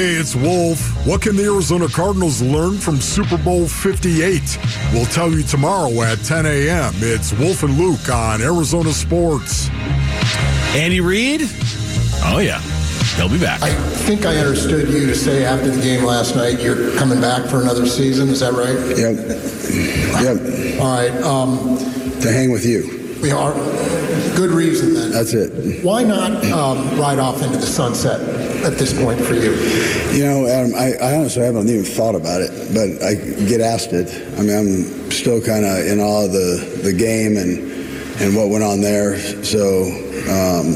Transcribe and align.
Hey, 0.00 0.14
it's 0.14 0.34
Wolf. 0.34 0.80
What 1.06 1.20
can 1.20 1.36
the 1.36 1.44
Arizona 1.44 1.86
Cardinals 1.86 2.40
learn 2.40 2.78
from 2.78 3.02
Super 3.02 3.36
Bowl 3.36 3.68
58? 3.68 4.58
We'll 4.94 5.04
tell 5.04 5.30
you 5.30 5.42
tomorrow 5.42 5.92
at 6.00 6.16
10 6.20 6.46
a.m. 6.46 6.94
It's 7.00 7.34
Wolf 7.34 7.64
and 7.64 7.76
Luke 7.76 8.08
on 8.08 8.40
Arizona 8.40 8.94
Sports. 8.94 9.68
Andy 10.74 11.02
Reid? 11.02 11.42
Oh, 12.24 12.38
yeah. 12.42 12.60
He'll 13.16 13.28
be 13.28 13.38
back. 13.38 13.60
I 13.60 13.74
think 13.74 14.24
I 14.24 14.38
understood 14.38 14.88
you 14.88 15.04
to 15.04 15.14
say 15.14 15.44
after 15.44 15.68
the 15.70 15.82
game 15.82 16.02
last 16.02 16.34
night 16.34 16.60
you're 16.60 16.96
coming 16.96 17.20
back 17.20 17.50
for 17.50 17.60
another 17.60 17.84
season. 17.84 18.30
Is 18.30 18.40
that 18.40 18.54
right? 18.54 18.78
Yep. 18.96 19.16
Yep. 20.24 20.80
All 20.80 20.96
right. 20.96 21.22
Um, 21.22 21.76
To 22.22 22.32
hang 22.32 22.50
with 22.50 22.64
you. 22.64 22.99
We 23.22 23.30
are 23.30 23.52
good 24.36 24.50
reason 24.50 24.94
then. 24.94 25.10
That's 25.10 25.34
it. 25.34 25.84
Why 25.84 26.02
not 26.02 26.44
um, 26.46 26.98
ride 26.98 27.18
off 27.18 27.42
into 27.42 27.58
the 27.58 27.66
sunset 27.66 28.20
at 28.64 28.78
this 28.78 28.92
point 28.92 29.20
for 29.20 29.34
you? 29.34 29.52
You 30.12 30.24
know, 30.24 30.46
Adam, 30.46 30.74
I, 30.74 30.94
I 30.94 31.16
honestly 31.16 31.42
haven't 31.42 31.68
even 31.68 31.84
thought 31.84 32.14
about 32.14 32.40
it, 32.40 32.50
but 32.74 33.02
I 33.02 33.14
get 33.46 33.60
asked 33.60 33.92
it. 33.92 34.08
I 34.38 34.42
mean, 34.42 34.56
I'm 34.56 35.10
still 35.10 35.40
kind 35.40 35.64
of 35.64 35.86
in 35.86 36.00
awe 36.00 36.24
of 36.24 36.32
the, 36.32 36.80
the 36.82 36.92
game 36.92 37.36
and 37.36 37.70
and 38.20 38.36
what 38.36 38.50
went 38.50 38.62
on 38.62 38.82
there. 38.82 39.18
So 39.42 39.84
um, 40.28 40.74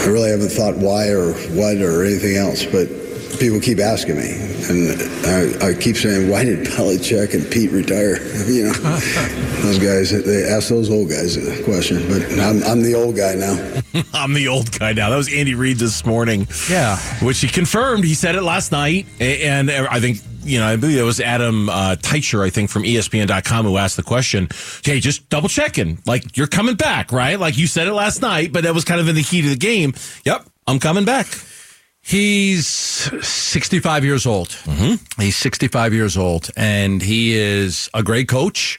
I 0.00 0.06
really 0.06 0.30
haven't 0.30 0.48
thought 0.48 0.74
why 0.76 1.08
or 1.08 1.34
what 1.52 1.76
or 1.78 2.04
anything 2.04 2.36
else, 2.36 2.64
but 2.64 2.88
people 3.38 3.60
keep 3.60 3.78
asking 3.78 4.16
me. 4.16 4.30
And 4.68 5.00
I, 5.26 5.68
I 5.70 5.74
keep 5.74 5.96
saying, 5.96 6.30
why 6.30 6.44
did 6.44 6.66
Belichick 6.66 7.34
and 7.34 7.50
Pete 7.50 7.70
retire? 7.70 8.18
You 8.44 8.66
know, 8.66 8.72
those 8.72 9.78
guys, 9.78 10.24
they 10.24 10.44
ask 10.44 10.68
those 10.68 10.90
old 10.90 11.08
guys 11.08 11.34
the 11.34 11.64
question, 11.64 12.06
but 12.08 12.22
I'm, 12.38 12.62
I'm 12.62 12.82
the 12.82 12.94
old 12.94 13.16
guy 13.16 13.34
now. 13.34 13.54
I'm 14.14 14.34
the 14.34 14.48
old 14.48 14.78
guy 14.78 14.92
now. 14.92 15.10
That 15.10 15.16
was 15.16 15.32
Andy 15.32 15.54
Reid 15.54 15.78
this 15.78 16.04
morning. 16.04 16.46
Yeah. 16.68 16.98
Which 17.22 17.40
he 17.40 17.48
confirmed. 17.48 18.04
He 18.04 18.14
said 18.14 18.36
it 18.36 18.42
last 18.42 18.70
night. 18.70 19.06
And 19.18 19.70
I 19.70 19.98
think, 19.98 20.18
you 20.44 20.60
know, 20.60 20.66
I 20.66 20.76
believe 20.76 20.98
it 20.98 21.02
was 21.02 21.20
Adam 21.20 21.68
uh, 21.68 21.96
Teicher, 21.96 22.44
I 22.46 22.50
think, 22.50 22.70
from 22.70 22.82
ESPN.com 22.82 23.64
who 23.66 23.76
asked 23.78 23.96
the 23.96 24.02
question. 24.02 24.48
Hey, 24.84 25.00
just 25.00 25.28
double 25.30 25.48
checking. 25.48 25.98
Like, 26.06 26.36
you're 26.36 26.46
coming 26.46 26.76
back, 26.76 27.10
right? 27.10 27.40
Like 27.40 27.56
you 27.56 27.66
said 27.66 27.88
it 27.88 27.94
last 27.94 28.20
night, 28.20 28.52
but 28.52 28.64
that 28.64 28.74
was 28.74 28.84
kind 28.84 29.00
of 29.00 29.08
in 29.08 29.14
the 29.14 29.22
heat 29.22 29.44
of 29.44 29.50
the 29.50 29.56
game. 29.56 29.94
Yep, 30.24 30.46
I'm 30.66 30.78
coming 30.78 31.04
back. 31.06 31.26
He's 32.06 32.66
65 32.68 34.04
years 34.04 34.26
old. 34.26 34.48
Mm-hmm. 34.50 35.22
He's 35.22 35.36
65 35.36 35.94
years 35.94 36.16
old, 36.18 36.50
and 36.56 37.00
he 37.00 37.34
is 37.34 37.88
a 37.94 38.02
great 38.02 38.28
coach. 38.28 38.78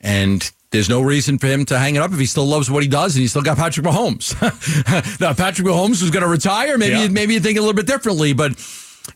And 0.00 0.48
there's 0.70 0.88
no 0.88 1.00
reason 1.00 1.38
for 1.38 1.46
him 1.46 1.64
to 1.66 1.78
hang 1.78 1.96
it 1.96 2.02
up 2.02 2.12
if 2.12 2.18
he 2.18 2.26
still 2.26 2.46
loves 2.46 2.70
what 2.70 2.82
he 2.82 2.88
does, 2.88 3.14
and 3.16 3.22
he's 3.22 3.30
still 3.30 3.42
got 3.42 3.56
Patrick 3.56 3.86
Mahomes. 3.86 4.34
now, 5.20 5.32
Patrick 5.32 5.66
Mahomes 5.66 6.02
was 6.02 6.10
going 6.10 6.22
to 6.22 6.28
retire. 6.28 6.76
Maybe 6.76 6.92
Yeah. 6.96 7.08
maybe 7.08 7.32
you 7.34 7.40
think 7.40 7.56
a 7.56 7.60
little 7.60 7.74
bit 7.74 7.86
differently, 7.86 8.34
but 8.34 8.52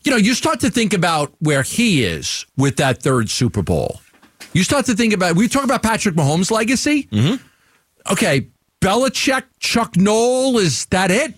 you 0.03 0.11
know, 0.11 0.17
you 0.17 0.33
start 0.33 0.59
to 0.61 0.71
think 0.71 0.93
about 0.93 1.33
where 1.39 1.61
he 1.61 2.03
is 2.03 2.45
with 2.57 2.77
that 2.77 3.01
third 3.03 3.29
Super 3.29 3.61
Bowl. 3.61 4.01
You 4.53 4.63
start 4.63 4.85
to 4.87 4.95
think 4.95 5.13
about. 5.13 5.35
We 5.35 5.47
talk 5.47 5.63
about 5.63 5.83
Patrick 5.83 6.15
Mahomes' 6.15 6.49
legacy. 6.49 7.03
Mm-hmm. 7.11 7.43
Okay, 8.11 8.47
Belichick, 8.81 9.43
Chuck 9.59 9.95
Noll, 9.97 10.57
is 10.57 10.85
that 10.87 11.11
it? 11.11 11.35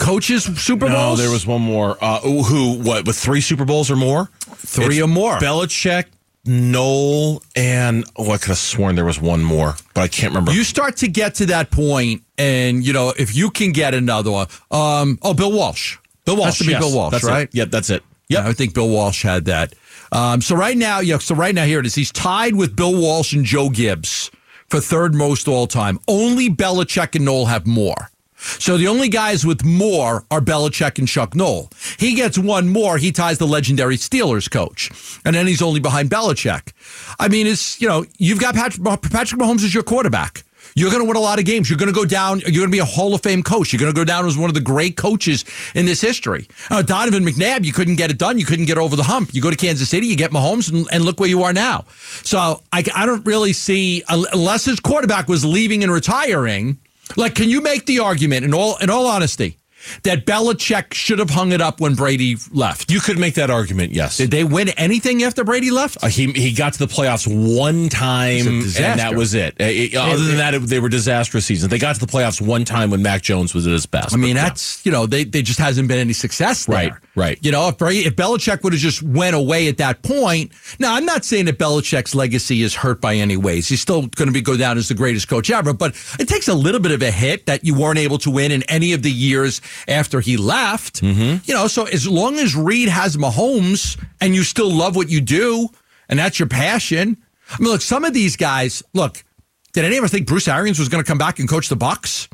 Coaches 0.00 0.44
Super 0.44 0.88
No, 0.88 0.94
Bowls. 0.94 1.18
there 1.20 1.30
was 1.30 1.46
one 1.46 1.60
more. 1.60 1.96
Uh, 2.00 2.18
who, 2.20 2.78
what, 2.78 3.06
with 3.06 3.16
three 3.16 3.40
Super 3.40 3.64
Bowls 3.64 3.90
or 3.90 3.96
more? 3.96 4.30
Three 4.40 4.96
It's 4.96 5.04
or 5.04 5.06
more. 5.06 5.38
Belichick, 5.38 6.06
Noll, 6.46 7.42
and, 7.54 8.04
oh, 8.16 8.30
I 8.30 8.38
could 8.38 8.48
have 8.48 8.58
sworn 8.58 8.96
there 8.96 9.04
was 9.04 9.20
one 9.20 9.42
more, 9.44 9.74
but 9.94 10.00
I 10.00 10.08
can't 10.08 10.32
remember. 10.32 10.52
You 10.52 10.64
start 10.64 10.96
to 10.98 11.08
get 11.08 11.34
to 11.36 11.46
that 11.46 11.70
point, 11.70 12.22
and 12.38 12.84
you 12.84 12.92
know 12.92 13.12
if 13.18 13.36
you 13.36 13.50
can 13.50 13.72
get 13.72 13.94
another 13.94 14.30
one. 14.30 14.46
Um, 14.70 15.18
oh, 15.22 15.34
Bill 15.34 15.52
Walsh. 15.52 15.98
Bill 16.24 16.36
Walsh. 16.36 16.46
Has 16.46 16.58
to 16.58 16.64
be 16.64 16.70
yes. 16.70 16.80
Bill 16.82 16.94
Walsh, 16.96 17.12
That's 17.12 17.24
right? 17.24 17.48
It. 17.48 17.54
Yep, 17.54 17.70
that's 17.70 17.90
it. 17.90 18.02
Yeah, 18.28 18.46
I 18.48 18.52
think 18.52 18.74
Bill 18.74 18.88
Walsh 18.88 19.22
had 19.22 19.44
that. 19.46 19.74
Um, 20.12 20.40
so 20.40 20.56
right 20.56 20.76
now, 20.76 21.00
yeah. 21.00 21.18
So 21.18 21.34
right 21.34 21.54
now, 21.54 21.64
here 21.64 21.78
it 21.80 21.86
is. 21.86 21.94
He's 21.94 22.10
tied 22.12 22.54
with 22.54 22.74
Bill 22.74 22.94
Walsh 22.98 23.32
and 23.32 23.44
Joe 23.44 23.68
Gibbs 23.70 24.30
for 24.68 24.80
third 24.80 25.14
most 25.14 25.46
all 25.46 25.66
time. 25.66 25.98
Only 26.08 26.48
Belichick 26.48 27.14
and 27.16 27.24
Noll 27.24 27.46
have 27.46 27.66
more. 27.66 28.09
So 28.40 28.76
the 28.76 28.88
only 28.88 29.08
guys 29.08 29.44
with 29.44 29.64
more 29.64 30.24
are 30.30 30.40
Belichick 30.40 30.98
and 30.98 31.06
Chuck 31.06 31.34
Noll. 31.34 31.70
He 31.98 32.14
gets 32.14 32.38
one 32.38 32.68
more. 32.68 32.96
He 32.98 33.12
ties 33.12 33.38
the 33.38 33.46
legendary 33.46 33.96
Steelers 33.96 34.50
coach, 34.50 34.90
and 35.24 35.34
then 35.34 35.46
he's 35.46 35.62
only 35.62 35.80
behind 35.80 36.10
Belichick. 36.10 36.72
I 37.18 37.28
mean, 37.28 37.46
it's 37.46 37.80
you 37.80 37.88
know 37.88 38.04
you've 38.18 38.40
got 38.40 38.54
Patrick, 38.54 38.84
Patrick 38.84 39.40
Mahomes 39.40 39.64
as 39.64 39.74
your 39.74 39.82
quarterback. 39.82 40.44
You're 40.74 40.90
going 40.90 41.02
to 41.02 41.08
win 41.08 41.16
a 41.16 41.20
lot 41.20 41.38
of 41.38 41.44
games. 41.44 41.68
You're 41.68 41.78
going 41.78 41.92
to 41.92 41.94
go 41.94 42.04
down. 42.04 42.40
You're 42.40 42.52
going 42.52 42.66
to 42.66 42.68
be 42.68 42.78
a 42.78 42.84
Hall 42.84 43.14
of 43.14 43.22
Fame 43.22 43.42
coach. 43.42 43.72
You're 43.72 43.80
going 43.80 43.92
to 43.92 43.96
go 43.96 44.04
down 44.04 44.26
as 44.26 44.36
one 44.36 44.48
of 44.50 44.54
the 44.54 44.60
great 44.60 44.96
coaches 44.96 45.44
in 45.74 45.86
this 45.86 46.00
history. 46.00 46.48
Uh, 46.70 46.82
Donovan 46.82 47.24
McNabb, 47.24 47.64
you 47.64 47.72
couldn't 47.72 47.96
get 47.96 48.10
it 48.10 48.18
done. 48.18 48.38
You 48.38 48.44
couldn't 48.44 48.66
get 48.66 48.78
over 48.78 48.94
the 48.94 49.02
hump. 49.02 49.34
You 49.34 49.42
go 49.42 49.50
to 49.50 49.56
Kansas 49.56 49.88
City, 49.88 50.06
you 50.06 50.16
get 50.16 50.30
Mahomes, 50.30 50.72
and, 50.72 50.86
and 50.92 51.04
look 51.04 51.18
where 51.18 51.28
you 51.28 51.42
are 51.42 51.52
now. 51.52 51.86
So 52.22 52.62
I, 52.72 52.84
I 52.94 53.06
don't 53.06 53.24
really 53.26 53.52
see 53.52 54.04
unless 54.08 54.64
his 54.64 54.80
quarterback 54.80 55.28
was 55.28 55.44
leaving 55.44 55.82
and 55.82 55.92
retiring. 55.92 56.78
Like, 57.16 57.34
can 57.34 57.48
you 57.48 57.60
make 57.60 57.86
the 57.86 58.00
argument 58.00 58.44
in 58.44 58.54
all 58.54 58.76
in 58.78 58.90
all 58.90 59.06
honesty 59.06 59.59
that 60.02 60.26
Belichick 60.26 60.94
should 60.94 61.18
have 61.18 61.30
hung 61.30 61.52
it 61.52 61.60
up 61.60 61.80
when 61.80 61.94
Brady 61.94 62.36
left? 62.52 62.90
You 62.90 63.00
could 63.00 63.18
make 63.18 63.34
that 63.34 63.50
argument, 63.50 63.92
yes. 63.92 64.16
Did 64.16 64.30
they 64.30 64.44
win 64.44 64.68
anything 64.70 65.22
after 65.22 65.44
Brady 65.44 65.70
left? 65.70 66.02
Uh, 66.02 66.08
he 66.08 66.32
he 66.32 66.52
got 66.52 66.72
to 66.74 66.78
the 66.78 66.86
playoffs 66.86 67.26
one 67.26 67.88
time, 67.88 68.46
and 68.46 68.62
that 68.64 69.14
was 69.14 69.34
it. 69.34 69.54
Uh, 69.60 69.64
it- 69.64 69.94
other 69.94 70.24
than 70.24 70.36
that, 70.38 70.54
it, 70.54 70.58
they 70.62 70.78
were 70.80 70.88
disastrous 70.88 71.46
seasons. 71.46 71.70
They 71.70 71.78
got 71.78 71.94
to 71.94 72.00
the 72.00 72.10
playoffs 72.10 72.40
one 72.40 72.64
time 72.64 72.90
when 72.90 73.02
Mac 73.02 73.22
Jones 73.22 73.54
was 73.54 73.66
at 73.66 73.72
his 73.72 73.86
best. 73.86 74.12
I 74.14 74.16
mean, 74.16 74.34
But, 74.34 74.40
yeah. 74.40 74.48
that's 74.48 74.84
you 74.86 74.92
know, 74.92 75.06
they 75.06 75.24
they 75.24 75.42
just 75.42 75.58
hasn't 75.58 75.88
been 75.88 75.98
any 75.98 76.12
success 76.12 76.66
there. 76.66 76.76
Right, 76.76 76.92
right. 77.16 77.38
You 77.42 77.52
know, 77.52 77.68
if 77.68 77.78
Brady, 77.78 78.06
if 78.06 78.16
Belichick 78.16 78.62
would 78.62 78.72
have 78.72 78.80
just 78.82 79.02
went 79.02 79.36
away 79.36 79.68
at 79.68 79.78
that 79.78 80.02
point. 80.02 80.52
Now, 80.78 80.94
I'm 80.94 81.04
not 81.04 81.24
saying 81.24 81.46
that 81.46 81.58
Belichick's 81.58 82.14
legacy 82.14 82.62
is 82.62 82.74
hurt 82.74 83.00
by 83.00 83.14
any 83.16 83.36
ways. 83.36 83.68
He's 83.68 83.80
still 83.80 84.02
going 84.02 84.28
to 84.28 84.32
be 84.32 84.40
go 84.40 84.56
down 84.56 84.78
as 84.78 84.88
the 84.88 84.94
greatest 84.94 85.28
coach 85.28 85.50
ever. 85.50 85.72
But 85.72 85.94
it 86.18 86.28
takes 86.28 86.48
a 86.48 86.54
little 86.54 86.80
bit 86.80 86.92
of 86.92 87.02
a 87.02 87.10
hit 87.10 87.46
that 87.46 87.64
you 87.64 87.74
weren't 87.74 87.98
able 87.98 88.18
to 88.18 88.30
win 88.30 88.52
in 88.52 88.62
any 88.64 88.92
of 88.92 89.02
the 89.02 89.10
years 89.10 89.60
after 89.88 90.20
he 90.20 90.36
left. 90.36 91.02
Mm-hmm. 91.02 91.42
You 91.44 91.54
know, 91.54 91.66
so 91.66 91.84
as 91.84 92.08
long 92.08 92.38
as 92.38 92.54
Reid 92.54 92.88
has 92.88 93.16
Mahomes 93.16 94.00
and 94.20 94.34
you 94.34 94.42
still 94.42 94.70
love 94.70 94.96
what 94.96 95.08
you 95.08 95.20
do, 95.20 95.68
and 96.08 96.18
that's 96.18 96.38
your 96.38 96.48
passion. 96.48 97.16
I 97.50 97.60
mean, 97.60 97.70
look, 97.70 97.82
some 97.82 98.04
of 98.04 98.14
these 98.14 98.36
guys. 98.36 98.82
Look, 98.94 99.24
did 99.72 99.84
any 99.84 99.96
of 99.96 100.04
us 100.04 100.10
think 100.10 100.26
Bruce 100.26 100.48
Arians 100.48 100.78
was 100.78 100.88
going 100.88 101.02
to 101.02 101.08
come 101.08 101.18
back 101.18 101.38
and 101.38 101.48
coach 101.48 101.68
the 101.68 101.76
Bucs? 101.76 102.28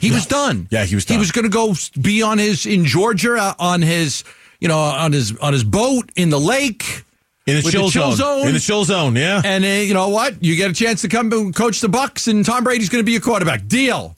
He 0.00 0.10
was 0.10 0.24
done. 0.26 0.66
Yeah, 0.70 0.84
he 0.84 0.94
was 0.94 1.04
He 1.04 1.18
was 1.18 1.30
going 1.30 1.44
to 1.44 1.50
go 1.50 1.74
be 2.00 2.22
on 2.22 2.38
his 2.38 2.64
in 2.64 2.86
Georgia 2.86 3.34
uh, 3.34 3.54
on 3.58 3.82
his 3.82 4.24
you 4.58 4.66
know 4.66 4.78
on 4.78 5.12
his 5.12 5.36
on 5.38 5.52
his 5.52 5.62
boat 5.62 6.10
in 6.16 6.30
the 6.30 6.40
lake. 6.40 7.04
in 7.46 7.56
the 7.56 7.62
chill, 7.62 7.86
the 7.86 7.90
chill 7.90 8.12
zone. 8.12 8.16
zone. 8.40 8.48
in 8.48 8.54
the 8.54 8.60
chill 8.60 8.84
zone, 8.84 9.14
yeah. 9.14 9.42
And 9.44 9.62
uh, 9.62 9.68
you 9.68 9.92
know 9.92 10.08
what? 10.08 10.42
You 10.42 10.56
get 10.56 10.70
a 10.70 10.74
chance 10.74 11.02
to 11.02 11.08
come 11.08 11.30
and 11.32 11.54
coach 11.54 11.80
the 11.80 11.88
Bucs, 11.88 12.28
and 12.28 12.46
Tom 12.46 12.64
Brady's 12.64 12.88
going 12.88 13.02
to 13.02 13.06
be 13.06 13.12
your 13.12 13.20
quarterback. 13.20 13.66
Deal. 13.66 14.16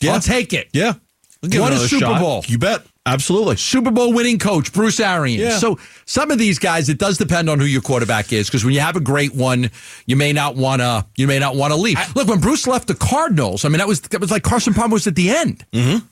Yeah. 0.00 0.14
I'll 0.14 0.20
take 0.20 0.52
it. 0.52 0.68
yeah, 0.72 0.94
What 1.42 1.72
a 1.72 1.78
Super 1.78 2.04
shot. 2.04 2.20
Bowl. 2.20 2.44
You 2.46 2.58
bet, 2.58 2.82
absolutely. 3.06 3.56
Super 3.56 3.90
Bowl 3.90 4.12
winning 4.12 4.38
coach 4.38 4.72
Bruce 4.74 5.00
Arians. 5.00 5.40
Yeah. 5.40 5.58
So 5.58 5.78
some 6.04 6.30
of 6.30 6.38
these 6.38 6.58
guys, 6.58 6.90
it 6.90 6.98
does 6.98 7.16
depend 7.16 7.48
on 7.48 7.58
who 7.58 7.64
your 7.64 7.80
quarterback 7.80 8.32
is, 8.32 8.46
because 8.48 8.62
when 8.62 8.74
you 8.74 8.80
have 8.80 8.96
a 8.96 9.00
great 9.00 9.34
one, 9.34 9.70
you 10.04 10.16
may 10.16 10.34
not 10.34 10.54
want 10.56 10.82
to. 10.82 11.06
You 11.16 11.26
may 11.26 11.38
not 11.38 11.56
want 11.56 11.72
to 11.72 11.80
leave. 11.80 11.98
Look, 12.14 12.28
when 12.28 12.40
Bruce 12.40 12.66
left 12.66 12.88
the 12.88 12.94
Cardinals, 12.94 13.64
I 13.64 13.70
mean 13.70 13.78
that 13.78 13.88
was 13.88 14.02
that 14.02 14.20
was 14.20 14.30
like 14.30 14.42
Carson 14.42 14.74
Palmer 14.74 14.92
was 14.94 15.06
at 15.06 15.14
the 15.14 15.30
end. 15.30 15.64
Mm-hmm. 15.72 16.04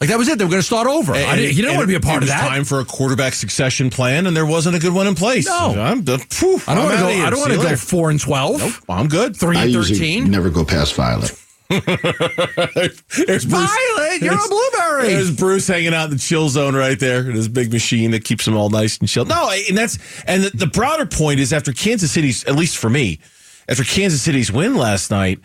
Like 0.00 0.08
that 0.08 0.18
was 0.18 0.26
it. 0.26 0.38
They 0.38 0.44
were 0.44 0.50
going 0.50 0.62
to 0.62 0.66
start 0.66 0.88
over. 0.88 1.12
I 1.12 1.36
didn't, 1.36 1.50
he 1.50 1.56
didn't 1.56 1.68
And 1.72 1.76
want 1.76 1.82
to 1.84 1.86
be 1.86 1.94
a 1.94 2.00
part 2.00 2.16
it 2.16 2.16
of 2.16 2.22
was 2.22 2.30
that. 2.30 2.48
Time 2.48 2.64
for 2.64 2.80
a 2.80 2.84
quarterback 2.84 3.34
succession 3.34 3.88
plan, 3.88 4.26
and 4.26 4.36
there 4.36 4.46
wasn't 4.46 4.74
a 4.74 4.80
good 4.80 4.92
one 4.92 5.06
in 5.06 5.14
place. 5.14 5.46
No. 5.46 5.74
I'm 5.78 6.02
done. 6.02 6.18
Phew, 6.18 6.60
I 6.66 6.74
don't 6.74 6.84
want 6.86 6.96
to 6.96 7.02
go. 7.02 7.08
I 7.08 7.30
don't 7.30 7.38
want 7.40 7.52
to 7.52 7.58
go 7.58 7.76
four 7.76 8.10
and 8.10 8.18
twelve. 8.18 8.58
Nope, 8.58 8.72
I'm 8.88 9.06
good. 9.06 9.36
Three 9.36 9.58
I 9.58 9.64
and 9.64 9.70
usually 9.70 9.98
thirteen. 9.98 10.30
never 10.30 10.50
go 10.50 10.64
past 10.64 10.94
Violet. 10.94 11.38
There's 13.26 13.44
Bruce. 13.46 13.70
Violet, 13.70 14.20
you're 14.20 14.34
a 14.34 14.48
blueberry. 14.48 15.08
There's 15.08 15.34
Bruce 15.34 15.66
hanging 15.66 15.94
out 15.94 16.06
in 16.06 16.10
the 16.12 16.18
chill 16.18 16.48
zone 16.48 16.74
right 16.74 16.98
there 16.98 17.20
in 17.20 17.36
his 17.36 17.48
big 17.48 17.72
machine 17.72 18.10
that 18.10 18.24
keeps 18.24 18.46
him 18.46 18.56
all 18.56 18.70
nice 18.70 18.98
and 18.98 19.08
chill. 19.08 19.24
No, 19.24 19.50
and 19.68 19.76
that's 19.76 19.98
and 20.24 20.44
the, 20.44 20.50
the 20.56 20.66
broader 20.66 21.06
point 21.06 21.40
is 21.40 21.52
after 21.52 21.72
Kansas 21.72 22.12
City's, 22.12 22.44
at 22.44 22.54
least 22.54 22.76
for 22.76 22.90
me, 22.90 23.20
after 23.68 23.84
Kansas 23.84 24.22
City's 24.22 24.52
win 24.52 24.76
last 24.76 25.10
night, 25.10 25.38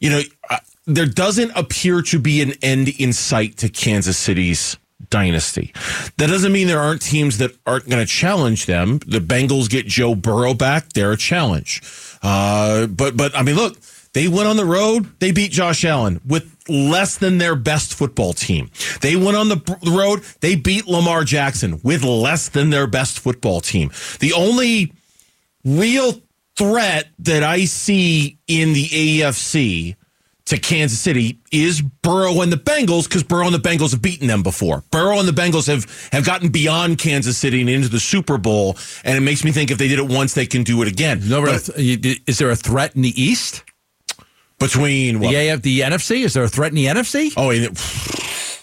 you 0.00 0.10
know, 0.10 0.20
uh, 0.48 0.58
there 0.86 1.06
doesn't 1.06 1.52
appear 1.54 2.02
to 2.02 2.18
be 2.18 2.42
an 2.42 2.52
end 2.62 2.88
in 2.88 3.12
sight 3.12 3.56
to 3.58 3.68
Kansas 3.68 4.16
City's 4.16 4.76
dynasty. 5.08 5.72
That 6.18 6.28
doesn't 6.28 6.52
mean 6.52 6.66
there 6.66 6.80
aren't 6.80 7.02
teams 7.02 7.38
that 7.38 7.56
aren't 7.66 7.88
going 7.88 8.04
to 8.04 8.10
challenge 8.10 8.66
them. 8.66 8.98
The 9.06 9.18
Bengals 9.18 9.68
get 9.70 9.86
Joe 9.86 10.14
Burrow 10.14 10.54
back; 10.54 10.92
they're 10.92 11.12
a 11.12 11.16
challenge. 11.16 11.82
Uh, 12.22 12.86
but 12.86 13.16
but 13.16 13.36
I 13.36 13.42
mean, 13.42 13.56
look, 13.56 13.78
they 14.12 14.26
went 14.28 14.48
on 14.48 14.56
the 14.56 14.64
road. 14.64 15.18
They 15.20 15.30
beat 15.30 15.52
Josh 15.52 15.84
Allen 15.84 16.20
with 16.26 16.56
less 16.68 17.16
than 17.18 17.38
their 17.38 17.54
best 17.54 17.94
football 17.94 18.32
team. 18.32 18.70
They 19.00 19.16
went 19.16 19.36
on 19.36 19.48
the 19.48 19.78
road. 19.86 20.22
They 20.40 20.56
beat 20.56 20.86
Lamar 20.86 21.24
Jackson 21.24 21.80
with 21.82 22.02
less 22.02 22.48
than 22.48 22.70
their 22.70 22.86
best 22.86 23.20
football 23.20 23.60
team. 23.60 23.90
The 24.18 24.32
only 24.32 24.92
real 25.64 26.20
threat 26.56 27.08
that 27.20 27.42
I 27.42 27.64
see 27.64 28.38
in 28.48 28.72
the 28.72 28.86
AFC 28.86 29.96
to 30.46 30.58
Kansas 30.58 30.98
City 30.98 31.38
is 31.52 31.80
Burrow 31.80 32.40
and 32.40 32.52
the 32.52 32.56
Bengals 32.56 33.04
because 33.04 33.22
Burrow 33.22 33.46
and 33.46 33.54
the 33.54 33.58
Bengals 33.58 33.92
have 33.92 34.02
beaten 34.02 34.26
them 34.26 34.42
before. 34.42 34.82
Burrow 34.90 35.20
and 35.20 35.28
the 35.28 35.32
Bengals 35.32 35.68
have 35.68 35.86
have 36.10 36.24
gotten 36.24 36.48
beyond 36.48 36.98
Kansas 36.98 37.38
City 37.38 37.60
and 37.60 37.70
into 37.70 37.88
the 37.88 38.00
Super 38.00 38.36
Bowl, 38.36 38.76
and 39.04 39.16
it 39.16 39.20
makes 39.20 39.44
me 39.44 39.52
think 39.52 39.70
if 39.70 39.78
they 39.78 39.86
did 39.86 40.00
it 40.00 40.08
once, 40.08 40.34
they 40.34 40.46
can 40.46 40.64
do 40.64 40.82
it 40.82 40.88
again. 40.88 41.22
But 41.76 41.78
is 41.78 42.38
there 42.38 42.50
a 42.50 42.56
threat 42.56 42.96
in 42.96 43.02
the 43.02 43.22
East? 43.22 43.62
Between 44.60 45.18
what? 45.20 45.30
The 45.32 45.48
AF, 45.48 45.62
the 45.62 45.80
NFC? 45.80 46.24
Is 46.24 46.34
there 46.34 46.44
a 46.44 46.48
threat 46.48 46.70
in 46.70 46.76
the 46.76 46.86
NFC? 46.86 47.32
Oh, 47.36 47.48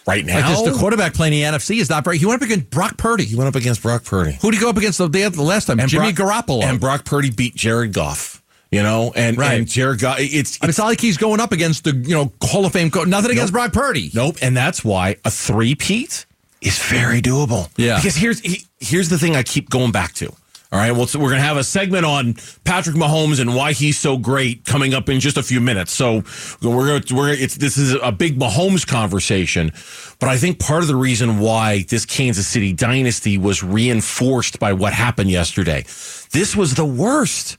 right 0.07 0.25
now 0.25 0.55
Like 0.63 0.71
the 0.73 0.77
quarterback 0.79 1.13
playing 1.13 1.33
the 1.33 1.41
NFC 1.41 1.79
is 1.81 1.89
not 1.89 2.03
very. 2.05 2.17
He 2.17 2.25
went 2.25 2.41
up 2.41 2.45
against 2.45 2.69
Brock 2.69 2.97
Purdy. 2.97 3.25
he 3.25 3.35
went 3.35 3.47
up 3.49 3.55
against 3.55 3.81
Brock 3.81 4.03
Purdy. 4.05 4.37
Who 4.41 4.51
did 4.51 4.57
he 4.57 4.61
go 4.63 4.69
up 4.69 4.77
against 4.77 4.97
the, 4.99 5.07
the 5.09 5.41
last 5.41 5.65
time? 5.65 5.79
And 5.79 5.89
Jimmy 5.89 6.13
Brock, 6.13 6.45
Garoppolo. 6.45 6.63
and 6.63 6.79
Brock 6.79 7.03
Purdy 7.05 7.29
beat 7.31 7.55
Jared 7.55 7.93
Goff. 7.93 8.41
You 8.71 8.83
know, 8.83 9.13
and 9.15 9.37
Right. 9.37 9.53
and 9.59 9.67
Jared 9.67 9.99
Goff. 10.01 10.17
It's, 10.19 10.57
I 10.61 10.65
mean, 10.65 10.69
it's 10.69 10.77
not 10.77 10.87
like 10.87 10.99
he's 10.99 11.15
going 11.17 11.39
up 11.39 11.53
against 11.53 11.85
the 11.85 11.95
you 11.95 12.13
know 12.15 12.33
Hall 12.41 12.65
of 12.65 12.73
Fame. 12.73 12.91
Co- 12.91 13.05
nothing 13.05 13.31
against 13.31 13.53
Brock 13.53 13.71
Purdy. 13.71 14.11
Nope, 14.13 14.37
and 14.41 14.57
that's 14.57 14.83
why 14.83 15.15
a 15.23 15.31
three-peat 15.31 16.25
is 16.61 16.77
very 16.83 17.21
doable. 17.21 17.69
Yeah. 17.77 17.95
because 17.97 18.15
here's 18.17 18.41
he, 18.41 18.65
here's 18.79 19.07
the 19.07 19.17
thing 19.17 19.35
I 19.37 19.43
keep 19.43 19.69
going 19.69 19.91
back 19.93 20.13
to. 20.15 20.33
All 20.69 20.79
right, 20.79 20.91
well, 20.91 21.07
so 21.07 21.17
we're 21.17 21.29
gonna 21.29 21.41
have 21.41 21.55
a 21.55 21.63
segment 21.63 22.05
on 22.05 22.33
Patrick 22.65 22.97
Mahomes 22.97 23.39
and 23.39 23.55
why 23.55 23.71
he's 23.71 23.97
so 23.97 24.17
great 24.17 24.65
coming 24.65 24.93
up 24.93 25.07
in 25.07 25.21
just 25.21 25.37
a 25.37 25.43
few 25.43 25.61
minutes. 25.61 25.93
So 25.93 26.23
we're 26.61 26.99
we're 27.09 27.29
it's 27.29 27.55
this 27.55 27.77
is 27.77 27.95
a 28.03 28.11
big 28.11 28.37
Mahomes 28.37 28.85
conversation, 28.85 29.71
but 30.19 30.27
I 30.27 30.35
think 30.35 30.59
part 30.59 30.81
of 30.81 30.89
the 30.89 30.95
reason 30.97 31.39
why 31.39 31.85
this 31.87 32.05
Kansas 32.05 32.47
City 32.47 32.73
dynasty 32.73 33.37
was 33.37 33.63
reinforced 33.63 34.59
by 34.59 34.73
what 34.73 34.91
happened 34.91 35.31
yesterday, 35.31 35.83
this 36.33 36.53
was 36.53 36.73
the 36.73 36.85
worst 36.85 37.57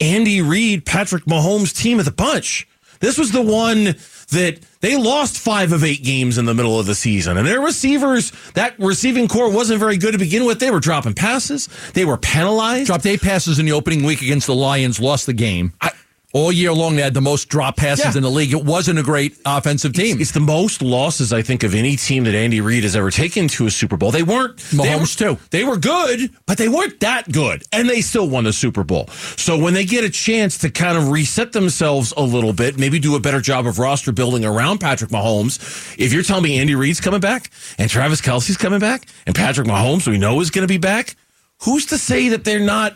Andy 0.00 0.40
Reid, 0.40 0.86
Patrick 0.86 1.24
Mahomes 1.24 1.76
team 1.76 1.98
of 1.98 2.06
the 2.06 2.10
bunch. 2.10 2.66
This 3.00 3.18
was 3.18 3.32
the 3.32 3.42
one 3.42 3.96
that 4.28 4.58
they 4.80 4.96
lost 4.96 5.38
five 5.38 5.72
of 5.72 5.84
eight 5.84 6.02
games 6.02 6.38
in 6.38 6.44
the 6.46 6.54
middle 6.54 6.78
of 6.80 6.86
the 6.86 6.94
season. 6.94 7.36
And 7.36 7.46
their 7.46 7.60
receivers, 7.60 8.32
that 8.54 8.78
receiving 8.78 9.28
corps 9.28 9.50
wasn't 9.50 9.78
very 9.80 9.96
good 9.96 10.12
to 10.12 10.18
begin 10.18 10.44
with. 10.44 10.58
They 10.60 10.70
were 10.70 10.80
dropping 10.80 11.14
passes, 11.14 11.68
they 11.94 12.04
were 12.04 12.16
penalized. 12.16 12.86
Dropped 12.86 13.06
eight 13.06 13.20
passes 13.22 13.58
in 13.58 13.66
the 13.66 13.72
opening 13.72 14.02
week 14.04 14.22
against 14.22 14.46
the 14.46 14.54
Lions. 14.54 15.00
Lost 15.00 15.26
the 15.26 15.32
game. 15.32 15.72
I- 15.80 15.92
All 16.36 16.52
year 16.52 16.70
long, 16.70 16.96
they 16.96 17.02
had 17.02 17.14
the 17.14 17.22
most 17.22 17.48
drop 17.48 17.78
passes 17.78 18.04
Yeah. 18.04 18.16
in 18.18 18.22
the 18.22 18.30
league. 18.30 18.52
It 18.52 18.62
wasn't 18.62 18.98
a 18.98 19.02
great 19.02 19.38
offensive 19.46 19.94
team. 19.94 20.20
It's 20.20 20.32
the 20.32 20.40
most 20.40 20.82
losses, 20.82 21.32
I 21.32 21.40
think, 21.40 21.62
of 21.62 21.74
any 21.74 21.96
team 21.96 22.24
that 22.24 22.34
Andy 22.34 22.60
Reid 22.60 22.82
has 22.82 22.94
ever 22.94 23.10
taken 23.10 23.48
to 23.48 23.66
a 23.66 23.70
Super 23.70 23.96
Bowl. 23.96 24.10
They 24.10 24.22
weren't 24.22 24.58
they 24.58 24.76
Mahomes, 24.84 25.18
were, 25.18 25.34
too. 25.36 25.38
They 25.50 25.64
were 25.64 25.78
good, 25.78 26.30
but 26.44 26.58
they 26.58 26.68
weren't 26.68 27.00
that 27.00 27.32
good, 27.32 27.62
and 27.72 27.88
they 27.88 28.02
still 28.02 28.28
won 28.28 28.44
the 28.44 28.52
Super 28.52 28.84
Bowl. 28.84 29.08
So 29.38 29.56
when 29.56 29.72
they 29.72 29.86
get 29.86 30.04
a 30.04 30.10
chance 30.10 30.58
to 30.58 30.68
kind 30.68 30.98
of 30.98 31.08
reset 31.08 31.52
themselves 31.52 32.12
a 32.18 32.22
little 32.22 32.52
bit, 32.52 32.78
maybe 32.78 32.98
do 32.98 33.14
a 33.16 33.20
better 33.20 33.40
job 33.40 33.66
of 33.66 33.78
roster 33.78 34.12
building 34.12 34.44
around 34.44 34.76
Patrick 34.78 35.08
Mahomes. 35.10 35.58
If 35.96 36.12
you're 36.12 36.22
telling 36.22 36.42
me 36.44 36.58
Andy 36.58 36.74
Reid's 36.74 37.00
coming 37.00 37.20
back 37.20 37.50
and 37.78 37.88
Travis 37.88 38.20
Kelce's 38.20 38.58
coming 38.58 38.78
back 38.80 39.06
and 39.26 39.34
Patrick 39.34 39.66
Mahomes 39.68 40.06
we 40.06 40.18
know 40.18 40.38
is 40.42 40.50
going 40.50 40.68
to 40.68 40.72
be 40.72 40.76
back, 40.76 41.16
who's 41.62 41.86
to 41.86 41.96
say 41.96 42.28
that 42.28 42.44
they're 42.44 42.60
not? 42.60 42.94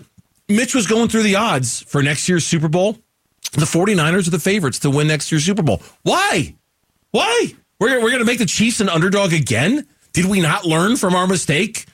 Mitch 0.51 0.75
was 0.75 0.87
going 0.87 1.09
through 1.09 1.23
the 1.23 1.37
odds 1.37 1.81
for 1.89 2.03
next 2.03 2.29
year's 2.29 2.45
Super 2.45 2.69
Bowl. 2.69 2.99
The 3.53 3.67
49ers 3.67 4.29
are 4.29 4.31
the 4.31 4.39
favorites 4.39 4.79
to 4.81 4.91
win 4.91 5.09
next 5.09 5.31
year's 5.33 5.45
Super 5.45 5.63
We're 5.63 5.83
Why? 6.03 6.55
Why? 7.11 7.53
We're, 7.81 7.97
we're 8.01 8.11
going 8.11 8.21
to 8.21 8.25
make 8.25 8.39
the 8.39 8.47
Chiefs 8.47 8.81
an 8.81 8.89
underdog 8.89 9.33
again? 9.33 9.87
Did 10.13 10.27
we 10.27 10.41
not 10.41 10.65
learn 10.65 10.97
from 10.97 11.15
our 11.15 11.27
mistake 11.27 11.87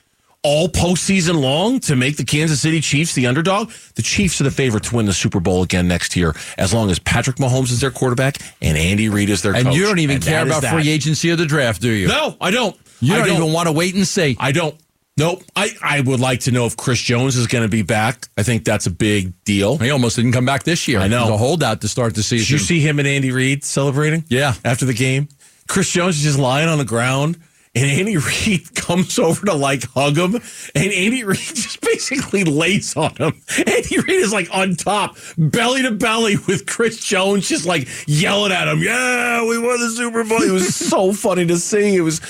all 0.43 0.69
postseason 0.69 1.41
long 1.41 1.81
to 1.81 1.97
make 1.97 2.17
the 2.17 2.25
Kansas 2.25 2.61
City 2.61 2.81
Chiefs 2.81 3.15
the 3.15 3.27
underdog? 3.27 3.71
The 3.95 4.03
Chiefs 4.03 4.41
are 4.41 4.45
the 4.45 4.51
favorite 4.51 4.85
to 4.85 4.97
win 4.97 5.07
the 5.07 5.13
Super 5.13 5.41
Bowl 5.41 5.63
again 5.63 5.89
next 5.89 6.15
year, 6.17 6.35
as 6.59 6.75
long 6.75 6.91
as 6.91 6.99
Patrick 6.99 7.37
Mahomes 7.37 7.71
is 7.71 7.81
their 7.81 7.91
quarterback 7.91 8.37
and 8.61 8.77
Andy 8.77 9.09
Reid 9.09 9.31
is 9.31 9.43
their 9.43 9.55
and 9.55 9.67
coach. 9.67 9.77
you 9.77 9.83
don't 9.85 9.99
even 9.99 10.17
And 10.17 10.25
care 10.25 10.45
about 10.45 10.63
free 10.65 10.91
agency 10.91 11.31
or 11.31 11.37
the 11.37 11.47
draft, 11.47 11.81
do 11.81 11.91
you? 11.91 12.09
No, 12.09 12.37
I 12.41 12.51
don't. 12.51 12.77
You 13.01 13.15
I 13.15 13.19
don't, 13.19 13.37
even 13.37 13.53
want 13.53 13.67
to 13.67 13.73
wait 13.73 13.95
and 13.95 14.07
see. 14.07 14.37
I 14.39 14.53
don't. 14.53 14.75
Nope. 15.19 15.43
I, 15.55 15.71
I 15.83 16.01
would 16.03 16.21
like 16.21 16.41
to 16.41 16.51
know 16.51 16.67
if 16.67 16.77
Chris 16.77 17.01
Jones 17.01 17.37
is 17.37 17.47
going 17.47 17.63
to 17.65 17.69
be 17.71 17.83
back. 17.83 18.29
I 18.37 18.43
think 18.43 18.65
that's 18.65 18.87
a 18.87 18.91
big 18.91 19.33
deal. 19.45 19.79
he 19.79 19.91
almost 19.91 20.17
didn't 20.17 20.33
come 20.33 20.45
back 20.45 20.65
this 20.65 20.87
year. 20.87 21.01
I 21.01 21.09
know. 21.09 21.25
He 21.25 21.31
was 21.31 21.41
a 21.41 21.43
holdout 21.43 21.81
to 21.81 21.89
start 21.89 22.15
the 22.15 22.23
season. 22.23 22.45
Did 22.45 22.51
you 22.51 22.59
see 22.59 22.81
him 22.81 22.99
and 22.99 23.09
Andy 23.09 23.33
Reid 23.33 23.65
celebrating? 23.65 24.25
Yeah. 24.29 24.55
After 24.65 24.85
the 24.85 24.93
game, 24.93 25.29
Chris 25.69 25.91
Jones 25.91 26.19
is 26.19 26.23
just 26.23 26.39
lying 26.39 26.69
on 26.69 26.77
the 26.77 26.85
ground, 26.85 27.39
and 27.75 27.87
Andy 27.91 28.17
Reid 28.47 28.75
comes 28.75 29.19
over 29.19 29.47
to 29.47 29.55
like 29.55 29.85
hug 29.91 30.19
him, 30.19 30.35
and 30.35 30.93
Andy 30.93 31.25
Reid 31.25 31.39
just 31.39 31.81
basically 31.81 32.45
lays 32.45 32.95
on 32.95 33.15
him. 33.17 33.33
Andy 33.57 33.99
Reid 33.99 34.21
is 34.23 34.35
like 34.35 34.49
on 34.55 34.77
top, 34.77 35.17
belly 35.39 35.81
to 35.83 35.93
belly 35.93 36.37
with 36.47 36.67
Chris 36.67 37.03
Jones, 37.03 37.49
just 37.49 37.65
like 37.65 37.89
yelling 38.07 38.53
at 38.53 38.69
him. 38.69 38.81
Yeah, 38.83 39.43
we 39.49 39.59
won 39.59 39.81
the 39.81 39.89
Super 39.91 40.25
Bowl. 40.25 40.43
It 40.43 40.53
was 40.53 40.75
so 40.75 41.15
funny 41.15 41.47
to 41.47 41.57
see. 41.57 41.97
It 41.97 42.03
was 42.03 42.21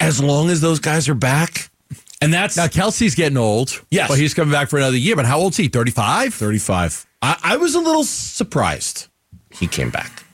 as 0.00 0.20
long 0.20 0.50
as 0.50 0.60
those 0.60 0.80
guys 0.80 1.08
are 1.08 1.14
back, 1.14 1.70
and 2.22 2.32
that's 2.32 2.56
Now 2.56 2.66
Kelce's 2.66 3.14
getting 3.14 3.36
old. 3.38 3.82
Yes. 3.90 4.08
but 4.08 4.18
he's 4.18 4.34
coming 4.34 4.52
back 4.52 4.68
for 4.68 4.78
another 4.78 4.96
year. 4.96 5.16
But 5.16 5.26
how 5.26 5.38
old's 5.38 5.56
he? 5.56 5.68
Thirty-five. 5.68 6.32
35. 6.34 7.06
I, 7.20 7.38
I 7.42 7.56
was 7.56 7.74
a 7.74 7.80
little 7.80 8.04
surprised 8.04 9.08
he 9.52 9.66
came 9.66 9.90
back. 9.90 10.24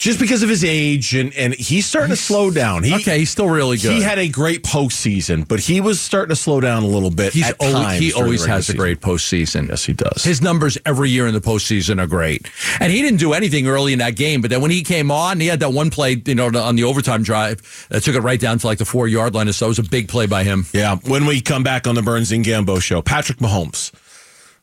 Just 0.00 0.18
because 0.18 0.42
of 0.42 0.48
his 0.48 0.64
age 0.64 1.14
and, 1.14 1.34
and 1.34 1.52
he's 1.52 1.84
starting 1.84 2.08
to 2.08 2.16
slow 2.16 2.50
down. 2.50 2.84
He, 2.84 2.94
Okay, 2.94 3.18
he's 3.18 3.28
still 3.28 3.50
really 3.50 3.76
good. 3.76 3.92
He 3.92 4.00
had 4.00 4.18
a 4.18 4.28
great 4.28 4.62
postseason, 4.64 5.46
but 5.46 5.60
he 5.60 5.82
was 5.82 6.00
starting 6.00 6.30
to 6.30 6.36
slow 6.36 6.58
down 6.58 6.84
a 6.84 6.86
little 6.86 7.10
bit. 7.10 7.34
He's 7.34 7.50
at 7.50 7.56
always, 7.60 7.74
times 7.74 7.98
he 8.00 8.12
always 8.14 8.46
has 8.46 8.70
a 8.70 8.74
great 8.74 9.00
postseason. 9.00 9.68
Yes, 9.68 9.84
he 9.84 9.92
does. 9.92 10.24
His 10.24 10.40
numbers 10.40 10.78
every 10.86 11.10
year 11.10 11.26
in 11.26 11.34
the 11.34 11.40
postseason 11.42 12.02
are 12.02 12.06
great. 12.06 12.50
And 12.80 12.90
he 12.90 13.02
didn't 13.02 13.20
do 13.20 13.34
anything 13.34 13.66
early 13.66 13.92
in 13.92 13.98
that 13.98 14.16
game, 14.16 14.40
but 14.40 14.48
then 14.48 14.62
when 14.62 14.70
he 14.70 14.82
came 14.82 15.10
on, 15.10 15.38
he 15.38 15.48
had 15.48 15.60
that 15.60 15.74
one 15.74 15.90
play, 15.90 16.22
you 16.24 16.34
know, 16.34 16.46
on 16.46 16.76
the 16.76 16.84
overtime 16.84 17.22
drive 17.22 17.86
that 17.90 18.02
took 18.02 18.14
it 18.14 18.20
right 18.20 18.40
down 18.40 18.58
to 18.58 18.66
like 18.66 18.78
the 18.78 18.86
four 18.86 19.06
yard 19.06 19.34
line 19.34 19.52
so. 19.52 19.66
It 19.66 19.68
was 19.68 19.78
a 19.80 19.82
big 19.82 20.08
play 20.08 20.26
by 20.26 20.44
him. 20.44 20.64
yeah. 20.72 20.96
When 20.96 21.26
we 21.26 21.42
come 21.42 21.62
back 21.62 21.86
on 21.86 21.94
the 21.94 22.00
Burns 22.02 22.32
and 22.32 22.42
Gambo 22.42 22.80
show, 22.80 23.02
Patrick 23.02 23.36
Mahomes. 23.38 23.92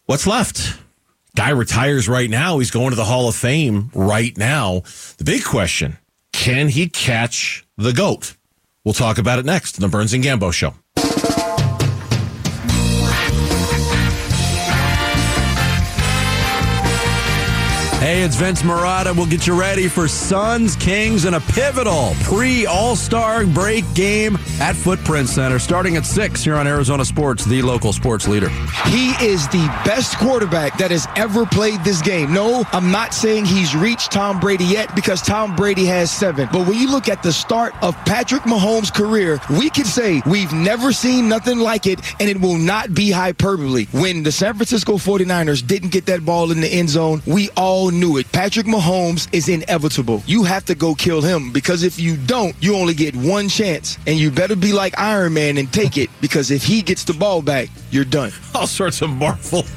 What's 0.08 0.26
left? 0.26 0.80
Guy 1.38 1.50
retires 1.50 2.10
right 2.10 2.32
now. 2.32 2.58
He's 2.58 2.72
going 2.72 2.90
to 2.90 2.96
the 2.96 3.06
Hall 3.06 3.30
of 3.30 3.36
Fame 3.36 3.92
right 3.94 4.36
now. 4.36 4.82
The 5.20 5.24
big 5.24 5.44
question 5.44 6.00
can 6.34 6.68
he 6.68 6.90
catch 6.90 7.64
the 7.78 7.94
GOAT? 7.94 8.36
We'll 8.84 8.96
talk 8.96 9.20
about 9.20 9.38
it 9.38 9.46
next 9.46 9.78
on 9.78 9.82
the 9.82 9.88
Burns 9.88 10.14
and 10.14 10.24
Gambo 10.24 10.52
show. 10.52 10.74
Hey, 18.18 18.24
it's 18.24 18.36
Vince 18.36 18.64
Marotta. 18.64 19.16
We'll 19.16 19.28
get 19.28 19.46
you 19.46 19.54
ready 19.54 19.88
for 19.88 20.08
Suns 20.08 20.76
Kings 20.78 21.26
and 21.26 21.36
a 21.36 21.40
pivotal 21.40 22.16
pre 22.24 22.66
All 22.66 22.96
Star 22.96 23.46
break 23.46 23.86
game 23.94 24.40
at 24.60 24.76
Footprint 24.76 25.30
Center 25.30 25.60
starting 25.60 25.98
at 25.98 26.04
6 26.04 26.44
here 26.44 26.56
on 26.56 26.66
Arizona 26.66 27.06
Sports, 27.06 27.46
the 27.46 27.62
local 27.62 27.94
sports 27.94 28.28
leader. 28.28 28.50
He 28.88 29.12
is 29.24 29.48
the 29.50 29.68
best 29.86 30.18
quarterback 30.18 30.80
that 30.80 30.90
has 30.90 31.08
ever 31.16 31.46
played 31.46 31.84
this 31.84 32.02
game. 32.02 32.34
No, 32.34 32.64
I'm 32.72 32.92
not 32.92 33.14
saying 33.14 33.46
he's 33.46 33.76
reached 33.76 34.12
Tom 34.12 34.40
Brady 34.40 34.66
yet 34.66 34.96
because 34.96 35.22
Tom 35.22 35.56
Brady 35.56 35.86
has 35.86 36.10
seven. 36.10 36.50
But 36.52 36.66
when 36.66 36.80
you 36.80 36.90
look 36.90 37.10
at 37.10 37.22
the 37.22 37.32
start 37.32 37.76
of 37.84 37.96
Patrick 38.06 38.42
Mahomes' 38.44 38.92
career, 38.92 39.40
we 39.52 39.70
can 39.70 39.86
say 39.86 40.24
we've 40.26 40.54
never 40.54 40.92
seen 40.92 41.30
nothing 41.30 41.60
like 41.60 41.86
it, 41.86 42.00
and 42.20 42.28
it 42.28 42.42
will 42.42 42.58
not 42.58 42.96
be 42.96 43.12
hyperbole. 43.12 43.86
When 43.92 44.24
the 44.24 44.32
San 44.32 44.56
Francisco 44.56 44.94
49ers 44.94 45.68
didn't 45.68 45.90
get 45.92 46.08
that 46.08 46.26
ball 46.26 46.52
in 46.52 46.62
the 46.62 46.68
end 46.68 46.90
zone, 46.90 47.22
we 47.28 47.52
all 47.52 47.92
knew 47.92 48.07
it. 48.16 48.32
Patrick 48.32 48.66
Mahomes 48.66 49.28
is 49.34 49.50
inevitable. 49.50 50.24
You 50.26 50.46
have 50.46 50.64
to 50.66 50.76
go 50.76 50.96
kill 50.96 51.22
him 51.22 51.52
because 51.52 51.84
if 51.84 52.00
you 52.00 52.16
don't, 52.16 52.56
you 52.62 52.78
only 52.78 52.94
get 52.94 53.14
one 53.14 53.50
chance, 53.50 53.98
and 54.08 54.18
you 54.18 54.32
better 54.32 54.56
be 54.56 54.72
like 54.72 54.98
Iron 54.98 55.34
Man 55.34 55.58
and 55.58 55.72
take 55.74 55.98
it 55.98 56.10
because 56.22 56.50
if 56.50 56.64
he 56.64 56.82
gets 56.82 57.04
the 57.04 57.14
ball 57.14 57.42
back, 57.42 57.68
you're 57.92 58.06
done. 58.06 58.32
all 58.56 58.68
sorts 58.68 59.02
of 59.02 59.10
Marvel 59.10 59.62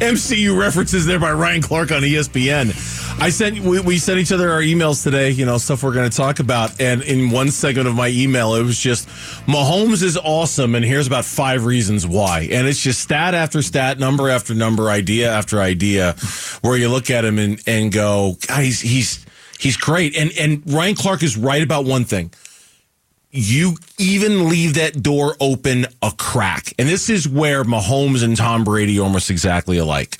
MCU 0.00 0.58
references 0.58 1.04
there 1.04 1.18
by 1.18 1.32
Ryan 1.32 1.60
Clark 1.60 1.92
on 1.92 2.02
ESPN. 2.02 2.70
I 3.20 3.28
sent 3.28 3.60
we, 3.60 3.80
we 3.80 3.98
sent 3.98 4.18
each 4.18 4.32
other 4.32 4.50
our 4.50 4.60
emails 4.60 5.02
today, 5.02 5.30
you 5.30 5.44
know, 5.44 5.58
stuff 5.58 5.82
we're 5.82 5.92
going 5.92 6.08
to 6.08 6.16
talk 6.16 6.38
about. 6.38 6.80
And 6.80 7.02
in 7.02 7.30
one 7.30 7.50
segment 7.50 7.86
of 7.86 7.94
my 7.94 8.08
email, 8.08 8.54
it 8.54 8.62
was 8.62 8.78
just 8.78 9.08
Mahomes 9.46 10.02
is 10.02 10.16
awesome, 10.16 10.74
and 10.74 10.84
here's 10.84 11.06
about 11.06 11.24
five 11.24 11.64
reasons 11.64 12.06
why. 12.06 12.48
And 12.50 12.66
it's 12.66 12.80
just 12.80 13.00
stat 13.00 13.34
after 13.34 13.60
stat, 13.62 13.98
number 13.98 14.30
after 14.30 14.54
number, 14.54 14.88
idea 14.88 15.30
after 15.30 15.60
idea, 15.60 16.14
where 16.62 16.76
you 16.76 16.88
look 16.88 17.10
at 17.10 17.24
him 17.24 17.38
and, 17.40 17.62
and 17.66 17.92
go, 17.92 18.36
he's 18.56 18.80
he's 18.80 19.24
he's 19.58 19.76
great. 19.76 20.16
And 20.16 20.30
and 20.38 20.62
Ryan 20.72 20.94
Clark 20.94 21.22
is 21.22 21.36
right 21.36 21.62
about 21.62 21.84
one 21.84 22.04
thing 22.04 22.30
you 23.32 23.76
even 23.98 24.48
leave 24.48 24.74
that 24.74 25.02
door 25.02 25.36
open 25.40 25.86
a 26.02 26.10
crack. 26.18 26.72
And 26.78 26.88
this 26.88 27.08
is 27.08 27.28
where 27.28 27.62
Mahomes 27.62 28.24
and 28.24 28.36
Tom 28.36 28.64
Brady 28.64 28.98
are 28.98 29.02
almost 29.04 29.30
exactly 29.30 29.78
alike. 29.78 30.16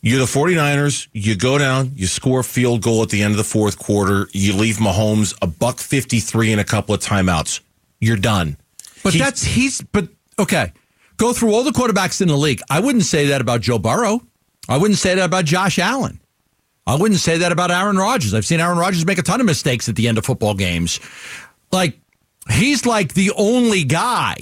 You're 0.00 0.20
the 0.20 0.24
49ers, 0.24 1.08
you 1.12 1.36
go 1.36 1.58
down, 1.58 1.92
you 1.96 2.06
score 2.06 2.40
a 2.40 2.44
field 2.44 2.80
goal 2.82 3.02
at 3.02 3.08
the 3.10 3.22
end 3.22 3.32
of 3.32 3.38
the 3.38 3.44
fourth 3.44 3.78
quarter, 3.78 4.28
you 4.32 4.54
leave 4.54 4.76
Mahomes 4.76 5.36
a 5.42 5.46
buck 5.46 5.78
53 5.80 6.52
and 6.52 6.60
a 6.60 6.64
couple 6.64 6.94
of 6.94 7.00
timeouts. 7.02 7.60
You're 8.00 8.16
done. 8.16 8.56
But 9.02 9.12
He's- 9.14 9.24
that's 9.24 9.42
he's 9.44 9.80
but 9.82 10.08
okay. 10.38 10.72
Go 11.18 11.32
through 11.32 11.52
all 11.54 11.62
the 11.62 11.70
quarterbacks 11.72 12.20
in 12.20 12.28
the 12.28 12.36
league. 12.36 12.60
I 12.70 12.80
wouldn't 12.80 13.04
say 13.04 13.26
that 13.26 13.40
about 13.40 13.62
Joe 13.62 13.78
Burrow. 13.78 14.20
I 14.68 14.76
wouldn't 14.78 14.98
say 14.98 15.14
that 15.14 15.24
about 15.24 15.44
Josh 15.44 15.78
Allen. 15.78 16.20
I 16.86 16.94
wouldn't 16.94 17.20
say 17.20 17.38
that 17.38 17.52
about 17.52 17.70
Aaron 17.70 17.96
Rodgers. 17.96 18.32
I've 18.32 18.46
seen 18.46 18.60
Aaron 18.60 18.78
Rodgers 18.78 19.04
make 19.04 19.18
a 19.18 19.22
ton 19.22 19.40
of 19.40 19.46
mistakes 19.46 19.88
at 19.88 19.96
the 19.96 20.06
end 20.06 20.18
of 20.18 20.24
football 20.24 20.54
games. 20.54 21.00
Like 21.72 21.98
he's 22.50 22.86
like 22.86 23.14
the 23.14 23.32
only 23.36 23.84
guy 23.84 24.36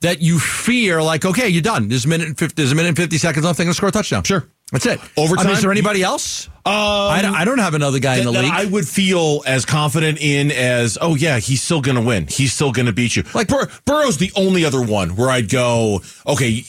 that 0.00 0.20
you 0.20 0.38
fear. 0.38 1.02
Like, 1.02 1.24
okay, 1.24 1.48
you're 1.48 1.62
done. 1.62 1.88
There's 1.88 2.04
a 2.04 2.08
minute 2.08 2.28
and 2.28 2.38
50, 2.38 2.54
there's 2.54 2.72
a 2.72 2.74
minute 2.74 2.88
and 2.88 2.96
fifty 2.96 3.18
seconds 3.18 3.44
left. 3.44 3.58
They're 3.58 3.64
going 3.64 3.72
to 3.72 3.76
score 3.76 3.88
a 3.88 3.92
touchdown. 3.92 4.22
Sure. 4.22 4.48
That's 4.72 4.86
it. 4.86 4.98
Overtime? 5.16 5.46
I 5.46 5.48
mean, 5.48 5.56
is 5.56 5.62
there 5.62 5.70
anybody 5.70 6.02
else? 6.02 6.48
Um, 6.66 6.72
I, 6.72 7.20
don't, 7.20 7.34
I 7.34 7.44
don't 7.44 7.58
have 7.58 7.74
another 7.74 7.98
guy 7.98 8.16
in 8.16 8.24
the 8.24 8.32
league. 8.32 8.50
I 8.50 8.64
would 8.64 8.88
feel 8.88 9.42
as 9.46 9.66
confident 9.66 10.18
in 10.18 10.50
as, 10.50 10.96
oh 10.98 11.14
yeah, 11.14 11.38
he's 11.38 11.62
still 11.62 11.82
going 11.82 11.96
to 11.96 12.00
win. 12.00 12.26
He's 12.26 12.54
still 12.54 12.72
going 12.72 12.86
to 12.86 12.92
beat 12.92 13.14
you. 13.14 13.24
Like 13.34 13.48
Bur- 13.48 13.70
Burrow's 13.84 14.16
the 14.16 14.32
only 14.34 14.64
other 14.64 14.80
one 14.80 15.16
where 15.16 15.28
I'd 15.28 15.50
go, 15.50 16.00
okay, 16.26 16.60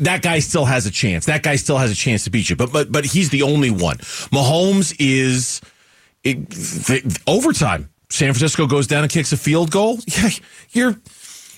that 0.00 0.22
guy 0.22 0.38
still 0.38 0.64
has 0.64 0.86
a 0.86 0.90
chance. 0.92 1.26
That 1.26 1.42
guy 1.42 1.56
still 1.56 1.78
has 1.78 1.90
a 1.90 1.96
chance 1.96 2.22
to 2.24 2.30
beat 2.30 2.48
you. 2.48 2.54
But 2.54 2.72
but 2.72 2.92
but 2.92 3.04
he's 3.04 3.30
the 3.30 3.42
only 3.42 3.72
one. 3.72 3.96
Mahomes 4.30 4.94
is 5.00 5.60
it, 6.22 6.48
the, 6.48 7.20
overtime. 7.26 7.90
San 8.10 8.32
Francisco 8.32 8.68
goes 8.68 8.86
down 8.86 9.02
and 9.02 9.10
kicks 9.10 9.32
a 9.32 9.36
field 9.36 9.70
goal. 9.70 9.98
Yeah, 10.06 10.30
you're. 10.70 10.96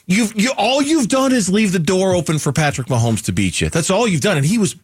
You've 0.07 0.35
you 0.35 0.51
all 0.59 0.83
you've 0.83 1.07
done 1.09 1.33
is 1.33 1.49
leave 1.49 1.71
the 1.71 1.79
door 1.79 2.15
open 2.15 2.39
for 2.39 2.53
Patrick 2.53 2.89
Mahomes 2.89 3.25
to 3.27 3.33
beat 3.33 3.61
you. 3.61 3.69
That's 3.69 3.89
all 3.89 4.09
you've 4.09 4.21
done, 4.21 4.37
and 4.37 4.45
he 4.45 4.59
was 4.59 4.75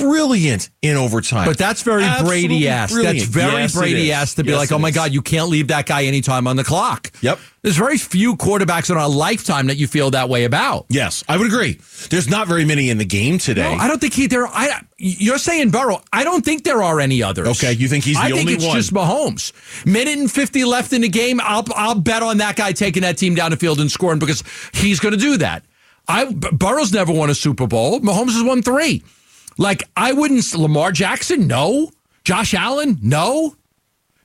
brilliant 0.00 0.70
in 0.82 0.96
overtime. 0.96 1.46
But 1.46 1.58
that's 1.58 1.82
very 1.82 2.04
Absolutely 2.04 2.48
Brady 2.48 2.68
ass. 2.68 2.94
That's 2.94 3.24
very 3.24 3.52
Yes, 3.62 3.74
Brady 3.74 4.12
ass 4.12 4.34
to 4.34 4.44
be 4.44 4.50
Yes, 4.50 4.58
like, 4.58 4.72
oh 4.72 4.78
my 4.78 4.88
is. 4.88 4.94
God, 4.94 5.12
you 5.12 5.22
can't 5.22 5.48
leave 5.48 5.68
that 5.68 5.86
guy 5.86 6.04
anytime 6.04 6.46
on 6.46 6.56
the 6.56 6.64
clock. 6.64 7.10
Yep. 7.20 7.38
There's 7.62 7.76
very 7.76 7.98
few 7.98 8.36
quarterbacks 8.36 8.88
in 8.90 8.96
our 8.96 9.08
lifetime 9.08 9.66
that 9.66 9.76
you 9.76 9.86
feel 9.88 10.12
that 10.12 10.28
way 10.28 10.44
about. 10.44 10.86
Yes, 10.88 11.24
I 11.28 11.36
would 11.36 11.46
agree. 11.48 11.80
There's 12.08 12.28
not 12.28 12.46
very 12.46 12.64
many 12.64 12.88
in 12.88 12.98
the 12.98 13.04
game 13.04 13.38
today. 13.38 13.74
No, 13.74 13.82
I 13.82 13.88
don't 13.88 14.00
think 14.00 14.14
he 14.14 14.26
there. 14.28 14.46
I 14.46 14.80
you're 14.96 15.38
saying 15.38 15.70
Burrow. 15.70 16.00
I 16.12 16.24
don't 16.24 16.44
think 16.44 16.64
there 16.64 16.82
are 16.82 17.00
any 17.00 17.22
others. 17.22 17.48
Okay, 17.48 17.72
you 17.72 17.88
think 17.88 18.04
he's 18.04 18.16
the 18.16 18.22
I 18.22 18.28
think 18.28 18.40
only 18.40 18.54
it's 18.54 18.64
one? 18.66 18.76
just 18.76 18.92
Mahomes. 18.94 19.52
Minute 19.84 20.18
and 20.18 20.30
fifty 20.30 20.64
left 20.64 20.92
in 20.92 21.00
the 21.02 21.08
game. 21.08 21.40
I'll 21.42 21.64
I'll 21.74 21.96
bet 21.96 22.22
on 22.22 22.38
that 22.38 22.56
guy 22.56 22.72
taking 22.72 23.02
that 23.02 23.18
team 23.18 23.34
down 23.34 23.50
the 23.50 23.56
field 23.56 23.80
and 23.80 23.90
scoring 23.90 24.18
because 24.20 24.44
he's 24.72 25.00
going 25.00 25.12
to 25.14 25.20
do 25.20 25.36
that. 25.38 25.64
I 26.06 26.32
Burrow's 26.32 26.92
never 26.92 27.12
won 27.12 27.28
a 27.28 27.34
Super 27.34 27.66
Bowl. 27.66 28.00
Mahomes 28.00 28.32
has 28.32 28.42
won 28.42 28.62
three. 28.62 29.02
Like 29.58 29.82
I 29.96 30.12
wouldn't. 30.12 30.54
Lamar 30.54 30.92
Jackson, 30.92 31.46
no. 31.46 31.90
Josh 32.24 32.54
Allen, 32.54 32.98
no. 33.02 33.56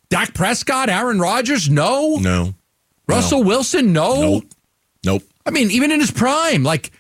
Dak 0.10 0.36
Prescott, 0.36 0.90
Aaron 0.90 1.20
Rodgers, 1.20 1.72
no. 1.72 2.18
no, 2.18 2.54
Russell 3.08 3.44
Wilson, 3.44 3.94
no. 3.94 4.22
nope, 4.22 4.44
nope. 5.04 5.24
I 5.44 5.50
mean, 5.50 5.72
even 5.72 5.92
in 5.92 6.00
his 6.00 6.12
prime, 6.12 6.64
like, 6.64 6.92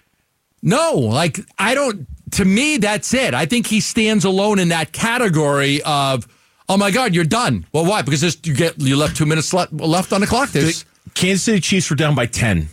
no, 0.63 0.93
like, 0.95 1.39
I 1.59 1.75
don't, 1.75 2.07
to 2.31 2.43
me, 2.43 2.77
that's 2.77 3.13
it. 3.13 3.35
I 3.35 3.45
think 3.45 3.67
he 3.67 3.81
stands 3.81 4.25
alone 4.25 4.57
in 4.57 4.69
that 4.69 4.93
category 4.93 5.79
of, 5.83 6.27
oh 6.67 6.75
my 6.75 6.89
God, 6.89 7.13
you're 7.13 7.23
done. 7.23 7.67
Well, 7.71 7.85
why? 7.85 8.01
Because 8.01 8.23
you 8.47 8.55
get, 8.55 8.81
you 8.81 8.97
left 8.97 9.15
two 9.15 9.27
minutes 9.27 9.53
le- 9.53 9.67
left 9.71 10.11
on 10.11 10.21
the 10.21 10.27
clock. 10.27 10.49
There's, 10.49 10.83
The 11.03 11.09
Kansas 11.11 11.43
City 11.43 11.59
Chiefs 11.59 11.91
were 11.91 11.95
down 11.95 12.15
by 12.15 12.25
10. 12.25 12.67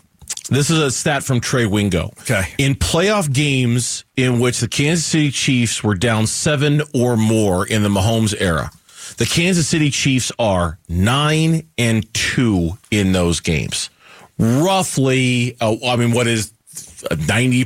This 0.51 0.69
is 0.69 0.79
a 0.79 0.91
stat 0.91 1.23
from 1.23 1.41
Trey 1.41 1.65
Wingo. 1.67 2.11
Okay. 2.23 2.43
In 2.59 2.75
playoff 2.75 3.33
games 3.33 4.05
in 4.17 4.41
which 4.41 4.59
the 4.59 4.69
Kansas 4.69 5.07
City 5.07 5.31
Chiefs 5.31 5.85
were 5.85 5.95
down 5.95 6.27
seven 6.27 6.83
or 6.93 7.17
more 7.17 7.65
in 7.67 7.85
the 7.85 7.89
Mahomes 7.89 8.35
era, 8.39 8.71
the 9.17 9.27
Kansas 9.27 9.69
City 9.69 9.91
Chiefs 9.91 10.33
are 10.41 10.79
nine 10.89 11.69
and 11.79 12.13
two 12.13 12.79
in 12.91 13.13
those 13.13 13.39
games. 13.39 13.91
Roughly, 14.39 15.57
uh, 15.61 15.77
I 15.87 15.97
mean, 15.97 16.13
what 16.13 16.27
is 16.27 16.53
90%, 16.73 17.65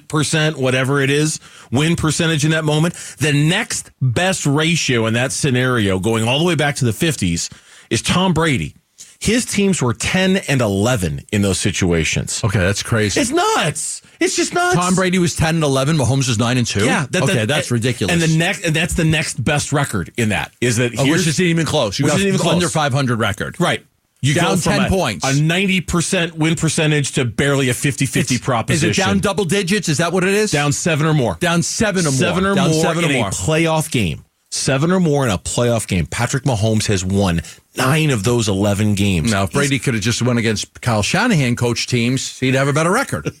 88%, 0.00 0.56
whatever 0.56 1.00
it 1.00 1.10
is, 1.10 1.38
win 1.70 1.96
percentage 1.96 2.44
in 2.44 2.50
that 2.52 2.64
moment. 2.64 2.94
The 3.18 3.32
next 3.32 3.90
best 4.00 4.46
ratio 4.46 5.06
in 5.06 5.14
that 5.14 5.32
scenario, 5.32 5.98
going 5.98 6.26
all 6.26 6.38
the 6.38 6.44
way 6.44 6.54
back 6.54 6.76
to 6.76 6.84
the 6.84 6.92
50s, 6.92 7.52
is 7.90 8.02
Tom 8.02 8.34
Brady. 8.34 8.74
His 9.20 9.44
teams 9.44 9.80
were 9.82 9.94
10 9.94 10.36
and 10.48 10.60
11 10.60 11.26
in 11.32 11.42
those 11.42 11.58
situations. 11.58 12.42
okay, 12.44 12.58
that's 12.58 12.82
crazy. 12.82 13.20
It's 13.20 13.30
nuts. 13.30 14.02
It's 14.20 14.36
just 14.36 14.54
nuts. 14.54 14.74
Tom 14.76 14.94
Brady 14.94 15.18
was 15.18 15.34
10 15.36 15.56
and 15.56 15.64
11. 15.64 15.96
Mahomes 15.96 16.28
was 16.28 16.38
9 16.38 16.56
and 16.58 16.66
2. 16.66 16.84
Yeah, 16.84 17.06
that- 17.10 17.22
okay, 17.24 17.34
that- 17.34 17.48
that's 17.48 17.70
ridiculous. 17.70 18.12
And 18.12 18.22
the 18.22 18.36
next, 18.38 18.64
and 18.64 18.74
that's 18.74 18.94
the 18.94 19.04
next 19.04 19.42
best 19.42 19.72
record 19.72 20.12
in 20.16 20.30
that 20.30 20.52
is 20.60 20.76
that 20.76 20.92
Oh, 20.98 21.06
which 21.10 21.26
isn't 21.26 21.44
even 21.44 21.66
close. 21.66 21.98
You 21.98 22.06
got 22.06 22.20
even 22.20 22.38
close. 22.38 22.54
under 22.54 22.68
500 22.68 23.18
record. 23.18 23.56
right. 23.60 23.84
You 24.22 24.32
Down 24.34 24.54
go 24.54 24.56
from 24.56 24.72
10 24.72 24.84
a, 24.86 24.88
points. 24.88 25.24
a 25.26 25.32
90% 25.34 26.32
win 26.32 26.54
percentage 26.56 27.12
to 27.12 27.24
barely 27.26 27.68
a 27.68 27.74
50-50 27.74 28.34
It's- 28.36 28.40
proposition. 28.44 28.90
Is 28.90 28.98
it 28.98 29.00
down 29.00 29.18
double 29.20 29.44
digits? 29.44 29.88
Is 29.88 29.98
that 29.98 30.12
what 30.12 30.24
it 30.24 30.32
is? 30.32 30.50
down 30.50 30.72
seven 30.72 31.06
or 31.06 31.14
more. 31.14 31.36
down 31.38 31.62
seven 31.62 32.06
or 32.06 32.10
more. 32.10 32.18
seven 32.18 32.46
or 32.46 32.54
down 32.54 32.70
more 32.70 32.82
seven 32.82 33.04
in 33.04 33.10
or 33.10 33.14
more. 33.14 33.28
a 33.28 33.30
playoff 33.30 33.90
game. 33.90 34.24
Seven 34.50 34.90
or 34.92 35.00
more 35.00 35.24
in 35.24 35.30
a 35.30 35.38
playoff 35.38 35.86
game. 35.88 36.06
Patrick 36.06 36.44
Mahomes 36.44 36.86
has 36.86 37.04
won 37.04 37.42
nine 37.76 38.10
of 38.10 38.22
those 38.24 38.48
11 38.48 38.94
games. 38.94 39.30
Now, 39.32 39.42
if 39.44 39.52
Brady 39.52 39.78
could 39.78 39.94
have 39.94 40.02
just 40.02 40.22
went 40.22 40.38
against 40.38 40.80
Kyle 40.80 41.02
Shanahan 41.02 41.56
coach 41.56 41.86
teams, 41.88 42.38
he'd 42.38 42.54
have 42.54 42.68
a 42.68 42.72
better 42.72 42.90
record. 42.90 43.30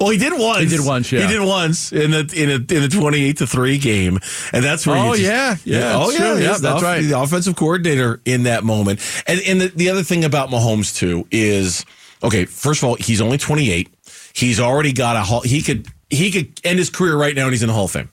Well, 0.00 0.08
he 0.10 0.16
did 0.18 0.32
once. 0.32 0.60
He 0.70 0.76
did 0.76 0.84
once, 0.84 1.12
yeah. 1.12 1.20
He 1.26 1.28
did 1.28 1.46
once 1.46 1.92
in 1.92 2.10
the 2.10 2.20
in 2.34 2.48
a 2.50 2.54
in 2.54 2.82
the 2.82 2.88
28 2.90 3.36
to 3.38 3.46
3 3.46 3.78
game. 3.78 4.18
And 4.52 4.64
that's 4.64 4.86
where 4.86 4.96
Oh, 4.96 5.10
just- 5.14 5.22
yeah. 5.22 5.56
Yeah, 5.64 5.96
Oh 5.96 6.10
yeah, 6.10 6.16
true. 6.18 6.26
yeah, 6.26 6.34
Yeah, 6.36 6.48
that's 6.52 6.64
off- 6.64 6.82
right. 6.82 7.02
The 7.02 7.18
offensive 7.20 7.54
coordinator 7.54 8.18
in 8.24 8.44
that 8.44 8.64
moment. 8.64 9.00
And 9.26 9.40
and 9.46 9.60
the, 9.60 9.68
the 9.68 9.90
other 9.90 10.02
thing 10.02 10.24
about 10.24 10.48
Mahomes 10.48 10.96
too 10.96 11.26
is 11.30 11.84
okay, 12.22 12.46
first 12.46 12.82
of 12.82 12.88
all, 12.88 12.94
he's 12.96 13.20
only 13.20 13.36
28. 13.36 13.88
He's 14.32 14.58
already 14.58 14.92
got 14.94 15.16
a 15.16 15.20
hall 15.20 15.42
he 15.42 15.60
could 15.62 15.86
he 16.08 16.30
could 16.30 16.58
end 16.64 16.78
his 16.78 16.88
career 16.88 17.16
right 17.16 17.34
now 17.34 17.44
and 17.44 17.52
he's 17.52 17.62
in 17.62 17.68
the 17.68 17.74
Hall 17.74 17.84
of 17.84 17.90
Fame. 17.90 18.10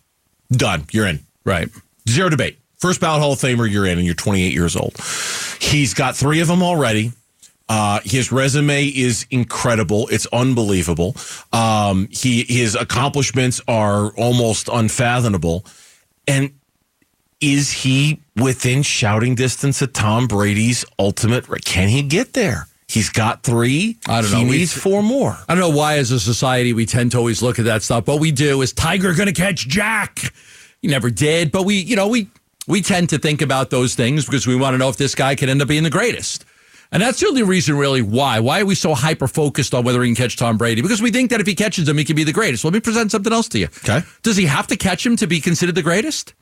Done. 0.52 0.86
You're 0.92 1.08
in. 1.08 1.22
Right. 1.46 1.70
Zero 2.10 2.30
debate. 2.30 2.58
First 2.80 3.00
ballot 3.00 3.22
Hall 3.22 3.34
of 3.34 3.40
Famer, 3.40 3.70
you're 3.70 3.86
in, 3.86 3.98
and 3.98 4.06
you're 4.06 4.16
28 4.16 4.54
years 4.54 4.76
old. 4.76 4.96
He's 5.60 5.94
got 5.94 6.16
three 6.16 6.40
of 6.40 6.48
them 6.48 6.64
already. 6.64 7.12
Uh, 7.70 8.00
his 8.04 8.32
resume 8.32 8.88
is 8.88 9.26
incredible. 9.30 10.08
It's 10.10 10.26
unbelievable. 10.34 11.16
Um, 11.54 12.08
he 12.12 12.44
his 12.44 12.76
accomplishments 12.76 13.62
are 13.68 14.08
almost 14.18 14.68
unfathomable. 14.68 15.64
And 16.28 16.52
is 17.40 17.72
he 17.72 18.20
within 18.36 18.82
shouting 18.84 19.36
distance 19.36 19.82
of 19.82 19.94
Tom 19.94 20.28
Brady's 20.28 20.84
ultimate? 21.00 21.46
Can 21.64 21.88
he 21.88 22.02
get 22.02 22.34
there? 22.34 22.68
He's 22.88 23.10
got 23.10 23.44
three. 23.44 23.98
I 24.06 24.22
don't 24.22 24.32
He 24.32 24.44
know. 24.44 24.50
We- 24.50 24.58
needs 24.58 24.74
four 24.74 25.02
more. 25.02 25.38
I 25.48 25.56
don't 25.56 25.62
know 25.62 25.78
why, 25.78 25.98
as 25.98 26.12
a 26.12 26.20
society, 26.20 26.74
we 26.74 26.86
tend 26.86 27.12
to 27.12 27.20
always 27.20 27.42
look 27.42 27.58
at 27.58 27.66
that 27.66 27.84
stuff. 27.84 28.06
What 28.06 28.20
we 28.20 28.32
do 28.32 28.62
is 28.62 28.74
Tiger 28.74 29.14
going 29.14 29.28
to 29.28 29.34
catch 29.34 29.66
Jack. 29.68 30.34
He 30.82 30.88
never 30.88 31.10
did, 31.10 31.52
but 31.52 31.64
we, 31.64 31.76
you 31.76 31.96
know, 31.96 32.08
we 32.08 32.30
we 32.68 32.82
tend 32.82 33.10
to 33.10 33.18
think 33.18 33.42
about 33.42 33.70
those 33.70 33.96
things 33.96 34.26
because 34.26 34.48
we 34.48 34.56
want 34.56 34.74
to 34.74 34.78
know 34.78 34.90
if 34.90 34.98
this 34.98 35.16
guy 35.16 35.36
can 35.36 35.50
end 35.50 35.62
up 35.62 35.68
being 35.68 35.84
the 35.84 35.90
greatest. 35.90 36.46
And 36.92 37.02
that's 37.02 37.22
the 37.22 37.28
only 37.28 37.44
reason, 37.44 37.78
really, 37.78 38.02
why. 38.02 38.42
Why 38.42 38.62
are 38.62 38.66
we 38.66 38.76
so 38.76 38.94
hyper 38.94 39.28
focused 39.28 39.74
on 39.74 39.86
whether 39.86 40.02
he 40.04 40.10
can 40.10 40.16
catch 40.16 40.36
Tom 40.36 40.58
Brady? 40.58 40.82
Because 40.82 41.02
we 41.02 41.10
think 41.10 41.30
that 41.30 41.40
if 41.40 41.48
he 41.48 41.56
catches 41.56 41.88
him, 41.88 41.98
he 41.98 42.04
can 42.04 42.18
be 42.18 42.26
the 42.26 42.34
greatest. 42.34 42.66
Let 42.66 42.74
me 42.74 42.82
present 42.82 43.12
something 43.12 43.32
else 43.32 43.48
to 43.50 43.60
you. 43.60 43.68
Okay. 43.78 44.02
Does 44.24 44.36
he 44.36 44.46
have 44.46 44.68
to 44.68 44.76
catch 44.76 45.06
him 45.06 45.16
to 45.18 45.28
be 45.28 45.40
considered 45.40 45.76
the 45.76 45.82
greatest? 45.84 46.34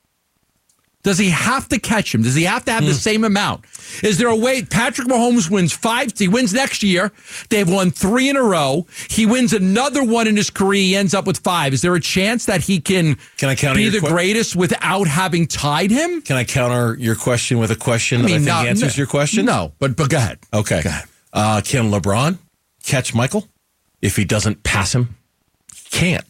Does 1.01 1.18
he 1.18 1.29
have 1.29 1.70
to 1.70 1.79
catch 1.79 2.13
him? 2.13 2.24
Does 2.24 2.36
he 2.36 2.44
have 2.44 2.65
to 2.65 2.72
have 2.74 2.84
the 2.84 2.94
same 2.94 3.24
amount? 3.24 3.63
Is 4.03 4.18
there 4.18 4.27
a 4.27 4.36
way 4.36 4.63
Patrick 4.63 5.08
Mahomes 5.08 5.50
wins 5.50 5.72
five? 5.72 6.12
He 6.18 6.27
wins 6.27 6.53
next 6.53 6.84
year. 6.84 7.13
They've 7.50 7.70
won 7.70 7.89
three 7.91 8.29
in 8.29 8.36
a 8.36 8.44
row. 8.44 8.86
He 9.10 9.25
wins 9.25 9.53
another 9.53 10.03
one 10.03 10.27
in 10.27 10.36
his 10.36 10.50
career. 10.50 10.82
He 10.82 10.96
ends 10.98 11.13
up 11.13 11.25
with 11.25 11.38
five. 11.38 11.74
Is 11.74 11.82
there 11.82 11.96
a 11.96 12.01
chance 12.01 12.46
that 12.48 12.62
he 12.62 12.82
can, 12.82 13.18
Can 13.38 13.48
I 13.48 13.56
counter 13.56 13.77
be 13.77 13.88
the 13.88 14.01
que- 14.01 14.10
greatest 14.10 14.58
without 14.58 15.08
having 15.08 15.48
tied 15.48 15.89
him? 15.89 16.22
Can 16.22 16.36
I 16.36 16.44
counter 16.44 16.98
your 17.00 17.15
question 17.15 17.60
with 17.60 17.72
a 17.72 17.77
question 17.77 18.22
that 18.24 18.27
I 18.27 18.34
think 18.34 18.46
no- 18.46 18.65
answers 18.65 18.98
no- 18.98 19.01
your 19.01 19.08
question? 19.08 19.46
No, 19.46 19.72
but 19.79 19.96
but 19.96 20.10
go 20.10 20.18
ahead. 20.18 20.39
Okay. 20.53 20.82
Go 20.84 20.89
ahead. 20.89 21.06
Uh, 21.32 21.62
can 21.63 21.91
LeBron 21.91 22.38
catch 22.84 23.15
Michael 23.15 23.48
if 24.01 24.18
he 24.18 24.25
doesn't 24.25 24.63
pass 24.63 24.94
him? 24.94 25.15
He 25.74 25.89
can't. 25.98 26.25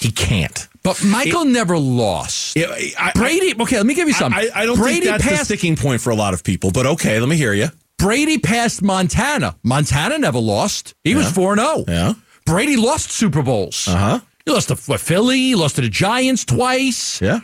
He 0.00 0.10
can't. 0.10 0.66
But 0.82 1.04
Michael 1.04 1.44
never 1.44 1.76
lost. 1.78 2.56
Yeah, 2.56 2.74
I- 2.98 3.12
Brady. 3.14 3.54
Okay, 3.60 3.76
let 3.76 3.84
me 3.86 3.94
give 3.94 4.08
you 4.08 4.14
something. 4.14 4.50
I, 4.54 4.62
I 4.62 4.66
don't 4.66 4.78
Brady 4.78 5.00
think 5.00 5.10
that's 5.12 5.24
the 5.24 5.30
passed. 5.30 5.44
sticking 5.46 5.76
point 5.76 6.00
for 6.00 6.10
a 6.10 6.14
lot 6.14 6.32
of 6.34 6.42
people, 6.42 6.70
but 6.70 6.86
okay, 6.86 7.20
let 7.20 7.28
me 7.28 7.36
hear 7.36 7.52
you. 7.52 7.68
Brady 7.98 8.38
passed 8.38 8.80
Montana. 8.82 9.56
Montana 9.62 10.18
never 10.18 10.38
lost. 10.38 10.94
He 11.04 11.14
was 11.14 11.30
four 11.30 11.52
and 11.52 11.60
zero. 11.60 11.84
Yeah. 11.86 12.14
Brady 12.46 12.76
lost 12.76 13.10
Super 13.10 13.42
Bowls. 13.42 13.86
Uh 13.86 13.96
huh. 13.96 14.20
He 14.46 14.52
lost 14.52 14.68
to 14.68 14.76
Philly. 14.76 15.36
He 15.36 15.54
lost 15.54 15.76
to 15.76 15.82
the 15.82 15.90
Giants 15.90 16.46
twice. 16.46 17.20
Yeah. 17.20 17.40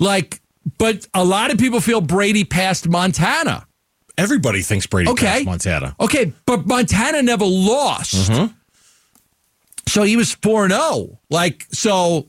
Like, 0.00 0.40
but 0.78 1.06
a 1.12 1.22
lot 1.24 1.50
of 1.52 1.58
people 1.58 1.80
feel 1.82 2.00
Brady 2.00 2.44
passed 2.44 2.88
Montana. 2.88 3.66
Everybody 4.16 4.62
thinks 4.62 4.86
Brady 4.86 5.10
Okay. 5.10 5.26
passed 5.26 5.44
Montana. 5.44 5.94
Okay, 6.00 6.32
but 6.46 6.66
Montana 6.66 7.22
never 7.22 7.44
lost. 7.44 8.30
Mm-hmm. 8.30 8.54
So 9.88 10.02
he 10.02 10.16
was 10.16 10.32
4 10.34 10.68
0. 10.68 11.18
Like, 11.30 11.66
so 11.72 12.28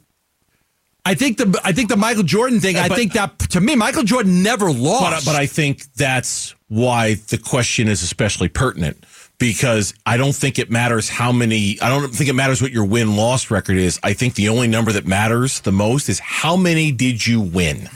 I 1.05 1.13
think 1.15 1.37
the 1.37 1.59
I 1.63 1.71
think 1.71 1.89
the 1.89 1.97
Michael 1.97 2.23
Jordan 2.23 2.59
thing, 2.59 2.77
I 2.77 2.87
But- 2.87 2.97
think 2.97 3.13
that 3.13 3.37
to 3.51 3.61
me, 3.61 3.75
Michael 3.75 4.03
Jordan 4.03 4.41
never 4.43 4.67
But, 4.67 4.75
lost. 4.77 5.25
but 5.25 5.35
I 5.35 5.45
think 5.45 5.83
that's 5.95 6.55
why 6.67 7.15
the 7.29 7.37
question 7.37 7.87
is 7.87 8.03
especially 8.03 8.47
pertinent 8.47 9.03
because 9.39 9.93
I 10.05 10.17
don't 10.17 10.35
think 10.35 10.59
it 10.59 10.69
matters 10.69 11.07
how 11.09 11.31
many, 11.31 11.79
I 11.81 11.87
don't 11.89 12.13
think 12.13 12.29
it 12.29 12.33
matters 12.33 12.61
what 12.61 12.71
your 12.71 12.83
win 12.85 13.15
loss 13.15 13.49
record 13.49 13.77
is. 13.77 13.97
I 14.03 14.13
think 14.13 14.35
the 14.35 14.49
only 14.49 14.67
number 14.67 14.91
that 14.91 15.07
matters 15.07 15.61
the 15.61 15.71
most 15.71 16.09
is 16.09 16.19
how 16.19 16.55
many 16.57 16.91
did 16.91 17.25
you 17.25 17.39
win? 17.39 17.89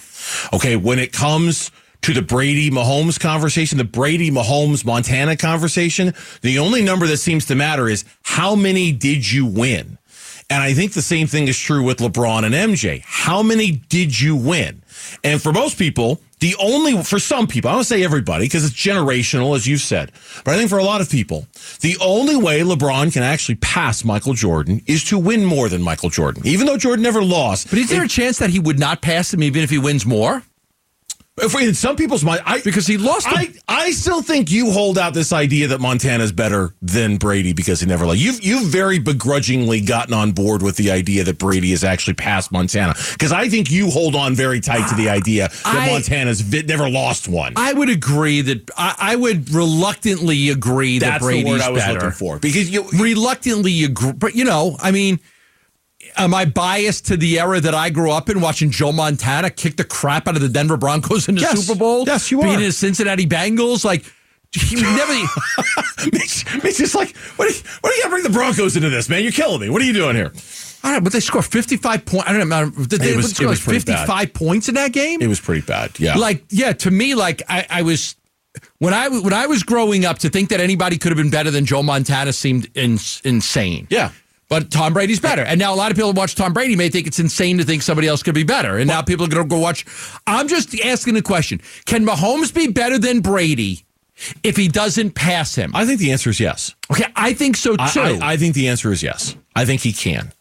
Okay, 0.53 0.75
when 0.77 1.00
it 1.00 1.12
comes 1.12 1.70
to 2.03 2.13
the 2.13 2.22
Brady 2.22 2.69
Mahomes 2.69 3.17
conversation, 3.17 3.77
the 3.77 3.86
Brady 3.86 4.29
Mahomes 4.29 4.86
Montana 4.86 5.38
conversation, 5.38 6.13
the 6.41 6.60
only 6.60 6.81
number 6.81 7.07
that 7.07 7.17
seems 7.17 7.45
to 7.45 7.55
matter 7.55 7.88
is 7.88 8.03
how 8.24 8.55
many 8.55 8.91
did 8.91 9.31
you 9.31 9.45
win? 9.45 9.98
And 10.50 10.62
I 10.62 10.74
think 10.74 10.91
the 10.91 11.01
same 11.01 11.27
thing 11.27 11.48
is 11.48 11.57
true 11.57 11.81
with 11.81 12.00
LeBron 12.00 12.43
and 12.43 12.53
MJ. 12.53 13.01
How 13.05 13.41
many 13.41 13.72
did 13.72 14.19
you 14.19 14.36
win? 14.36 14.83
And 15.24 15.41
for 15.41 15.53
most 15.53 15.79
people, 15.79 16.22
the 16.41 16.55
only, 16.60 17.01
for 17.03 17.19
some 17.19 17.48
people, 17.48 17.72
I 17.72 17.74
don't 17.74 17.86
say 17.86 18.03
everybody 18.03 18.45
because 18.45 18.65
it's 18.65 18.75
generational, 18.75 19.55
as 19.55 19.65
you've 19.65 19.79
said, 19.79 20.12
but 20.43 20.53
I 20.53 20.57
think 20.57 20.69
for 20.69 20.79
a 20.79 20.83
lot 20.83 21.00
of 21.00 21.10
people, 21.10 21.48
the 21.79 21.95
only 22.01 22.36
way 22.36 22.60
LeBron 22.60 23.13
can 23.13 23.24
actually 23.24 23.55
pass 23.55 24.03
Michael 24.03 24.33
Jordan 24.33 24.81
is 24.86 25.05
to 25.05 25.17
win 25.17 25.45
more 25.45 25.69
than 25.69 25.81
Michael 25.81 26.10
Jordan, 26.10 26.45
even 26.45 26.67
though 26.67 26.77
Jordan 26.77 27.01
never 27.01 27.24
lost. 27.24 27.69
But 27.69 27.79
is 27.79 27.89
there 27.89 28.03
a 28.03 28.10
chance 28.10 28.39
that 28.39 28.50
he 28.50 28.60
would 28.60 28.77
not 28.77 29.01
pass 29.01 29.33
him 29.33 29.41
even 29.41 29.63
if 29.63 29.69
he 29.69 29.77
wins 29.77 30.05
more? 30.05 30.43
If 31.38 31.56
in 31.60 31.74
some 31.74 31.96
people's 31.96 32.24
mind, 32.24 32.42
I, 32.46 32.62
Because 32.62 32.86
he 32.86 32.98
lost 32.98 33.25
him. 33.25 33.34
I, 33.36 33.54
I 33.68 33.92
still 33.92 34.22
think 34.22 34.52
you 34.52 34.70
hold 34.70 35.00
out 35.00 35.16
this 35.16 35.34
idea 35.34 35.68
that 35.70 35.82
Montana's 35.82 36.32
better 36.32 36.75
than 36.80 37.18
Brady 37.18 37.54
because 37.54 37.80
he 37.80 37.88
never 37.88 38.06
like 38.06 38.20
you've 38.20 38.44
you've 38.44 38.68
very 38.70 39.00
begrudgingly 39.00 39.82
gotten 39.82 40.13
on 40.13 40.32
board 40.32 40.62
with 40.62 40.75
the 40.78 40.92
idea 40.92 41.24
that 41.24 41.40
Brady 41.40 41.72
has 41.72 41.84
actually 41.84 42.13
passed 42.13 42.52
Montana 42.52 42.94
because 43.13 43.32
I 43.32 43.50
think 43.50 43.72
you 43.72 43.90
hold 43.90 44.16
on 44.16 44.36
very 44.36 44.60
tight 44.60 44.88
to 44.90 44.96
the 44.96 45.10
idea 45.10 45.48
that 45.48 45.66
I- 45.66 45.88
Montana's 45.90 46.42
vi- 46.42 46.62
never 46.68 46.88
lost 46.88 47.28
one. 47.28 47.54
I 47.56 47.74
would 47.74 47.90
agree 47.90 48.42
that 48.42 48.70
I, 48.78 48.96
I 49.00 49.16
would 49.16 49.50
reluctantly 49.50 50.50
agree 50.50 51.00
that 51.00 51.06
That's 51.13 51.24
Brady's 51.24 51.46
the 51.46 51.50
word 51.50 51.62
I 51.62 51.70
was 51.72 51.82
better. 51.82 51.94
looking 51.96 52.12
for 52.12 52.38
because 52.38 52.70
you 52.70 52.88
reluctantly 53.00 53.84
agree, 53.86 54.12
but 54.12 54.36
you 54.36 54.44
know, 54.46 54.78
I 54.80 54.92
mean, 54.92 55.20
am 56.17 56.33
I 56.33 56.45
biased 56.45 57.05
to 57.07 57.17
the 57.17 57.39
era 57.39 57.60
that 57.60 57.74
I 57.75 57.89
grew 57.89 58.12
up 58.12 58.29
in, 58.29 58.41
watching 58.41 58.72
Joe 58.72 58.91
Montana 58.91 59.50
kick 59.50 59.77
the 59.77 59.83
crap 59.83 60.27
out 60.27 60.36
of 60.36 60.41
the 60.41 60.50
Denver 60.50 60.77
Broncos 60.77 61.27
in 61.27 61.36
the 61.36 61.41
Yes. 61.41 61.65
Super 61.65 61.77
Bowl? 61.77 62.03
Yes, 62.05 62.31
you 62.31 62.39
being 62.41 62.53
are. 62.53 62.57
in 62.57 62.63
the 62.63 62.72
Cincinnati 62.72 63.25
Bengals, 63.25 63.83
like 63.86 64.03
he 64.51 64.75
never. 64.75 65.13
Mitch, 66.12 66.45
Mitch 66.63 66.79
is 66.79 66.93
like, 66.95 67.15
what 67.38 67.48
do 67.50 67.53
you, 67.55 67.62
what 67.81 67.89
do 67.91 67.95
you 67.98 68.03
to 68.03 68.10
bring 68.10 68.24
the 68.24 68.29
Broncos 68.29 68.75
into 68.75 68.89
this, 68.89 69.10
man? 69.10 69.24
You're 69.24 69.31
killing 69.31 69.62
me. 69.62 69.69
What 69.69 69.81
are 69.81 69.86
you 69.86 69.93
doing 69.93 70.15
here? 70.15 70.31
I 70.83 70.88
don't 70.91 70.95
know, 70.95 71.01
but 71.01 71.13
they 71.13 71.22
scored 71.22 71.45
fifty-five 71.45 72.05
points. 72.05 72.27
I 72.27 72.33
don't 72.38 72.50
know. 72.50 72.69
Did 72.69 73.00
they 73.01 73.12
It 73.13 73.15
was- 73.15 73.31
score, 73.31 73.48
it 73.48 73.50
was 73.50 73.62
pretty 73.62 73.79
fifty-five 73.79 74.33
points 74.33 74.67
in 74.69 74.75
that 74.75 74.91
game? 74.91 75.22
It 75.22 75.27
was 75.27 75.39
pretty 75.39 75.62
bad. 75.62 75.98
Yeah. 76.00 76.15
like 76.15 76.43
yeah 76.50 76.74
to 76.74 76.91
me 76.91 77.15
like 77.15 77.41
I, 77.48 77.65
I 77.69 77.81
was 77.83 78.15
when 78.79 78.93
I 78.93 79.07
when 79.07 79.31
I 79.33 79.48
was 79.48 79.63
growing 79.63 80.03
up 80.05 80.19
to 80.19 80.29
think 80.29 80.50
that 80.50 80.60
anybody 80.60 80.98
could 80.98 81.10
have 81.12 81.17
been 81.17 81.29
better 81.31 81.50
than 81.51 81.65
Joe 81.65 81.83
Montana 81.83 82.33
seemed 82.33 82.69
in, 82.75 83.00
insane. 83.24 83.88
Yeah. 83.89 84.12
But 84.53 84.69
Tom 84.69 84.93
Brady's 84.93 85.19
better. 85.19 85.41
And 85.41 85.57
now 85.57 85.74
a 85.74 85.75
lot 85.75 85.89
of 85.89 85.98
people 85.98 86.12
who 86.12 86.15
watch 86.15 86.36
Tom 86.36 86.53
Brady 86.53 86.75
may 86.75 86.88
think 86.88 87.07
it's 87.07 87.17
insane 87.17 87.57
to 87.57 87.63
think 87.63 87.81
somebody 87.81 88.07
else 88.07 88.22
could 88.22 88.36
be 88.36 88.43
better. 88.43 88.77
And 88.77 88.88
now 88.88 89.01
people 89.01 89.25
are 89.25 89.27
going 89.27 89.41
to 89.41 89.50
go 89.50 89.57
watch. 89.57 89.83
I'm 90.27 90.48
just 90.48 90.79
asking 90.81 91.15
the 91.15 91.24
question 91.24 91.60
Can 91.86 92.05
Mahomes 92.05 92.53
be 92.53 92.67
better 92.67 93.00
than 93.00 93.22
Brady 93.22 93.83
if 94.43 94.55
he 94.55 94.67
doesn't 94.67 95.15
pass 95.15 95.55
him? 95.55 95.72
I 95.74 95.88
think 95.88 96.00
the 96.00 96.12
answer 96.12 96.29
is 96.29 96.39
yes. 96.39 96.75
Okay, 96.91 97.05
I 97.15 97.33
think 97.33 97.55
so 97.55 97.75
I, 97.79 97.89
too. 97.89 98.00
I, 98.22 98.33
I 98.33 98.38
think 98.38 98.53
the 98.53 98.67
answer 98.67 98.91
is 98.91 99.01
yes. 99.01 99.36
I 99.55 99.65
think 99.65 99.81
he 99.81 99.91
can, 99.91 100.31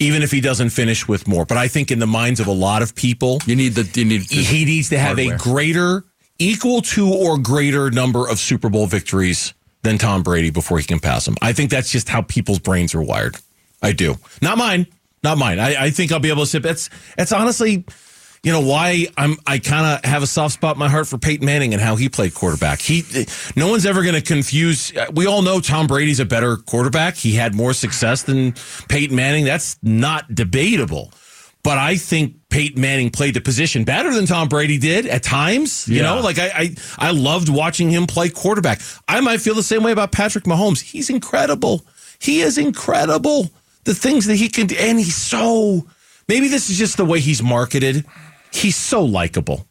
even 0.00 0.22
if 0.22 0.32
he 0.32 0.40
doesn't 0.40 0.70
finish 0.70 1.06
with 1.06 1.28
more. 1.28 1.46
But 1.46 1.56
I 1.56 1.68
think 1.68 1.92
in 1.92 2.00
the 2.00 2.08
minds 2.08 2.40
of 2.40 2.48
a 2.48 2.52
lot 2.52 2.82
of 2.82 2.96
people, 2.96 3.38
you 3.46 3.54
need 3.54 3.74
the. 3.74 3.88
You 4.00 4.04
need 4.04 4.22
the 4.22 4.34
he 4.34 4.64
needs 4.64 4.88
to 4.88 4.98
have 4.98 5.16
hardware. 5.16 5.36
a 5.36 5.38
greater, 5.38 6.04
equal 6.40 6.82
to 6.82 7.08
or 7.08 7.38
greater 7.38 7.88
number 7.88 8.28
of 8.28 8.40
Super 8.40 8.68
Bowl 8.68 8.88
victories 8.88 9.54
than 9.82 9.96
Tom 9.96 10.24
Brady 10.24 10.50
before 10.50 10.80
he 10.80 10.84
can 10.84 10.98
pass 10.98 11.28
him. 11.28 11.36
I 11.40 11.52
think 11.52 11.70
that's 11.70 11.92
just 11.92 12.08
how 12.08 12.22
people's 12.22 12.58
brains 12.58 12.96
are 12.96 13.02
wired. 13.02 13.36
I 13.82 13.92
do. 13.92 14.16
Not 14.42 14.58
mine. 14.58 14.86
Not 15.22 15.38
mine. 15.38 15.58
I, 15.58 15.84
I 15.86 15.90
think 15.90 16.12
I'll 16.12 16.20
be 16.20 16.30
able 16.30 16.42
to 16.44 16.46
sit. 16.50 16.62
That's 16.62 16.88
that's 17.16 17.32
honestly, 17.32 17.84
you 18.42 18.52
know, 18.52 18.60
why 18.60 19.06
I'm 19.18 19.36
I 19.46 19.58
kind 19.58 19.86
of 19.86 20.04
have 20.10 20.22
a 20.22 20.26
soft 20.26 20.54
spot 20.54 20.76
in 20.76 20.78
my 20.78 20.88
heart 20.88 21.06
for 21.08 21.18
Peyton 21.18 21.44
Manning 21.44 21.72
and 21.74 21.82
how 21.82 21.96
he 21.96 22.08
played 22.08 22.34
quarterback. 22.34 22.80
He, 22.80 23.04
no 23.56 23.68
one's 23.70 23.84
ever 23.86 24.02
going 24.02 24.14
to 24.14 24.22
confuse. 24.22 24.96
Uh, 24.96 25.06
we 25.12 25.26
all 25.26 25.42
know 25.42 25.60
Tom 25.60 25.86
Brady's 25.86 26.20
a 26.20 26.24
better 26.24 26.56
quarterback. 26.56 27.16
He 27.16 27.32
had 27.32 27.54
more 27.54 27.72
success 27.74 28.22
than 28.22 28.54
Peyton 28.88 29.14
Manning. 29.14 29.44
That's 29.44 29.78
not 29.82 30.34
debatable. 30.34 31.12
But 31.62 31.76
I 31.76 31.96
think 31.96 32.36
Peyton 32.48 32.80
Manning 32.80 33.10
played 33.10 33.34
the 33.34 33.42
position 33.42 33.84
better 33.84 34.14
than 34.14 34.24
Tom 34.24 34.48
Brady 34.48 34.78
did 34.78 35.04
at 35.06 35.22
times. 35.22 35.86
You 35.86 35.96
Yeah. 35.96 36.02
know, 36.14 36.20
like 36.22 36.38
I, 36.38 36.48
I 36.54 36.74
I 36.98 37.10
loved 37.10 37.50
watching 37.50 37.90
him 37.90 38.06
play 38.06 38.30
quarterback. 38.30 38.80
I 39.06 39.20
might 39.20 39.42
feel 39.42 39.54
the 39.54 39.62
same 39.62 39.82
way 39.82 39.92
about 39.92 40.10
Patrick 40.12 40.44
Mahomes. 40.44 40.80
He's 40.80 41.10
incredible. 41.10 41.84
He 42.18 42.40
is 42.40 42.56
incredible. 42.56 43.50
The 43.84 43.94
things 43.94 44.26
that 44.26 44.36
he 44.36 44.48
can 44.48 44.66
do, 44.66 44.76
and 44.78 44.98
he's 44.98 45.16
so. 45.16 45.86
Maybe 46.28 46.48
this 46.48 46.70
is 46.70 46.78
just 46.78 46.96
the 46.96 47.04
way 47.04 47.20
he's 47.20 47.42
marketed. 47.42 48.04
He's 48.52 48.76
so 48.76 49.02
likable. 49.02 49.66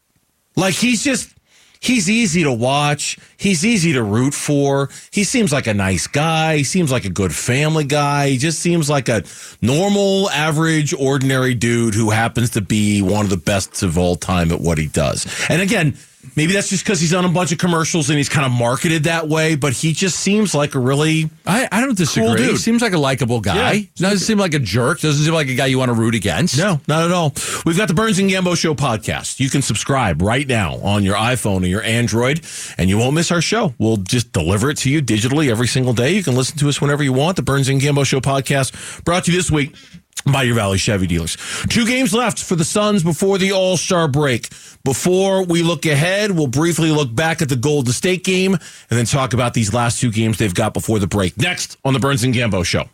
Like 0.56 0.76
he's 0.76 1.04
just. 1.04 1.34
He's 1.82 2.10
easy 2.10 2.44
to 2.44 2.52
watch. 2.52 3.18
He's 3.38 3.66
easy 3.66 3.94
to 3.94 4.04
root 4.04 4.34
for. 4.34 4.90
He 5.12 5.24
seems 5.24 5.54
like 5.54 5.66
a 5.66 5.74
nice 5.74 6.08
guy. 6.08 6.58
He 6.58 6.66
seems 6.66 6.92
like 6.92 7.06
a 7.06 7.10
good 7.10 7.34
family 7.34 7.86
guy. 7.86 8.32
He 8.32 8.38
just 8.38 8.60
seems 8.60 8.90
like 8.90 9.08
a 9.08 9.24
normal, 9.62 10.30
average, 10.32 10.94
ordinary 10.94 11.54
dude 11.54 11.96
who 11.96 12.10
happens 12.10 12.50
to 12.50 12.62
be 12.62 13.02
one 13.02 13.24
of 13.24 13.30
the 13.30 13.38
best 13.38 13.82
of 13.82 13.98
all 13.98 14.18
time 14.18 14.52
at 14.52 14.60
what 14.60 14.78
he 14.78 14.88
does. 14.88 15.26
And 15.48 15.62
again, 15.62 15.98
maybe 16.36 16.54
that's 16.54 16.70
just 16.70 16.84
because 16.84 17.00
he's 17.00 17.14
on 17.14 17.26
a 17.26 17.30
bunch 17.30 17.52
of 17.52 17.58
commercials 17.58 18.10
and 18.10 18.18
he's 18.18 18.30
kind 18.30 18.46
of 18.46 18.52
marketed 18.52 19.04
that 19.04 19.28
way, 19.28 19.56
but 19.56 19.74
he 19.74 19.94
just 19.94 20.20
seems 20.20 20.54
like 20.54 20.76
a 20.76 20.80
really 20.80 21.30
I, 21.46 21.68
I 21.72 21.82
don't 21.82 21.98
disagree. 21.98 22.28
Cool 22.28 22.36
dude. 22.38 22.50
He 22.52 22.58
seems 22.58 22.82
like 22.82 22.94
a 22.94 22.98
likable 22.98 23.42
guy. 23.42 23.72
Yeah. 23.74 23.84
Doesn't 23.96 24.20
seem 24.20 24.38
like 24.38 24.54
a 24.54 24.60
jerk. 24.60 25.00
Doesn't 25.00 25.24
seem 25.24 25.34
like 25.34 25.48
a 25.48 25.56
guy 25.56 25.68
you 25.68 25.80
want 25.80 25.90
to 25.90 25.94
root 25.94 26.16
against. 26.16 26.58
No, 26.58 26.80
not 26.88 27.04
at 27.04 27.12
all. 27.12 27.34
We've 27.66 27.78
got 27.78 27.88
the 27.88 27.94
Burns 27.94 28.20
and 28.20 28.30
Gambo 28.30 28.58
Show 28.58 28.74
podcast. 28.74 29.40
You 29.40 29.50
can 29.50 29.62
subscribe 29.62 30.22
right 30.22 30.48
now 30.48 30.76
on 30.78 31.04
your 31.04 31.16
iPhone 31.16 31.64
or 31.64 31.68
your 31.68 31.84
Android, 31.84 32.42
and 32.78 32.90
you 32.90 32.98
won't 32.98 33.16
miss 33.16 33.32
our 33.32 33.42
show. 33.42 33.74
We'll 33.78 33.98
just 33.98 34.32
deliver 34.32 34.70
it 34.70 34.78
to 34.80 34.90
you 34.90 35.02
digitally 35.02 35.50
every 35.50 35.68
single 35.68 35.94
day. 35.94 36.12
You 36.12 36.24
can 36.24 36.36
listen 36.36 36.58
to 36.60 36.70
us 36.70 36.82
whenever 36.82 37.04
you 37.04 37.14
want. 37.14 37.38
The 37.38 37.44
Burns 37.44 37.70
and 37.70 37.82
Gambo 37.82 38.06
Show 38.06 38.20
podcast 38.20 39.04
brought 39.04 39.26
to 39.26 39.32
you 39.32 39.38
this 39.38 39.52
week 39.52 39.76
by 40.26 40.44
your 40.44 40.56
Valley 40.56 40.78
Chevy 40.78 41.08
dealers. 41.08 41.38
Two 41.70 41.86
games 41.86 42.14
left 42.14 42.42
for 42.44 42.56
the 42.56 42.64
Suns 42.64 43.04
before 43.04 43.38
the 43.38 43.52
All 43.52 43.78
Star 43.78 44.08
break. 44.08 44.50
Before 44.84 45.44
we 45.44 45.64
look 45.64 45.86
ahead, 45.86 46.32
we'll 46.32 46.48
briefly 46.48 46.92
look 46.92 47.14
back 47.14 47.42
at 47.42 47.50
the 47.50 47.56
Golden 47.56 47.94
State 47.94 48.24
game 48.24 48.54
and 48.54 48.98
then 48.98 49.06
talk 49.06 49.34
about 49.34 49.54
these 49.54 49.74
last 49.74 50.00
two 50.00 50.12
games 50.12 50.38
they've 50.38 50.54
got 50.54 50.74
before 50.74 51.00
the 51.00 51.08
break. 51.08 51.38
Next 51.38 51.78
on 51.84 51.94
the 51.94 52.00
Burns 52.00 52.24
and 52.24 52.34
Gambo 52.34 52.66
Show. 52.66 52.90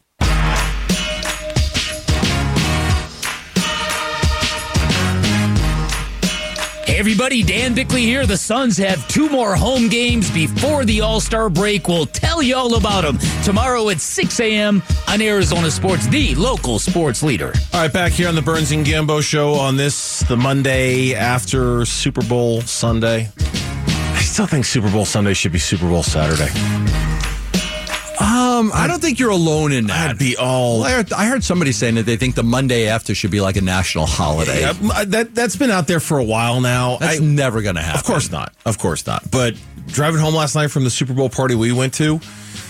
Everybody, 6.95 7.43
Dan 7.43 7.73
Bickley 7.73 8.03
here. 8.03 8.25
The 8.25 8.37
Suns 8.37 8.77
have 8.77 9.05
two 9.09 9.27
more 9.29 9.53
home 9.53 9.89
games 9.89 10.31
before 10.31 10.85
the 10.85 11.01
All 11.01 11.19
Star 11.19 11.49
break. 11.49 11.89
We'll 11.89 12.05
tell 12.05 12.41
you 12.41 12.55
all 12.55 12.75
about 12.75 13.01
them 13.01 13.17
tomorrow 13.43 13.89
at 13.89 13.99
6 13.99 14.39
a.m. 14.39 14.81
on 15.09 15.21
Arizona 15.21 15.69
Sports, 15.69 16.07
the 16.07 16.33
local 16.35 16.79
sports 16.79 17.21
leader. 17.21 17.53
All 17.73 17.81
right, 17.81 17.91
back 17.91 18.13
here 18.13 18.29
on 18.29 18.35
the 18.35 18.41
Burns 18.41 18.71
and 18.71 18.85
Gambo 18.85 19.21
show 19.21 19.55
on 19.55 19.75
this, 19.75 20.21
the 20.21 20.37
Monday 20.37 21.13
after 21.13 21.83
Super 21.83 22.23
Bowl 22.23 22.61
Sunday. 22.61 23.29
I 23.37 24.21
still 24.21 24.47
think 24.47 24.63
Super 24.63 24.89
Bowl 24.89 25.03
Sunday 25.05 25.33
should 25.33 25.51
be 25.51 25.59
Super 25.59 25.89
Bowl 25.89 26.01
Saturday. 26.01 26.49
Um, 28.71 28.71
I 28.73 28.87
don't 28.87 29.01
think 29.01 29.19
you're 29.19 29.31
alone 29.31 29.71
in 29.71 29.87
that. 29.87 30.11
I'd 30.11 30.17
be 30.17 30.37
all. 30.37 30.83
I 30.83 30.91
heard, 30.91 31.13
I 31.13 31.25
heard 31.27 31.43
somebody 31.43 31.71
saying 31.71 31.95
that 31.95 32.05
they 32.05 32.17
think 32.17 32.35
the 32.35 32.43
Monday 32.43 32.87
after 32.87 33.13
should 33.15 33.31
be 33.31 33.41
like 33.41 33.55
a 33.57 33.61
national 33.61 34.05
holiday. 34.05 34.61
Yeah, 34.61 34.73
that, 35.05 35.35
that's 35.35 35.55
been 35.55 35.71
out 35.71 35.87
there 35.87 35.99
for 35.99 36.17
a 36.17 36.23
while 36.23 36.61
now. 36.61 36.97
That's 36.97 37.21
I- 37.21 37.23
never 37.23 37.61
going 37.61 37.75
to 37.75 37.81
happen. 37.81 37.99
Of 37.99 38.05
course 38.05 38.31
not. 38.31 38.53
Of 38.65 38.77
course 38.77 39.05
not. 39.05 39.29
But 39.31 39.55
driving 39.87 40.19
home 40.19 40.33
last 40.35 40.55
night 40.55 40.71
from 40.71 40.83
the 40.83 40.89
Super 40.89 41.13
Bowl 41.13 41.29
party 41.29 41.55
we 41.55 41.71
went 41.71 41.93
to, 41.95 42.19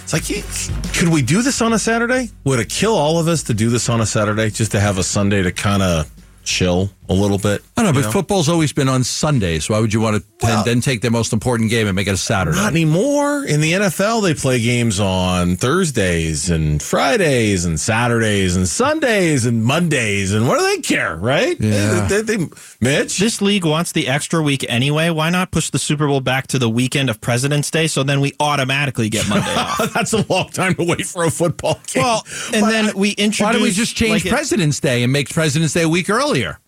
it's 0.03 0.13
like, 0.13 0.93
could 0.93 1.09
we 1.09 1.21
do 1.21 1.41
this 1.41 1.61
on 1.61 1.73
a 1.73 1.79
Saturday? 1.79 2.29
Would 2.43 2.59
it 2.59 2.69
kill 2.69 2.95
all 2.95 3.17
of 3.19 3.27
us 3.27 3.43
to 3.43 3.53
do 3.53 3.69
this 3.69 3.89
on 3.89 4.01
a 4.01 4.05
Saturday 4.05 4.49
just 4.51 4.71
to 4.73 4.79
have 4.79 4.97
a 4.97 5.03
Sunday 5.03 5.41
to 5.41 5.51
kind 5.51 5.81
of 5.81 6.11
chill 6.45 6.89
a 7.07 7.13
little 7.13 7.37
bit? 7.37 7.61
I 7.77 7.83
don't 7.83 7.93
know, 7.93 7.99
You 7.99 8.05
but 8.07 8.13
football's 8.13 8.49
always 8.49 8.73
been 8.73 8.89
on 8.89 9.03
Sundays. 9.03 9.69
Why 9.69 9.79
would 9.79 9.93
you 9.93 9.99
want 10.01 10.17
to 10.17 10.23
Well- 10.41 10.63
then, 10.63 10.75
then 10.75 10.81
take 10.81 11.01
their 11.01 11.11
most 11.11 11.33
important 11.33 11.69
game 11.69 11.85
and 11.87 11.95
make 11.95 12.07
it 12.07 12.13
a 12.13 12.17
Saturday? 12.17 12.57
Not 12.57 12.71
anymore. 12.71 13.43
In 13.45 13.61
the 13.61 13.73
NFL, 13.73 14.21
they 14.21 14.33
play 14.33 14.59
games 14.59 14.99
on 14.99 15.55
Thursdays 15.55 16.49
and 16.49 16.81
Fridays 16.81 17.65
and 17.65 17.79
Saturdays 17.79 18.55
and 18.55 18.67
Sundays 18.67 19.45
and 19.45 19.63
Mondays. 19.63 20.33
And 20.33 20.47
what 20.47 20.57
do 20.59 20.65
they 20.65 20.81
care, 20.81 21.15
right? 21.15 21.55
Yeah. 21.59 22.07
They, 22.07 22.21
they, 22.21 22.37
they- 22.37 22.47
Mitch? 22.81 23.17
This 23.19 23.41
league 23.41 23.65
wants 23.65 23.91
the 23.91 24.07
extra 24.07 24.41
week 24.41 24.65
anyway. 24.67 25.09
Why 25.11 25.29
not 25.29 25.51
push 25.51 25.69
the 25.69 25.79
Super 25.79 26.07
Bowl 26.07 26.21
back 26.21 26.47
to 26.47 26.59
the 26.59 26.69
weekend 26.69 27.09
of 27.09 27.21
President's 27.21 27.69
Day 27.69 27.85
so 27.87 28.03
then 28.03 28.19
we 28.19 28.33
automatically 28.39 29.09
get 29.09 29.27
Monday 29.29 29.45
off? 29.55 29.93
That's 29.93 30.13
a 30.13 30.25
long 30.31 30.49
time 30.49 30.73
to 30.75 30.83
wait 30.83 31.05
for 31.05 31.23
a 31.25 31.31
football 31.31 31.79
game. 31.87 32.03
Well, 32.03 32.25
and 32.53 32.63
then 32.65 32.95
we 32.97 33.11
introduce. 33.11 33.41
Why 33.41 33.51
don't 33.53 33.61
we 33.61 33.71
just 33.71 33.95
change 33.95 34.11
like, 34.11 34.25
it- 34.25 34.29
President's 34.29 34.79
Day 34.79 35.03
and 35.03 35.13
make 35.13 35.29
President's 35.29 35.73
Day 35.73 35.83
a 35.83 35.89
week 35.89 36.09
earlier? 36.35 36.59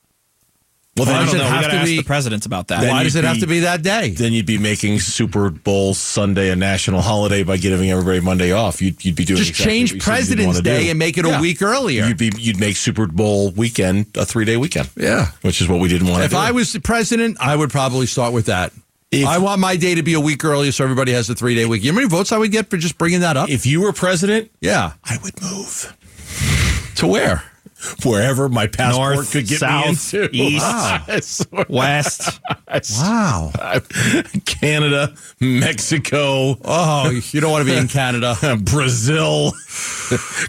Well, 0.96 1.06
Why 1.06 1.14
then 1.14 1.22
does 1.26 1.32
don't 1.34 1.42
it. 1.42 1.48
Have 1.48 1.66
ask 1.66 1.86
be? 1.86 1.98
the 1.98 2.04
presidents 2.04 2.48
about 2.48 2.70
that. 2.70 2.82
Why 2.90 3.04
does 3.04 3.16
it 3.16 3.24
have 3.24 3.40
to 3.42 3.46
be 3.46 3.60
that 3.60 3.84
day? 3.84 4.10
Then 4.10 4.34
you'd 4.34 4.48
be 4.48 4.58
making 4.58 5.00
Super 5.00 5.52
Bowl 5.52 5.94
Sunday 5.94 6.50
a 6.50 6.56
national 6.56 7.02
holiday 7.02 7.44
by 7.44 7.58
giving 7.58 7.92
everybody 7.92 8.20
Monday 8.20 8.52
off. 8.52 8.82
You'd, 8.82 9.06
you'd 9.06 9.16
be 9.16 9.24
doing 9.24 9.38
Just 9.38 9.52
exactly 9.52 9.72
change 9.74 10.04
President's 10.04 10.60
Day 10.62 10.86
do. 10.86 10.90
and 10.90 10.98
make 10.98 11.20
it 11.20 11.26
a 11.26 11.40
week 11.40 11.62
earlier. 11.62 12.08
You'd 12.08 12.18
be 12.18 12.32
you'd 12.40 12.60
make 12.60 12.78
Super 12.78 13.06
Bowl 13.06 13.52
weekend 13.52 14.08
a 14.18 14.26
three 14.26 14.44
day 14.46 14.58
weekend. 14.58 14.90
Yeah. 14.98 15.28
which 15.44 15.62
is 15.62 15.68
what 15.70 15.80
we 15.80 15.88
didn't 15.88 16.08
want 16.08 16.24
to 16.24 16.30
do. 16.30 16.36
If 16.36 16.42
do. 16.42 16.48
I 16.48 16.50
was 16.50 16.74
the 16.74 16.82
president, 16.82 17.38
I 17.40 17.56
would 17.56 17.70
probably 17.70 18.08
start 18.08 18.34
with 18.34 18.48
that. 18.48 18.74
If- 19.12 19.28
I 19.28 19.38
want 19.38 19.62
my 19.62 19.76
day 19.76 19.94
to 19.94 20.02
be 20.04 20.16
a 20.16 20.20
week 20.20 20.44
earlier 20.44 20.72
so 20.72 20.84
everybody 20.84 21.12
has 21.12 21.30
a 21.30 21.36
three 21.36 21.54
day 21.54 21.66
week. 21.68 21.84
You 21.84 21.92
know 21.92 21.98
how 21.98 22.02
many 22.08 22.10
votes 22.10 22.32
I 22.32 22.40
would 22.40 22.52
get 22.52 22.72
for 22.72 22.78
just 22.78 22.98
bringing 22.98 23.20
that 23.20 23.38
up? 23.38 23.50
if 23.52 23.68
you 23.68 23.82
were 23.82 23.94
president, 23.94 24.50
yeah. 24.62 24.94
I 25.04 25.18
would 25.24 25.40
move 25.44 25.96
To 26.96 27.06
where? 27.06 27.44
Wherever 28.04 28.50
my 28.50 28.68
passport 28.68 29.16
North, 29.16 29.32
could 29.32 29.48
get 29.48 29.60
south, 29.60 30.14
me 30.14 30.20
into. 30.20 30.30
east, 30.36 30.66
I 30.66 31.20
swear. 31.22 31.66
West. 31.70 32.40
Wow. 33.00 33.52
Canada, 34.46 35.14
Mexico, 35.40 36.58
Oh, 36.64 37.10
you 37.10 37.42
don't 37.42 37.52
want 37.52 37.66
to 37.66 37.72
be 37.72 37.78
in 37.78 37.88
Canada. 37.88 38.36
Brazil, 38.62 39.54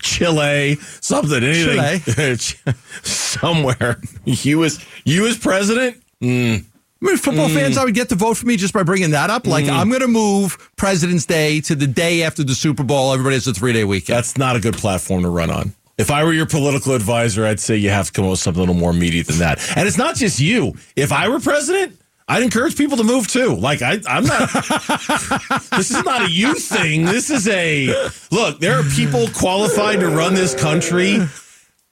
Chile, 0.01 0.77
something, 1.01 1.43
anything, 1.43 2.75
somewhere. 3.03 4.01
You 4.25 4.65
as 4.65 4.85
you 5.05 5.27
as 5.27 5.39
president, 5.39 6.03
mm. 6.21 6.65
I 7.01 7.05
mean, 7.07 7.17
football 7.17 7.49
fans, 7.49 7.77
mm. 7.77 7.79
I 7.79 7.85
would 7.85 7.95
get 7.95 8.09
to 8.09 8.17
vote 8.17 8.37
for 8.37 8.47
me 8.47 8.57
just 8.57 8.75
by 8.75 8.83
bringing 8.83 9.13
that 9.13 9.31
up. 9.31 9.47
Like, 9.47 9.67
mm. 9.67 9.71
I'm 9.71 9.89
going 9.89 10.01
to 10.01 10.09
move 10.09 10.71
President's 10.77 11.27
Day 11.27 11.61
to 11.63 11.77
the 11.77 11.87
day 11.87 12.23
after 12.23 12.43
the 12.43 12.55
Super 12.55 12.83
Bowl. 12.83 13.13
Everybody 13.13 13.37
has 13.37 13.47
a 13.47 13.55
three 13.55 13.73
day 13.73 13.85
weekend. 13.85 14.17
that's 14.17 14.37
not 14.37 14.57
a 14.57 14.61
good 14.61 14.77
platform 14.77 15.23
to 15.23 15.29
run 15.29 15.51
on. 15.51 15.75
If 15.99 16.13
I 16.13 16.23
were 16.23 16.33
your 16.33 16.47
political 16.47 16.95
advisor, 16.95 17.45
I'd 17.45 17.59
say 17.59 17.77
you 17.77 17.91
have 17.91 18.07
to 18.07 18.13
come 18.13 18.25
up 18.25 18.31
with 18.31 18.39
something 18.39 18.61
a 18.61 18.63
little 18.67 18.81
more 18.81 18.93
meaty 18.93 19.23
than 19.23 19.39
that. 19.39 19.59
And 19.77 19.87
it's 19.89 19.99
not 19.99 20.15
just 20.15 20.39
you. 20.39 20.75
If 20.95 21.11
I 21.11 21.29
were 21.29 21.41
president, 21.41 22.01
I'd 22.29 22.43
encourage 22.43 22.77
people 22.77 22.97
to 22.99 23.05
move 23.05 23.27
too. 23.27 23.57
Like 23.57 23.83
I, 23.83 23.99
I'm 24.07 24.25
not. 24.25 24.53
this 25.73 25.91
is 25.91 26.05
not 26.05 26.23
a 26.23 26.31
you 26.31 26.55
thing. 26.55 27.05
This 27.05 27.31
is 27.31 27.49
a 27.49 27.89
look. 28.31 28.61
There 28.61 28.79
are 28.79 28.85
people 28.85 29.27
qualified 29.35 30.01
to 30.01 30.09
run 30.09 30.35
this 30.35 30.55
country. 30.55 31.19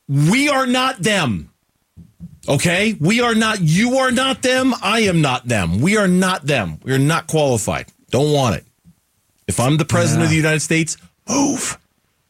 We 0.09 0.49
are 0.51 0.67
not 0.67 0.99
them. 0.99 1.51
Okay, 2.49 2.97
we 3.01 3.21
are 3.23 3.35
not. 3.35 3.61
You 3.61 3.99
are 3.99 4.13
not 4.13 4.43
them. 4.43 4.73
I 4.83 5.01
am 5.01 5.21
not 5.21 5.49
them. 5.49 5.81
We 5.81 5.97
are 5.97 6.07
not 6.07 6.47
them. 6.47 6.79
We 6.85 6.93
are 6.93 6.99
not 6.99 7.27
qualified. 7.27 7.87
Don't 8.11 8.33
want 8.33 8.57
it. 8.57 8.65
If 9.49 9.59
I'm 9.59 9.79
the 9.79 9.85
president 9.85 10.25
of 10.25 10.31
the 10.31 10.37
United 10.37 10.61
States, 10.61 10.97
move. 11.29 11.79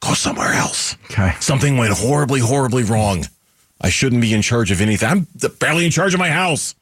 Go 0.01 0.15
somewhere 0.15 0.53
else. 0.53 0.97
Okay. 1.11 1.33
Something 1.41 1.77
went 1.77 1.93
horribly, 1.95 2.41
horribly 2.41 2.85
wrong. 2.85 3.25
I 3.81 3.91
shouldn't 3.91 4.23
be 4.23 4.33
in 4.33 4.43
charge 4.43 4.71
of 4.71 4.81
anything. 4.81 5.09
I'm 5.09 5.27
barely 5.59 5.85
in 5.85 5.91
charge 5.91 6.15
of 6.15 6.21
my 6.21 6.31
house. 6.31 6.75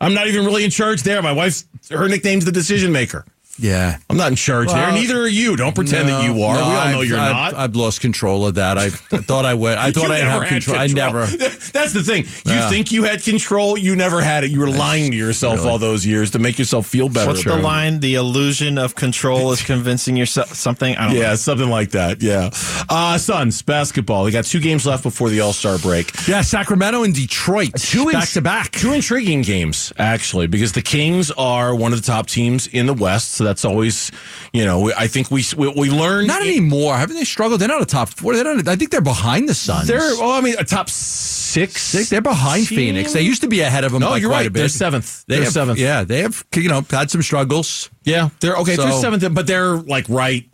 I'm 0.00 0.14
not 0.14 0.26
even 0.26 0.44
really 0.44 0.64
in 0.64 0.70
charge 0.70 1.02
there. 1.02 1.22
My 1.22 1.32
wife's 1.32 1.66
her 1.90 2.08
nickname's 2.08 2.44
the 2.44 2.52
decision 2.52 2.92
maker. 2.92 3.24
Yeah. 3.58 3.98
I'm 4.10 4.16
not 4.16 4.28
in 4.28 4.36
charge 4.36 4.66
Well, 4.68 4.76
there. 4.76 4.92
Neither 4.92 5.20
are 5.22 5.28
you. 5.28 5.56
Don't 5.56 5.74
pretend 5.74 6.08
that 6.08 6.24
you 6.24 6.42
are. 6.42 6.54
No, 6.56 6.60
we 6.68 6.74
all 6.74 6.88
know 6.90 6.98
I've- 7.00 7.08
you're 7.08 7.18
I've- 7.18 7.32
not. 7.32 7.54
I've 7.54 7.76
lost 7.76 8.00
control 8.00 8.46
of 8.46 8.54
that. 8.56 8.78
I, 8.78 8.86
I 8.86 8.88
thought 8.90 9.44
I 9.44 9.54
would. 9.54 9.78
I 9.78 9.90
thought 9.92 10.10
I'd 10.10 10.24
never 10.24 10.30
have 10.30 10.42
had 10.42 10.48
control. 10.62 10.78
I 10.78 10.86
never. 10.88 11.26
That's 11.72 11.92
the 11.92 12.02
thing. 12.02 12.24
You 12.44 12.52
Yeah. 12.52 12.68
think 12.68 12.92
you 12.92 13.04
had 13.04 13.22
control. 13.22 13.76
You 13.78 13.96
never 13.96 14.20
had 14.20 14.44
it. 14.44 14.50
You 14.50 14.60
were 14.60 14.70
lying 14.70 15.10
to 15.12 15.16
yourself 15.16 15.58
really- 15.58 15.70
all 15.70 15.78
those 15.78 16.04
years 16.06 16.30
to 16.32 16.38
make 16.38 16.58
yourself 16.58 16.86
feel 16.86 17.08
better. 17.08 17.28
What's 17.30 17.44
the 17.44 17.56
line? 17.56 18.00
The 18.00 18.14
illusion 18.14 18.78
of 18.78 18.94
control 18.94 19.52
is 19.52 19.62
convincing 19.62 20.16
yourself 20.16 20.52
something. 20.54 20.96
I 20.96 21.06
don't 21.08 21.16
Yeah, 21.16 21.28
know. 21.30 21.34
something 21.36 21.68
like 21.70 21.90
that. 21.92 22.22
Yeah. 22.22 22.50
Uh, 22.88 23.18
Suns 23.18 23.62
basketball. 23.62 24.24
We 24.24 24.30
got 24.30 24.44
two 24.44 24.60
games 24.60 24.86
left 24.86 25.02
before 25.02 25.30
the 25.30 25.40
All 25.40 25.52
Star 25.52 25.78
break. 25.78 26.12
Yeah, 26.26 26.40
Sacramento 26.42 27.02
and 27.04 27.14
Detroit. 27.14 27.70
Two 27.78 28.10
back 28.10 28.28
to 28.30 28.42
back. 28.42 28.72
Two 28.72 28.92
intriguing 28.92 29.42
games, 29.42 29.92
actually, 29.98 30.46
because 30.46 30.72
the 30.72 30.82
Kings 30.82 31.30
are 31.32 31.74
one 31.74 31.92
of 31.92 32.00
the 32.00 32.06
top 32.06 32.26
teams 32.26 32.66
in 32.68 32.86
the 32.86 32.94
West. 32.94 33.32
So 33.32 33.43
that's 33.44 33.64
always, 33.64 34.10
you 34.52 34.64
know, 34.64 34.92
I 34.96 35.06
think 35.06 35.30
we 35.30 35.44
we, 35.56 35.68
we 35.68 35.90
learned. 35.90 36.26
Not 36.26 36.42
anymore. 36.42 36.96
Haven't 36.96 37.16
they 37.16 37.24
struggled? 37.24 37.60
They're 37.60 37.68
not 37.68 37.82
a 37.82 37.86
top 37.86 38.08
four. 38.08 38.34
They're 38.34 38.42
not. 38.44 38.66
I 38.66 38.74
think 38.76 38.90
they're 38.90 39.00
behind 39.00 39.48
the 39.48 39.54
Suns. 39.54 39.86
They're, 39.86 40.00
well, 40.18 40.32
I 40.32 40.40
mean, 40.40 40.56
a 40.58 40.64
top 40.64 40.90
six. 40.90 41.80
Six. 41.82 42.10
They're 42.10 42.20
behind 42.20 42.66
team? 42.66 42.76
Phoenix. 42.78 43.12
They 43.12 43.22
used 43.22 43.42
to 43.42 43.48
be 43.48 43.60
ahead 43.60 43.84
of 43.84 43.92
them 43.92 44.00
No, 44.00 44.10
by 44.10 44.16
you're 44.16 44.30
quite 44.30 44.38
right. 44.38 44.46
a 44.46 44.50
bit. 44.50 44.58
They're 44.60 44.68
seventh. 44.68 45.24
They 45.26 45.36
They're 45.36 45.44
have, 45.44 45.52
seventh. 45.52 45.78
Yeah, 45.78 46.02
they 46.02 46.22
have 46.22 46.44
you 46.56 46.68
know 46.68 46.84
had 46.90 47.10
some 47.10 47.22
struggles. 47.22 47.90
Yeah, 48.02 48.30
they're 48.40 48.56
okay. 48.56 48.74
they're 48.76 48.90
seventh, 48.92 49.32
but 49.34 49.46
they're 49.46 49.76
like 49.76 50.08
right 50.08 50.48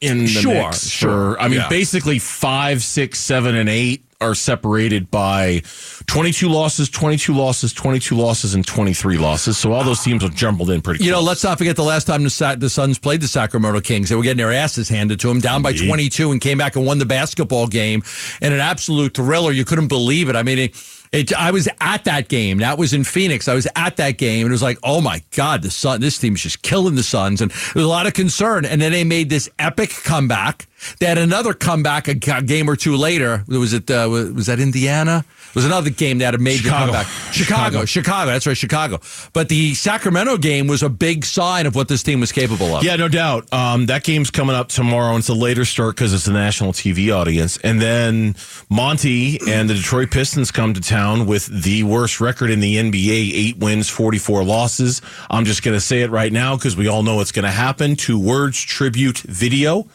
in 0.00 0.18
the 0.20 0.26
Sure, 0.26 0.52
mix. 0.66 0.86
sure, 0.86 1.40
I 1.40 1.48
mean, 1.48 1.60
yeah. 1.60 1.68
basically 1.68 2.18
five, 2.18 2.82
six, 2.82 3.18
seven, 3.18 3.54
and 3.54 3.68
eight 3.68 4.04
are 4.24 4.34
separated 4.34 5.10
by 5.10 5.62
22 6.06 6.48
losses, 6.48 6.88
22 6.88 7.34
losses, 7.34 7.72
22 7.72 8.16
losses, 8.16 8.54
and 8.54 8.66
23 8.66 9.18
losses. 9.18 9.58
So 9.58 9.72
all 9.72 9.84
those 9.84 10.02
teams 10.02 10.24
are 10.24 10.28
jumbled 10.28 10.70
in 10.70 10.80
pretty. 10.80 11.04
You 11.04 11.10
know, 11.10 11.20
let's 11.20 11.44
not 11.44 11.58
forget 11.58 11.76
the 11.76 11.84
last 11.84 12.06
time 12.06 12.24
the, 12.24 12.30
Sa- 12.30 12.56
the 12.56 12.70
Suns 12.70 12.98
played 12.98 13.20
the 13.20 13.28
Sacramento 13.28 13.80
Kings. 13.80 14.08
They 14.08 14.16
were 14.16 14.22
getting 14.22 14.38
their 14.38 14.52
asses 14.52 14.88
handed 14.88 15.20
to 15.20 15.28
them, 15.28 15.40
down 15.40 15.62
by 15.62 15.72
22, 15.72 16.32
and 16.32 16.40
came 16.40 16.58
back 16.58 16.76
and 16.76 16.86
won 16.86 16.98
the 16.98 17.06
basketball 17.06 17.66
game 17.66 18.02
in 18.40 18.52
an 18.52 18.60
absolute 18.60 19.14
thriller. 19.14 19.52
You 19.52 19.64
couldn't 19.64 19.88
believe 19.88 20.28
it. 20.28 20.36
I 20.36 20.42
mean, 20.42 20.58
it, 20.58 20.76
it, 21.14 21.32
I 21.32 21.52
was 21.52 21.68
at 21.80 22.04
that 22.04 22.28
game. 22.28 22.58
That 22.58 22.76
was 22.76 22.92
in 22.92 23.04
Phoenix. 23.04 23.46
I 23.46 23.54
was 23.54 23.68
at 23.76 23.96
that 23.98 24.18
game, 24.18 24.46
and 24.46 24.48
it 24.48 24.52
was 24.52 24.62
like, 24.62 24.78
oh 24.82 25.00
my 25.00 25.22
God, 25.36 25.62
the 25.62 25.70
Sun, 25.70 26.00
this 26.00 26.18
team 26.18 26.34
is 26.34 26.42
just 26.42 26.62
killing 26.62 26.96
the 26.96 27.02
Suns, 27.02 27.40
and 27.40 27.50
there 27.50 27.72
was 27.76 27.84
a 27.84 27.88
lot 27.88 28.06
of 28.06 28.14
concern. 28.14 28.64
And 28.64 28.82
then 28.82 28.92
they 28.92 29.04
made 29.04 29.30
this 29.30 29.48
epic 29.58 29.90
comeback. 29.90 30.66
They 30.98 31.06
had 31.06 31.18
another 31.18 31.54
comeback 31.54 32.08
a 32.08 32.14
game 32.14 32.68
or 32.68 32.76
two 32.76 32.96
later. 32.96 33.44
Was 33.46 33.72
it 33.72 33.90
uh, 33.90 34.08
was 34.10 34.46
that 34.46 34.58
Indiana? 34.58 35.24
Was 35.54 35.64
another 35.64 35.90
game 35.90 36.18
that 36.18 36.26
had 36.26 36.34
a 36.34 36.38
major 36.38 36.64
Chicago. 36.64 36.92
comeback. 36.92 37.06
Chicago, 37.32 37.84
Chicago. 37.84 38.30
That's 38.32 38.46
right, 38.46 38.56
Chicago. 38.56 39.00
But 39.32 39.48
the 39.48 39.74
Sacramento 39.74 40.38
game 40.38 40.66
was 40.66 40.82
a 40.82 40.88
big 40.88 41.24
sign 41.24 41.66
of 41.66 41.74
what 41.74 41.88
this 41.88 42.02
team 42.02 42.20
was 42.20 42.32
capable 42.32 42.74
of. 42.74 42.82
Yeah, 42.84 42.96
no 42.96 43.08
doubt. 43.08 43.52
Um, 43.52 43.86
that 43.86 44.04
game's 44.04 44.30
coming 44.30 44.56
up 44.56 44.68
tomorrow, 44.68 45.10
and 45.10 45.18
it's 45.18 45.28
a 45.28 45.34
later 45.34 45.64
start 45.64 45.96
because 45.96 46.12
it's 46.12 46.26
a 46.26 46.32
national 46.32 46.72
TV 46.72 47.14
audience. 47.14 47.56
And 47.58 47.80
then 47.80 48.34
Monty 48.68 49.38
and 49.48 49.68
the 49.70 49.74
Detroit 49.74 50.10
Pistons 50.10 50.50
come 50.50 50.74
to 50.74 50.80
town 50.80 51.26
with 51.26 51.46
the 51.46 51.82
worst 51.84 52.20
record 52.20 52.50
in 52.50 52.60
the 52.60 52.76
NBA: 52.76 53.30
eight 53.34 53.58
wins, 53.58 53.88
forty-four 53.88 54.44
losses. 54.44 55.02
I'm 55.30 55.44
just 55.44 55.62
going 55.62 55.76
to 55.76 55.80
say 55.80 56.02
it 56.02 56.10
right 56.10 56.32
now 56.32 56.56
because 56.56 56.76
we 56.76 56.88
all 56.88 57.02
know 57.02 57.20
it's 57.20 57.32
going 57.32 57.44
to 57.44 57.50
happen. 57.50 57.96
Two 57.96 58.18
words: 58.18 58.60
tribute 58.60 59.18
video 59.18 59.86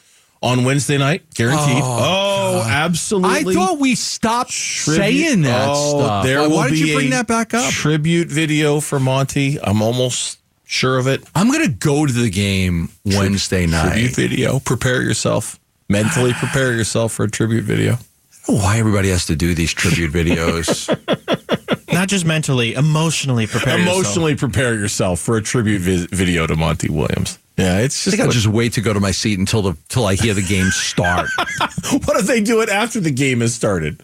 on 0.41 0.63
Wednesday 0.63 0.97
night, 0.97 1.23
guaranteed. 1.34 1.82
Oh, 1.84 2.62
oh 2.62 2.63
I 2.65 2.71
absolutely. 2.71 3.52
I 3.54 3.56
thought 3.58 3.80
we 3.80 3.95
stopped 3.95 4.52
Tribute- 4.52 4.97
saying 5.02 5.41
that 5.43 5.67
Oh, 5.69 5.99
stuff. 5.99 6.23
There 6.25 6.39
Why- 6.41 6.47
will 6.47 6.56
Why 6.56 6.69
did 6.69 6.73
be 6.73 6.80
you 6.89 6.95
bring 6.95 7.08
a 7.08 7.10
that 7.12 7.28
back 7.28 7.54
up? 7.54 7.69
Tribute 7.71 8.30
video 8.30 8.80
for 8.80 8.99
Monty. 8.99 9.60
I'm 9.62 9.82
almost 9.82 10.39
sure 10.65 10.97
of 10.97 11.08
it. 11.08 11.23
I'm 11.36 11.52
going 11.52 11.63
to 11.65 11.71
go 11.73 12.06
to 12.06 12.13
the 12.13 12.30
game 12.30 12.89
Wednesday 13.06 13.65
night. 13.65 13.91
Tribute 13.93 14.15
video. 14.15 14.60
Prepare 14.60 15.02
yourself. 15.02 15.60
Mentally 15.89 16.34
prepare 16.39 16.73
yourself 16.73 17.12
for 17.13 17.23
a 17.25 17.30
tribute 17.30 17.63
video. 17.65 17.93
I 17.93 17.97
don't 18.54 18.58
know 18.58 18.63
why 18.63 18.78
everybody 18.80 19.10
has 19.10 19.25
to 19.28 19.36
do 19.36 19.54
these 19.54 19.73
tribute 19.73 20.12
videos. 20.12 20.88
Not 21.93 22.08
just 22.08 22.23
mentally, 22.25 22.75
emotionally 22.75 23.45
prepare 23.47 23.78
yourself. 23.78 23.95
Emotionally 23.97 24.36
prepare 24.36 24.73
yourself 24.75 25.19
for 25.19 25.36
a 25.38 25.41
tribute 25.41 25.82
vi- 25.82 26.08
video 26.15 26.47
to 26.47 26.56
Monty 26.56 26.89
Williams. 26.89 27.38
Yeah, 27.60 27.80
it's 27.80 27.95
I 27.95 28.12
just. 28.12 28.17
think 28.17 28.22
I'll 28.22 28.32
just 28.32 28.48
wait 28.48 28.74
to 28.74 28.82
go 28.82 28.93
to 28.93 29.00
my 29.00 29.12
seat 29.12 29.38
until 29.38 29.62
the 29.62 29.78
till 29.89 30.06
I 30.06 30.15
hear 30.15 30.34
the 30.34 30.41
game 30.41 30.69
start. 30.72 31.30
what 32.06 32.17
if 32.17 32.26
they 32.26 32.41
do 32.41 32.62
it 32.62 32.69
after 32.69 33.00
the 33.00 33.12
game 33.12 33.41
has 33.41 33.54
started? 33.54 34.02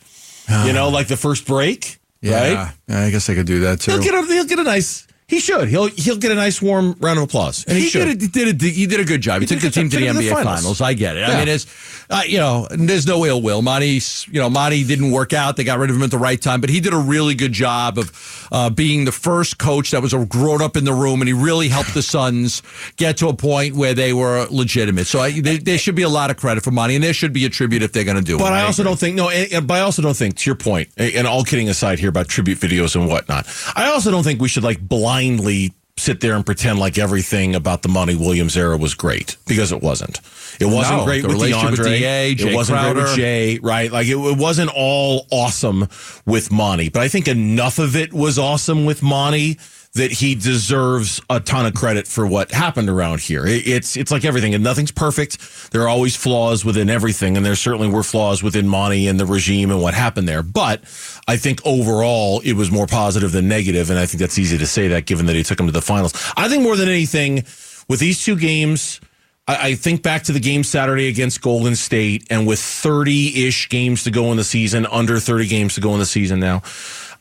You 0.65 0.74
know, 0.74 0.89
like 0.89 1.08
the 1.08 1.18
first 1.18 1.48
break, 1.48 2.00
right? 2.24 2.52
Yeah, 2.52 2.72
I 2.89 3.10
guess 3.10 3.30
I 3.30 3.34
could 3.36 3.48
do 3.48 3.62
that 3.62 3.80
too. 3.80 3.91
He'll 3.91 4.04
get 4.04 4.13
a 4.13 4.26
he'll 4.28 4.46
get 4.46 4.60
a 4.60 4.63
nice. 4.63 5.08
He 5.28 5.39
should. 5.39 5.70
He'll 5.70 5.88
he'll 5.88 6.18
get 6.18 6.32
a 6.32 6.36
nice 6.36 6.62
warm 6.62 6.96
round 7.00 7.18
of 7.18 7.24
applause. 7.24 7.65
And 7.65 7.78
he, 7.78 7.86
he 7.86 7.89
should. 7.89 8.20
did, 8.20 8.22
a, 8.22 8.28
did 8.28 8.62
a, 8.62 8.68
he 8.68 8.86
did 8.86 9.00
a 9.00 9.06
good 9.06 9.22
job. 9.22 9.41
He, 9.41 9.48
He 9.48 9.56
took 9.56 9.62
the 9.62 9.72
team 9.72 9.89
to 9.89 9.98
the 9.98 10.06
job. 10.06 10.15
Took 10.15 10.24
it 10.24 10.28
NBA 10.28 10.30
the 10.30 10.36
finals. 10.36 10.60
finals. 10.60 10.82
I 10.82 10.94
get 10.94 11.18
it. 11.18 11.24
I 11.24 11.39
mean, 11.39 11.48
it's 11.48 11.65
uh, 12.10 12.22
you 12.28 12.38
know, 12.38 12.68
there's 12.70 13.08
no 13.08 13.26
ill 13.26 13.41
will. 13.41 13.62
Monty's, 13.62 14.28
you 14.28 14.39
know, 14.39 14.50
Monty 14.50 14.84
didn't 14.84 15.12
work 15.12 15.34
out. 15.34 15.58
They 15.58 15.63
got 15.63 15.80
rid 15.80 15.89
of 15.89 15.96
him 15.96 16.04
at 16.04 16.12
the 16.12 16.18
right 16.20 16.39
time, 16.39 16.62
but 16.62 16.70
he 16.70 16.80
did 16.80 16.94
a 16.94 16.98
really 16.98 17.34
good 17.34 17.54
job 17.54 17.98
of 17.98 18.44
uh, 18.51 18.69
being 18.69 19.05
the 19.05 19.12
first 19.12 19.58
coach 19.58 19.91
that 19.91 20.01
was 20.01 20.13
a 20.13 20.25
grown 20.25 20.62
up 20.62 20.75
in 20.77 20.86
the 20.86 20.93
room, 20.93 21.21
and 21.21 21.27
he 21.27 21.34
really 21.34 21.67
helped 21.67 21.93
the 21.93 22.01
Suns 22.01 22.62
get 22.97 23.17
to 23.17 23.27
a 23.29 23.34
point 23.36 23.75
where 23.75 23.93
they 23.93 24.13
were 24.13 24.47
legitimate. 24.49 25.08
So 25.08 25.19
I, 25.19 25.39
there, 25.39 25.58
there 25.58 25.77
should 25.77 25.95
be 25.95 26.03
a 26.03 26.10
lot 26.10 26.29
of 26.31 26.38
credit 26.38 26.63
for 26.63 26.71
Monty, 26.71 26.95
and 26.95 27.03
there 27.03 27.13
should 27.13 27.34
be 27.34 27.45
a 27.45 27.49
tribute 27.49 27.81
if 27.84 27.91
they're 27.91 28.03
going 28.03 28.17
to 28.17 28.23
do 28.23 28.36
it. 28.36 28.39
But 28.39 28.53
I 28.53 28.63
also 28.63 28.81
agree. 28.81 28.91
don't 28.91 28.99
think 28.99 29.15
no, 29.15 29.29
and- 29.29 29.67
but 29.67 29.75
I 29.75 29.79
also 29.81 30.01
don't 30.01 30.15
think 30.17 30.38
to 30.38 30.49
your 30.49 30.55
point, 30.55 30.89
and 30.97 31.25
all 31.27 31.43
kidding 31.43 31.69
aside 31.69 31.99
here 31.99 32.10
about 32.10 32.27
tribute 32.27 32.60
videos 32.60 32.95
and 32.95 33.08
whatnot. 33.08 33.47
I 33.75 33.88
also 33.88 34.12
don't 34.12 34.23
think 34.23 34.39
we 34.41 34.47
should 34.47 34.63
like 34.63 34.79
blindly 34.79 35.73
sit 35.97 36.19
there 36.19 36.36
and 36.36 36.45
pretend 36.45 36.77
like 36.77 36.97
everything 36.97 37.55
about 37.55 37.81
the 37.81 37.88
Monty 37.88 38.15
Williams 38.15 38.58
era 38.58 38.75
was 38.77 38.93
great 38.93 39.38
because 39.47 39.71
it 39.71 39.81
wasn't. 39.81 40.19
It 40.60 40.65
wasn't 40.65 40.97
No, 40.99 41.05
great 41.05 41.21
the 41.21 41.29
with 41.29 41.38
DeAndre. 41.38 41.71
with 41.71 41.84
DA, 41.86 42.36
Jay 42.36 42.51
it 42.51 42.55
wasn't 42.55 42.79
great 42.81 42.95
with 42.97 43.15
Jay, 43.15 43.60
right? 43.60 43.89
Like 43.91 44.08
it, 44.08 44.17
it 44.17 44.38
wasn't 44.38 44.71
all 44.75 45.25
awesome 45.31 45.88
with 46.25 46.51
Monty, 46.51 46.89
but 46.89 47.01
I 47.01 47.08
think 47.08 47.27
enough 47.29 47.79
of 47.79 47.95
it 47.95 48.12
was 48.13 48.38
awesome 48.38 48.86
with 48.86 49.01
Monty 49.01 49.58
that 49.93 50.12
he 50.12 50.36
deserves 50.36 51.21
a 51.29 51.39
ton 51.39 51.65
of 51.65 51.73
credit 51.73 52.05
for 52.05 52.27
what 52.27 52.51
happened 52.51 52.89
around 52.89 53.21
here. 53.21 53.45
It- 53.45 53.65
It's 53.65 53.95
it's 53.95 54.12
like 54.12 54.25
everything, 54.25 54.53
and 54.53 54.62
nothing's 54.62 54.91
perfect. 54.91 55.71
There 55.71 55.84
are 55.84 55.88
always 55.88 56.17
flaws 56.17 56.65
within 56.65 56.89
everything, 56.89 57.38
and 57.38 57.45
there 57.45 57.55
certainly 57.55 57.88
were 57.88 58.03
flaws 58.03 58.43
within 58.43 58.67
Monty 58.67 59.08
and 59.08 59.17
the 59.17 59.25
regime 59.25 59.71
and 59.71 59.81
what 59.81 59.93
happened 59.93 60.27
there. 60.27 60.43
But 60.43 60.81
I 61.27 61.38
think 61.38 61.59
overall 61.65 62.39
it 62.41 62.53
was 62.53 62.71
more 62.71 62.85
positive 62.88 63.31
than 63.31 63.47
negative, 63.47 63.89
and 63.89 63.97
I 63.97 64.05
think 64.05 64.19
that's 64.19 64.38
easy 64.38 64.57
to 64.57 64.67
say 64.67 64.89
that 64.89 65.05
given 65.05 65.25
that 65.25 65.35
he 65.35 65.43
took 65.43 65.59
him 65.59 65.65
to 65.65 65.71
the 65.71 65.81
finals. 65.81 66.13
I 66.38 66.47
think 66.49 66.61
more 66.61 66.75
than 66.75 66.88
anything, 66.88 67.45
with 67.88 67.99
these 67.99 68.23
two 68.23 68.35
games. 68.35 68.99
I 69.47 69.69
I 69.69 69.75
think 69.75 70.01
back 70.01 70.23
to 70.23 70.31
the 70.31 70.39
game 70.39 70.63
Saturday 70.63 71.07
against 71.07 71.41
Golden 71.41 71.75
State, 71.75 72.27
and 72.29 72.47
with 72.47 72.59
30 72.59 73.47
ish 73.47 73.69
games 73.69 74.03
to 74.03 74.11
go 74.11 74.31
in 74.31 74.38
the 74.38 74.43
season, 74.43 74.85
under 74.88 75.19
30 75.19 75.47
games 75.47 75.75
to 75.75 75.81
go 75.81 75.93
in 75.93 75.99
the 75.99 76.05
season 76.05 76.39
now, 76.39 76.61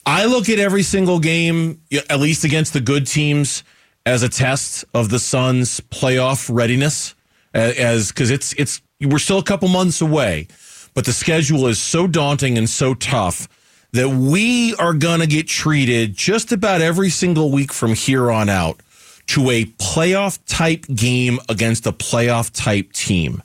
I 0.06 0.24
look 0.26 0.48
at 0.48 0.58
every 0.58 0.82
single 0.82 1.18
game, 1.18 1.80
at 2.10 2.20
least 2.20 2.44
against 2.44 2.72
the 2.72 2.80
good 2.80 3.06
teams, 3.06 3.64
as 4.06 4.22
a 4.22 4.28
test 4.28 4.84
of 4.92 5.08
the 5.08 5.18
Suns' 5.18 5.80
playoff 5.80 6.54
readiness. 6.54 7.14
As 7.54 8.08
because 8.08 8.30
it's 8.30 8.52
it's 8.54 8.82
we're 9.00 9.18
still 9.18 9.38
a 9.38 9.44
couple 9.44 9.68
months 9.68 10.00
away, 10.00 10.48
but 10.92 11.04
the 11.04 11.12
schedule 11.12 11.68
is 11.68 11.78
so 11.78 12.06
daunting 12.08 12.58
and 12.58 12.68
so 12.68 12.94
tough 12.94 13.48
that 13.94 14.08
we 14.08 14.74
are 14.74 14.92
going 14.92 15.20
to 15.20 15.26
get 15.26 15.46
treated 15.46 16.16
just 16.16 16.50
about 16.50 16.80
every 16.80 17.08
single 17.08 17.52
week 17.52 17.72
from 17.72 17.94
here 17.94 18.28
on 18.28 18.48
out 18.48 18.80
to 19.28 19.50
a 19.50 19.64
playoff 19.64 20.40
type 20.46 20.84
game 20.94 21.38
against 21.48 21.86
a 21.86 21.92
playoff 21.92 22.50
type 22.52 22.92
team. 22.92 23.40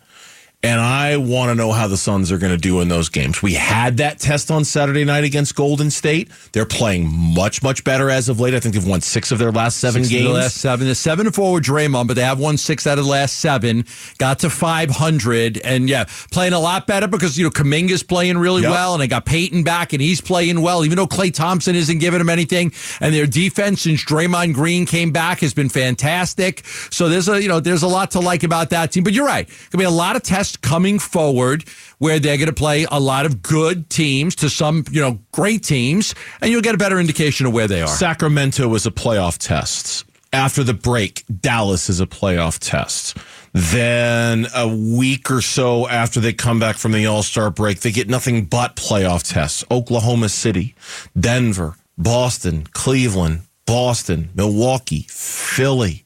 And 0.62 0.82
I 0.82 1.16
want 1.16 1.52
to 1.52 1.56
know 1.56 1.72
how 1.72 1.88
the 1.88 1.96
Suns 1.96 2.34
are 2.34 2.38
going 2.38 2.52
to 2.52 2.58
do 2.58 2.82
in 2.82 2.90
those 2.90 3.08
games. 3.08 3.42
We 3.42 3.54
had 3.54 3.96
that 3.98 4.20
test 4.20 4.52
on 4.52 4.66
Saturday 4.66 5.06
night 5.06 5.24
against 5.24 5.56
Golden 5.56 5.90
State. 5.90 6.30
They're 6.52 6.66
playing 6.66 7.08
much, 7.10 7.64
much 7.64 7.86
better 7.86 8.10
as 8.10 8.28
of 8.28 8.42
late. 8.42 8.54
I 8.54 8.60
think 8.60 8.76
they've 8.76 8.86
won 8.86 9.00
six 9.00 9.32
of 9.32 9.40
their 9.40 9.54
last 9.54 9.78
seven 9.78 10.04
Six 10.04 10.08
of 10.14 10.20
games. 10.20 10.28
The 10.28 10.34
last 10.34 10.56
seven. 10.58 10.88
The 10.90 10.96
seven 10.96 11.28
and 11.28 11.34
four 11.34 11.54
with 11.54 11.64
Draymond, 11.64 12.08
but 12.08 12.16
they 12.18 12.24
have 12.24 12.40
won 12.42 12.58
six 12.58 12.86
out 12.86 13.00
of 13.00 13.06
the 13.06 13.10
last 13.10 13.38
seven. 13.40 13.86
Got 14.18 14.40
to 14.40 14.50
five 14.50 14.90
hundred, 14.90 15.60
and 15.64 15.88
yeah, 15.88 16.04
playing 16.30 16.52
a 16.52 16.60
lot 16.60 16.86
better 16.88 17.08
because 17.08 17.38
you 17.38 17.46
know 17.46 17.52
Kuminga's 17.52 18.04
playing 18.04 18.38
really 18.38 18.64
Yep. 18.64 18.72
well, 18.72 18.94
and 18.96 19.02
they 19.02 19.08
got 19.08 19.26
Payton 19.26 19.64
back, 19.64 19.94
and 19.94 20.02
he's 20.02 20.20
playing 20.20 20.60
well, 20.60 20.84
even 20.84 20.98
though 20.98 21.08
Klay 21.08 21.34
Thompson 21.34 21.74
isn't 21.74 22.00
giving 22.00 22.20
him 22.20 22.30
anything. 22.30 22.74
And 23.00 23.16
their 23.16 23.28
defense 23.28 23.84
since 23.84 24.04
Draymond 24.04 24.56
Green 24.56 24.86
came 24.86 25.12
back 25.14 25.40
has 25.40 25.54
been 25.54 25.70
fantastic. 25.70 26.66
So 26.92 27.08
there's 27.08 27.30
a 27.30 27.42
you 27.42 27.48
know 27.48 27.62
there's 27.62 27.84
a 27.84 27.88
lot 27.88 28.12
to 28.12 28.20
like 28.20 28.44
about 28.44 28.72
that 28.72 28.92
team. 28.92 29.06
But 29.06 29.14
you're 29.14 29.26
right, 29.26 29.48
gonna 29.72 29.82
be 29.82 29.86
a 29.86 29.90
lot 29.90 30.18
of 30.18 30.22
tests 30.24 30.49
coming 30.58 31.00
forward 31.00 31.68
where 31.98 32.20
they're 32.20 32.38
going 32.38 32.48
to 32.48 32.54
play 32.54 32.86
a 32.92 33.00
lot 33.00 33.26
of 33.26 33.42
good 33.42 33.90
teams 33.90 34.36
to 34.36 34.50
some 34.50 34.86
you 34.92 35.02
know 35.02 35.20
great 35.32 35.64
teams, 35.64 36.16
and 36.42 36.52
you'll 36.52 36.62
get 36.62 36.76
a 36.76 36.78
better 36.78 37.00
indication 37.00 37.46
of 37.46 37.54
where 37.54 37.68
they 37.68 37.82
are. 37.82 37.88
Sacramento 37.88 38.68
was 38.68 38.86
a 38.86 38.92
playoff 38.92 39.38
test. 39.38 40.06
After 40.32 40.64
the 40.64 40.76
break, 40.76 41.24
Dallas 41.42 41.90
is 41.90 42.00
a 42.00 42.06
playoff 42.06 42.60
test. 42.60 43.18
Then 43.52 44.46
a 44.56 44.68
week 44.68 45.32
or 45.32 45.42
so 45.42 45.88
after 45.88 46.20
they 46.20 46.34
come 46.34 46.60
back 46.60 46.76
from 46.76 46.92
the 46.92 47.08
All 47.08 47.24
Star 47.24 47.50
break, 47.50 47.80
they 47.80 47.92
get 47.92 48.08
nothing 48.08 48.46
but 48.46 48.76
playoff 48.76 49.24
tests. 49.24 49.66
Oklahoma 49.72 50.30
City, 50.30 50.76
Denver, 51.20 51.76
Boston, 51.98 52.68
Cleveland, 52.74 53.42
Boston, 53.66 54.30
Milwaukee, 54.36 55.06
Philly. 55.10 56.06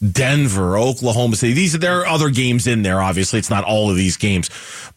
Denver, 0.00 0.78
Oklahoma 0.78 1.36
City. 1.36 1.52
These 1.52 1.78
there 1.78 2.00
are 2.00 2.06
other 2.06 2.30
games 2.30 2.66
in 2.66 2.82
there. 2.82 3.00
Obviously, 3.00 3.38
it's 3.38 3.50
not 3.50 3.64
all 3.64 3.90
of 3.90 3.96
these 3.96 4.16
games, 4.16 4.48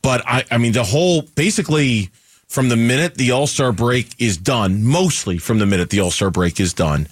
but 0.02 0.24
I, 0.26 0.46
I 0.50 0.58
mean 0.58 0.72
the 0.74 0.84
whole 0.84 1.24
basically 1.36 2.10
from 2.48 2.70
the 2.70 2.78
minute 2.78 3.16
the 3.16 3.32
All 3.32 3.48
Star 3.48 3.72
break 3.72 4.10
is 4.20 4.38
done, 4.38 4.84
mostly 4.84 5.38
from 5.38 5.60
the 5.60 5.66
minute 5.66 5.90
the 5.90 6.00
All 6.00 6.12
Star 6.12 6.30
break 6.30 6.60
is 6.60 6.74
done, 6.74 7.06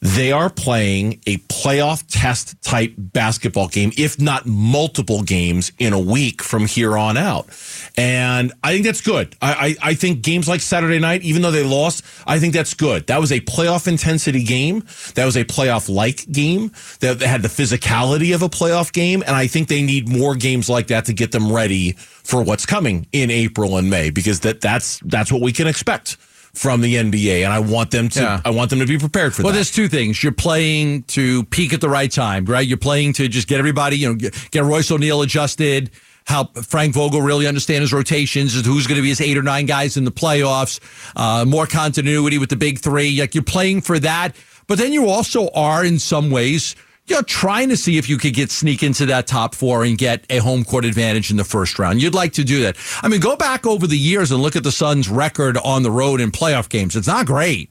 they 0.00 0.30
are 0.30 0.48
playing 0.48 1.20
a 1.26 1.38
playoff 1.38 2.04
test 2.08 2.60
type 2.62 2.94
basketball 2.96 3.66
game, 3.66 3.90
if 3.96 4.20
not 4.20 4.46
multiple 4.46 5.22
games 5.22 5.72
in 5.78 5.92
a 5.92 5.98
week 5.98 6.40
from 6.40 6.66
here 6.66 6.96
on 6.96 7.16
out. 7.16 7.48
And 7.96 8.52
I 8.62 8.72
think 8.72 8.84
that's 8.84 9.00
good. 9.00 9.34
I, 9.42 9.76
I, 9.82 9.90
I 9.90 9.94
think 9.94 10.22
games 10.22 10.48
like 10.48 10.60
Saturday 10.60 11.00
night, 11.00 11.22
even 11.22 11.42
though 11.42 11.50
they 11.50 11.64
lost, 11.64 12.04
I 12.26 12.38
think 12.38 12.54
that's 12.54 12.74
good. 12.74 13.08
That 13.08 13.20
was 13.20 13.32
a 13.32 13.40
playoff 13.40 13.88
intensity 13.88 14.44
game. 14.44 14.84
That 15.14 15.24
was 15.24 15.36
a 15.36 15.44
playoff 15.44 15.92
like 15.92 16.30
game 16.30 16.70
that 17.00 17.20
had 17.20 17.42
the 17.42 17.48
physicality 17.48 18.34
of 18.34 18.42
a 18.42 18.48
playoff 18.48 18.92
game. 18.92 19.22
And 19.26 19.34
I 19.34 19.48
think 19.48 19.66
they 19.66 19.82
need 19.82 20.08
more 20.08 20.36
games 20.36 20.68
like 20.68 20.86
that 20.88 21.06
to 21.06 21.12
get 21.12 21.32
them 21.32 21.52
ready 21.52 21.92
for 21.92 22.42
what's 22.42 22.66
coming 22.66 23.08
in 23.10 23.30
April 23.32 23.76
and 23.76 23.90
May, 23.90 24.10
because 24.10 24.40
that, 24.40 24.60
that's, 24.60 25.00
that's 25.00 25.32
what 25.32 25.42
we 25.42 25.52
can 25.52 25.66
expect 25.66 26.18
from 26.58 26.80
the 26.80 26.96
NBA, 26.96 27.44
and 27.44 27.52
I 27.52 27.60
want 27.60 27.92
them 27.92 28.08
to. 28.08 28.20
Yeah. 28.20 28.40
I 28.44 28.50
want 28.50 28.70
them 28.70 28.80
to 28.80 28.86
be 28.86 28.98
prepared 28.98 29.32
for 29.32 29.42
Well, 29.42 29.52
that. 29.52 29.54
Well, 29.54 29.54
there's 29.54 29.70
two 29.70 29.86
things. 29.88 30.22
You're 30.22 30.32
playing 30.32 31.04
to 31.04 31.44
peak 31.44 31.72
at 31.72 31.80
the 31.80 31.88
right 31.88 32.10
time, 32.10 32.44
right? 32.46 32.66
You're 32.66 32.78
playing 32.78 33.12
to 33.14 33.28
just 33.28 33.46
get 33.46 33.58
everybody, 33.60 33.96
you 33.96 34.08
know, 34.08 34.14
get, 34.16 34.50
get 34.50 34.64
Royce 34.64 34.90
O'Neale 34.90 35.22
adjusted, 35.22 35.90
help 36.26 36.58
Frank 36.58 36.94
Vogel 36.94 37.22
really 37.22 37.46
understand 37.46 37.82
his 37.82 37.92
rotations, 37.92 38.54
who's 38.66 38.88
going 38.88 38.96
to 38.96 39.02
be 39.02 39.08
his 39.08 39.20
eight 39.20 39.38
or 39.38 39.42
nine 39.42 39.66
guys 39.66 39.96
in 39.96 40.04
the 40.04 40.10
playoffs, 40.10 40.80
uh, 41.14 41.44
more 41.44 41.66
continuity 41.66 42.38
with 42.38 42.48
the 42.50 42.56
big 42.56 42.80
three. 42.80 43.20
Like 43.20 43.34
you're 43.36 43.44
playing 43.44 43.82
for 43.82 43.98
that, 44.00 44.34
but 44.66 44.78
then 44.78 44.92
you 44.92 45.08
also 45.08 45.48
are 45.50 45.84
in 45.84 45.98
some 46.00 46.28
ways. 46.30 46.74
You 47.08 47.16
know, 47.16 47.22
trying 47.22 47.70
to 47.70 47.76
see 47.76 47.96
if 47.96 48.06
you 48.08 48.18
could 48.18 48.34
get 48.34 48.50
sneak 48.50 48.82
into 48.82 49.06
that 49.06 49.26
top 49.26 49.54
four 49.54 49.82
and 49.82 49.96
get 49.96 50.26
a 50.28 50.38
home 50.38 50.62
court 50.62 50.84
advantage 50.84 51.30
in 51.30 51.38
the 51.38 51.44
first 51.44 51.78
round. 51.78 52.02
You'd 52.02 52.14
like 52.14 52.34
to 52.34 52.44
do 52.44 52.62
that. 52.62 52.76
I 53.02 53.08
mean, 53.08 53.20
go 53.20 53.34
back 53.34 53.66
over 53.66 53.86
the 53.86 53.96
years 53.96 54.30
and 54.30 54.42
look 54.42 54.56
at 54.56 54.62
the 54.62 54.72
Suns' 54.72 55.08
record 55.08 55.56
on 55.64 55.82
the 55.82 55.90
road 55.90 56.20
in 56.20 56.30
playoff 56.30 56.68
games. 56.68 56.96
It's 56.96 57.06
not 57.06 57.24
great. 57.24 57.70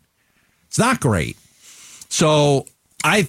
It's 0.67 0.79
not 0.79 0.99
great. 0.99 1.37
So 2.09 2.65
I, 3.03 3.27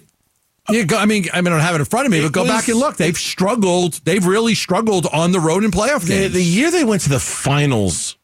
yeah, 0.70 0.84
go, 0.84 0.96
I 0.96 1.04
mean, 1.04 1.26
I 1.32 1.42
mean, 1.42 1.52
I 1.52 1.56
don't 1.56 1.60
have 1.64 1.74
it 1.74 1.80
in 1.80 1.84
front 1.84 2.06
of 2.06 2.12
me, 2.12 2.22
but 2.22 2.32
go 2.32 2.42
was- 2.42 2.50
back 2.50 2.68
and 2.68 2.78
look. 2.78 2.96
They've 2.96 3.16
struggled. 3.16 4.00
They've 4.04 4.24
really 4.24 4.54
struggled 4.54 5.06
on 5.12 5.32
the 5.32 5.40
road 5.40 5.62
in 5.62 5.70
playoff 5.70 6.02
the, 6.02 6.08
games. 6.08 6.32
the 6.32 6.42
year 6.42 6.70
they 6.70 6.84
went 6.84 7.02
to 7.02 7.10
the 7.10 7.20
finals, 7.20 8.16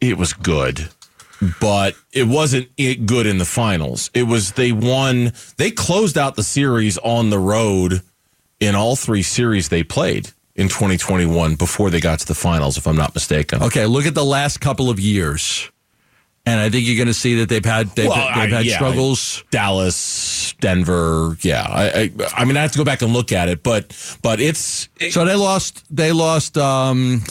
it 0.00 0.18
was 0.18 0.34
good, 0.34 0.90
but 1.60 1.94
it 2.12 2.24
wasn't 2.28 2.68
it 2.76 3.06
good 3.06 3.26
in 3.26 3.38
the 3.38 3.44
finals. 3.44 4.10
It 4.14 4.24
was 4.24 4.52
they 4.52 4.72
won. 4.72 5.32
They 5.56 5.70
closed 5.70 6.18
out 6.18 6.36
the 6.36 6.42
series 6.42 6.98
on 6.98 7.30
the 7.30 7.38
road 7.38 8.02
in 8.60 8.74
all 8.74 8.96
three 8.96 9.22
series 9.22 9.68
they 9.70 9.82
played 9.82 10.30
in 10.54 10.68
2021 10.68 11.54
before 11.54 11.88
they 11.90 12.00
got 12.00 12.18
to 12.20 12.26
the 12.26 12.34
finals, 12.34 12.76
if 12.76 12.86
I'm 12.86 12.96
not 12.96 13.14
mistaken. 13.14 13.62
okay, 13.62 13.86
look 13.86 14.04
at 14.04 14.14
the 14.14 14.24
last 14.24 14.60
couple 14.60 14.90
of 14.90 15.00
years, 15.00 15.70
and 16.44 16.60
I 16.60 16.68
think 16.68 16.86
you're 16.86 16.96
going 16.96 17.06
to 17.08 17.14
see 17.14 17.36
that 17.36 17.48
they've 17.48 17.64
had 17.64 17.88
they've, 17.96 18.08
Well, 18.08 18.16
they've 18.34 18.52
I- 18.52 18.56
had 18.56 18.66
yeah, 18.66 18.74
struggles. 18.74 19.42
Dallas, 19.50 20.54
Denver, 20.60 21.38
yeah. 21.40 21.62
I, 21.66 21.84
I, 22.02 22.10
I 22.36 22.44
mean, 22.44 22.58
I 22.58 22.62
have 22.62 22.72
to 22.72 22.78
go 22.78 22.84
back 22.84 23.00
and 23.00 23.12
look 23.14 23.32
at 23.32 23.48
it, 23.48 23.62
but 23.62 23.96
but 24.20 24.40
it's 24.40 24.88
So 25.10 25.24
they 25.24 25.36
lost. 25.36 25.84
They 25.94 26.12
lost. 26.12 26.58
Um, 26.58 27.22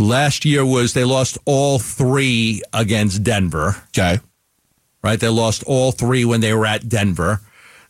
last 0.00 0.44
year 0.44 0.64
was 0.64 0.92
they 0.92 1.04
lost 1.04 1.38
all 1.44 1.78
three 1.78 2.62
against 2.72 3.22
Denver. 3.22 3.76
okay. 3.88 4.20
right? 5.02 5.18
They 5.18 5.28
lost 5.28 5.62
all 5.64 5.92
three 5.92 6.24
when 6.24 6.40
they 6.40 6.52
were 6.54 6.66
at 6.66 6.88
Denver. 6.88 7.40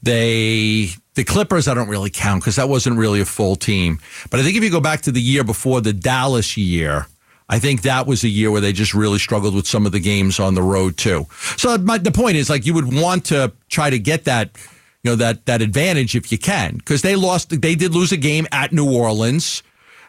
They 0.03 0.91
the 1.15 1.25
Clippers 1.25 1.67
I 1.67 1.75
don't 1.75 1.89
really 1.89 2.11
count 2.11 2.43
because 2.43 2.57
that 2.57 2.69
wasn't 2.69 2.99
really 2.99 3.21
a 3.21 3.25
full 3.25 3.57
team. 3.57 3.99
But 4.31 4.41
I 4.41 4.43
think 4.43 4.57
if 4.57 4.63
you 4.63 4.71
go 4.71 4.81
back 4.81 5.01
to 5.03 5.13
the 5.13 5.21
year 5.21 5.43
before 5.43 5.81
the 5.81 5.93
Dallas 5.93 6.57
year, 6.57 7.07
I 7.49 7.59
think 7.59 7.83
that 7.83 8.07
was 8.07 8.25
a 8.25 8.29
year 8.29 8.51
where 8.51 8.61
they 8.61 8.73
just 8.73 8.95
really 8.95 9.19
struggled 9.19 9.55
with 9.55 9.67
some 9.67 9.87
of 9.87 9.93
the 9.93 10.01
games 10.01 10.39
on 10.41 10.55
the 10.55 10.63
road 10.63 10.97
too. 10.97 11.27
So 11.57 11.79
my, 11.79 11.99
the 11.99 12.13
point 12.13 12.37
is 12.37 12.51
like 12.51 12.67
you 12.67 12.75
would 12.75 12.93
want 12.93 13.25
to 13.27 13.53
try 13.69 13.91
to 13.91 13.99
get 13.99 14.25
that 14.25 14.51
you 15.03 15.13
know 15.13 15.17
that 15.17 15.47
that 15.47 15.63
advantage 15.63 16.17
if 16.17 16.33
you 16.33 16.39
can 16.39 16.77
because 16.77 17.03
they 17.03 17.15
lost 17.15 17.61
they 17.63 17.75
did 17.75 17.95
lose 17.95 18.13
a 18.13 18.17
game 18.17 18.47
at 18.51 18.73
New 18.73 18.93
Orleans. 18.93 19.63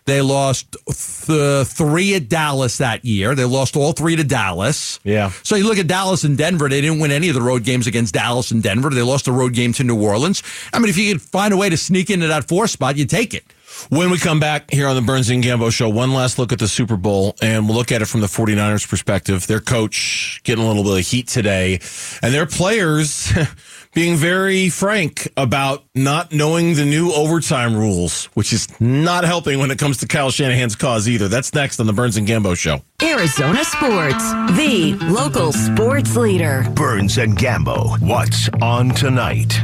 They 0.07 0.21
lost 0.21 0.77
th- 0.87 1.67
three 1.67 2.15
at 2.15 2.29
Dallas 2.29 2.77
that 2.77 3.03
year. 3.03 3.35
They 3.35 3.43
lost 3.43 3.75
all 3.75 3.91
three 3.91 4.15
to 4.15 4.23
Dallas. 4.23 5.01
Yeah. 5.03 5.31
So 5.43 5.57
you 5.57 5.65
look 5.65 5.77
at 5.79 5.87
Dallas 5.87 6.23
and 6.23 6.37
Denver, 6.37 6.69
they 6.69 6.79
didn't 6.79 6.99
win 6.99 7.11
any 7.11 7.27
of 7.27 7.35
the 7.35 7.41
road 7.41 7.65
games 7.65 7.87
against 7.87 8.13
Dallas 8.13 8.49
and 8.51 8.63
Denver. 8.63 8.89
They 8.89 9.01
lost 9.01 9.27
a 9.27 9.33
road 9.33 9.51
game 9.53 9.73
to 9.73 9.83
New 9.83 10.01
Orleans. 10.01 10.41
I 10.71 10.79
mean, 10.79 10.87
if 10.89 10.97
you 10.97 11.11
could 11.11 11.21
find 11.21 11.53
a 11.53 11.57
way 11.57 11.69
to 11.69 11.75
sneak 11.75 12.09
into 12.09 12.27
that 12.27 12.47
four 12.47 12.67
spot, 12.67 12.95
you 12.95 13.05
take 13.05 13.33
it. 13.33 13.43
When 13.89 14.09
we 14.09 14.17
come 14.17 14.39
back 14.39 14.71
here 14.71 14.87
on 14.87 14.95
the 14.95 15.01
Burns 15.01 15.29
and 15.29 15.43
Gambo 15.43 15.71
show, 15.71 15.89
one 15.89 16.13
last 16.13 16.39
look 16.39 16.51
at 16.53 16.59
the 16.59 16.69
Super 16.69 16.95
Bowl, 16.95 17.35
and 17.41 17.67
we'll 17.67 17.77
look 17.77 17.91
at 17.91 18.01
it 18.01 18.05
from 18.05 18.21
the 18.21 18.27
49ers 18.27 18.87
perspective. 18.87 19.45
Their 19.45 19.59
coach 19.59 20.41
getting 20.43 20.63
a 20.63 20.67
little 20.67 20.83
bit 20.83 20.99
of 20.99 21.05
heat 21.05 21.27
today, 21.27 21.79
and 22.21 22.33
their 22.33 22.45
players 22.45 23.31
being 23.97 24.15
very 24.15 24.69
frank 24.69 25.27
about 25.37 25.83
not 25.95 26.31
knowing 26.31 26.75
the 26.75 26.85
new 26.85 27.11
overtime 27.13 27.75
rules, 27.75 28.25
which 28.35 28.53
is 28.53 28.67
not 28.79 29.23
helping 29.23 29.57
when 29.57 29.71
it 29.71 29.79
comes 29.79 29.97
to 29.97 30.05
Kyle 30.05 30.29
Shanahan's 30.29 30.75
cause 30.75 31.09
either. 31.09 31.27
That's 31.27 31.51
next 31.55 31.79
on 31.79 31.87
the 31.87 31.93
Burns 31.93 32.15
and 32.15 32.27
Gambo 32.27 32.55
show. 32.55 32.79
Arizona 33.01 33.63
Sports, 33.63 34.31
the 34.55 34.95
local 35.09 35.51
sports 35.51 36.15
leader. 36.15 36.63
Burns 36.75 37.17
and 37.17 37.35
Gambo. 37.35 37.99
What's 37.99 38.49
on 38.61 38.91
tonight? 38.91 39.57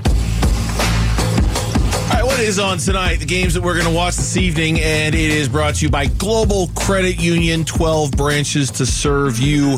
Is 2.43 2.59
on 2.59 2.77
tonight? 2.77 3.19
The 3.19 3.25
games 3.25 3.53
that 3.53 3.63
we're 3.63 3.75
going 3.75 3.85
to 3.87 3.93
watch 3.93 4.17
this 4.17 4.35
evening, 4.35 4.81
and 4.81 5.15
it 5.15 5.31
is 5.31 5.47
brought 5.47 5.75
to 5.75 5.85
you 5.85 5.89
by 5.89 6.07
Global 6.07 6.67
Credit 6.75 7.17
Union, 7.17 7.63
12 7.63 8.11
branches 8.11 8.69
to 8.71 8.85
serve 8.85 9.39
you. 9.39 9.77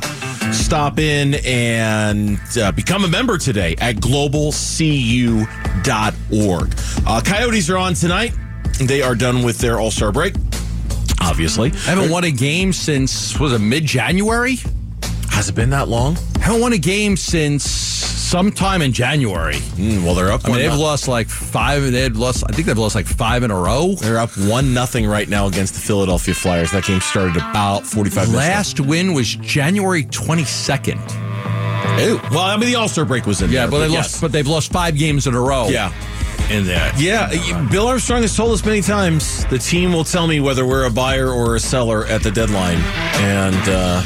stop 0.52 0.98
in 0.98 1.36
and 1.46 2.40
uh, 2.58 2.72
become 2.72 3.04
a 3.04 3.08
member 3.08 3.38
today 3.38 3.76
at 3.80 3.98
globalcu.org. 3.98 5.46
Uh, 7.06 7.22
Coyotes 7.24 7.70
are 7.70 7.78
on 7.78 7.94
tonight. 7.94 8.34
They 8.80 9.04
are 9.04 9.14
done 9.14 9.44
with 9.44 9.60
their 9.60 9.80
All 9.80 9.92
Star 9.92 10.12
break, 10.12 10.34
obviously. 11.22 11.72
I 11.72 11.92
haven't 11.92 12.10
won 12.10 12.24
a 12.24 12.32
game 12.32 12.74
since 12.74 13.40
was 13.40 13.54
it 13.54 13.60
mid 13.60 13.86
January? 13.86 14.58
Has 15.36 15.50
it 15.50 15.56
been 15.56 15.70
that 15.72 15.90
long? 15.90 16.18
haven't 16.40 16.62
won 16.62 16.74
a 16.74 16.78
game 16.78 17.18
since 17.18 17.64
sometime 17.70 18.82
in 18.82 18.94
January. 18.94 19.56
Mm, 19.56 20.04
well, 20.04 20.16
they're 20.16 20.32
up. 20.32 20.46
I 20.46 20.50
mean, 20.50 20.58
they've 20.60 20.70
no- 20.72 20.80
lost 20.80 21.08
like 21.08 21.28
five. 21.28 21.92
They 21.92 22.02
had 22.02 22.16
lost. 22.16 22.44
I 22.48 22.54
think 22.54 22.68
they've 22.68 22.78
lost 22.78 22.96
like 22.96 23.06
five 23.06 23.44
in 23.44 23.52
a 23.52 23.56
row. 23.60 23.96
They're 23.96 24.18
up 24.20 24.30
one 24.38 24.74
nothing 24.74 25.06
right 25.06 25.28
now 25.28 25.48
against 25.48 25.74
the 25.74 25.80
Philadelphia 25.82 26.34
Flyers. 26.34 26.72
That 26.72 26.86
game 26.86 27.02
started 27.02 27.36
about 27.38 27.86
forty 27.86 28.10
five 28.10 28.28
minutes. 28.32 28.48
Last 28.48 28.80
win 28.80 29.14
was 29.14 29.36
January 29.36 30.06
twenty 30.06 30.46
second. 30.46 31.00
Ew. 32.00 32.20
Well, 32.32 32.40
I 32.42 32.58
mean, 32.58 32.70
the 32.70 32.76
All 32.76 32.88
Star 32.88 33.06
break 33.06 33.26
was 33.26 33.42
in 33.42 33.50
Yeah, 33.52 33.62
there. 33.62 33.72
but 33.72 33.80
they 33.80 33.88
yes. 33.94 34.14
lost. 34.14 34.22
But 34.22 34.32
they've 34.32 34.48
lost 34.48 34.72
five 34.72 34.98
games 34.98 35.28
in 35.28 35.34
a 35.36 35.42
row. 35.42 35.68
Yeah. 35.70 35.92
in 36.52 36.66
that. 36.68 37.00
Yeah, 37.00 37.30
y- 37.32 37.68
Bill 37.72 37.88
Armstrong 37.88 38.22
has 38.22 38.36
told 38.36 38.52
us 38.54 38.64
many 38.64 38.82
times 38.82 39.46
the 39.48 39.58
team 39.58 39.92
will 39.94 40.04
tell 40.04 40.28
me 40.28 40.40
whether 40.40 40.66
we're 40.66 40.86
a 40.86 40.92
buyer 40.92 41.30
or 41.32 41.56
a 41.56 41.60
seller 41.60 42.06
at 42.06 42.22
the 42.24 42.30
deadline. 42.32 42.78
And 43.22 43.56
uh, 43.68 44.02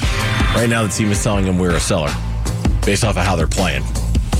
right 0.55 0.69
now, 0.69 0.83
the 0.83 0.89
team 0.89 1.11
is 1.11 1.23
telling 1.23 1.45
them 1.45 1.57
we're 1.59 1.75
a 1.75 1.79
seller 1.79 2.11
based 2.85 3.03
off 3.03 3.17
of 3.17 3.23
how 3.23 3.35
they're 3.35 3.47
playing. 3.47 3.83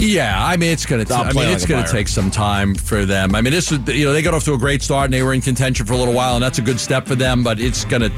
Yeah, 0.02 0.41
I 0.41 0.56
mean 0.56 0.72
it's 0.72 0.86
gonna. 0.86 1.04
T- 1.04 1.13
I 1.13 1.34
mean 1.34 1.50
it's 1.50 1.65
gonna 1.65 1.84
buyer. 1.84 1.91
take 1.91 2.08
some 2.08 2.32
time 2.32 2.74
for 2.74 3.06
them. 3.06 3.36
I 3.36 3.41
mean 3.41 3.52
this 3.52 3.69
is 3.69 3.86
you 3.89 4.06
know 4.06 4.13
they 4.13 4.22
got 4.22 4.34
off 4.34 4.45
to 4.45 4.54
a 4.54 4.58
great 4.58 4.82
start 4.82 5.06
and 5.06 5.13
they 5.13 5.22
were 5.22 5.34
in 5.34 5.41
contention 5.41 5.86
for 5.86 5.91
a 5.91 5.98
little 5.98 6.13
while 6.13 6.36
and 6.36 6.43
that's 6.43 6.58
a 6.58 6.62
good 6.62 6.80
step 6.80 7.06
for 7.06 7.15
them. 7.15 7.43
But 7.43 7.60
it's 7.60 7.84
gonna 7.84 8.10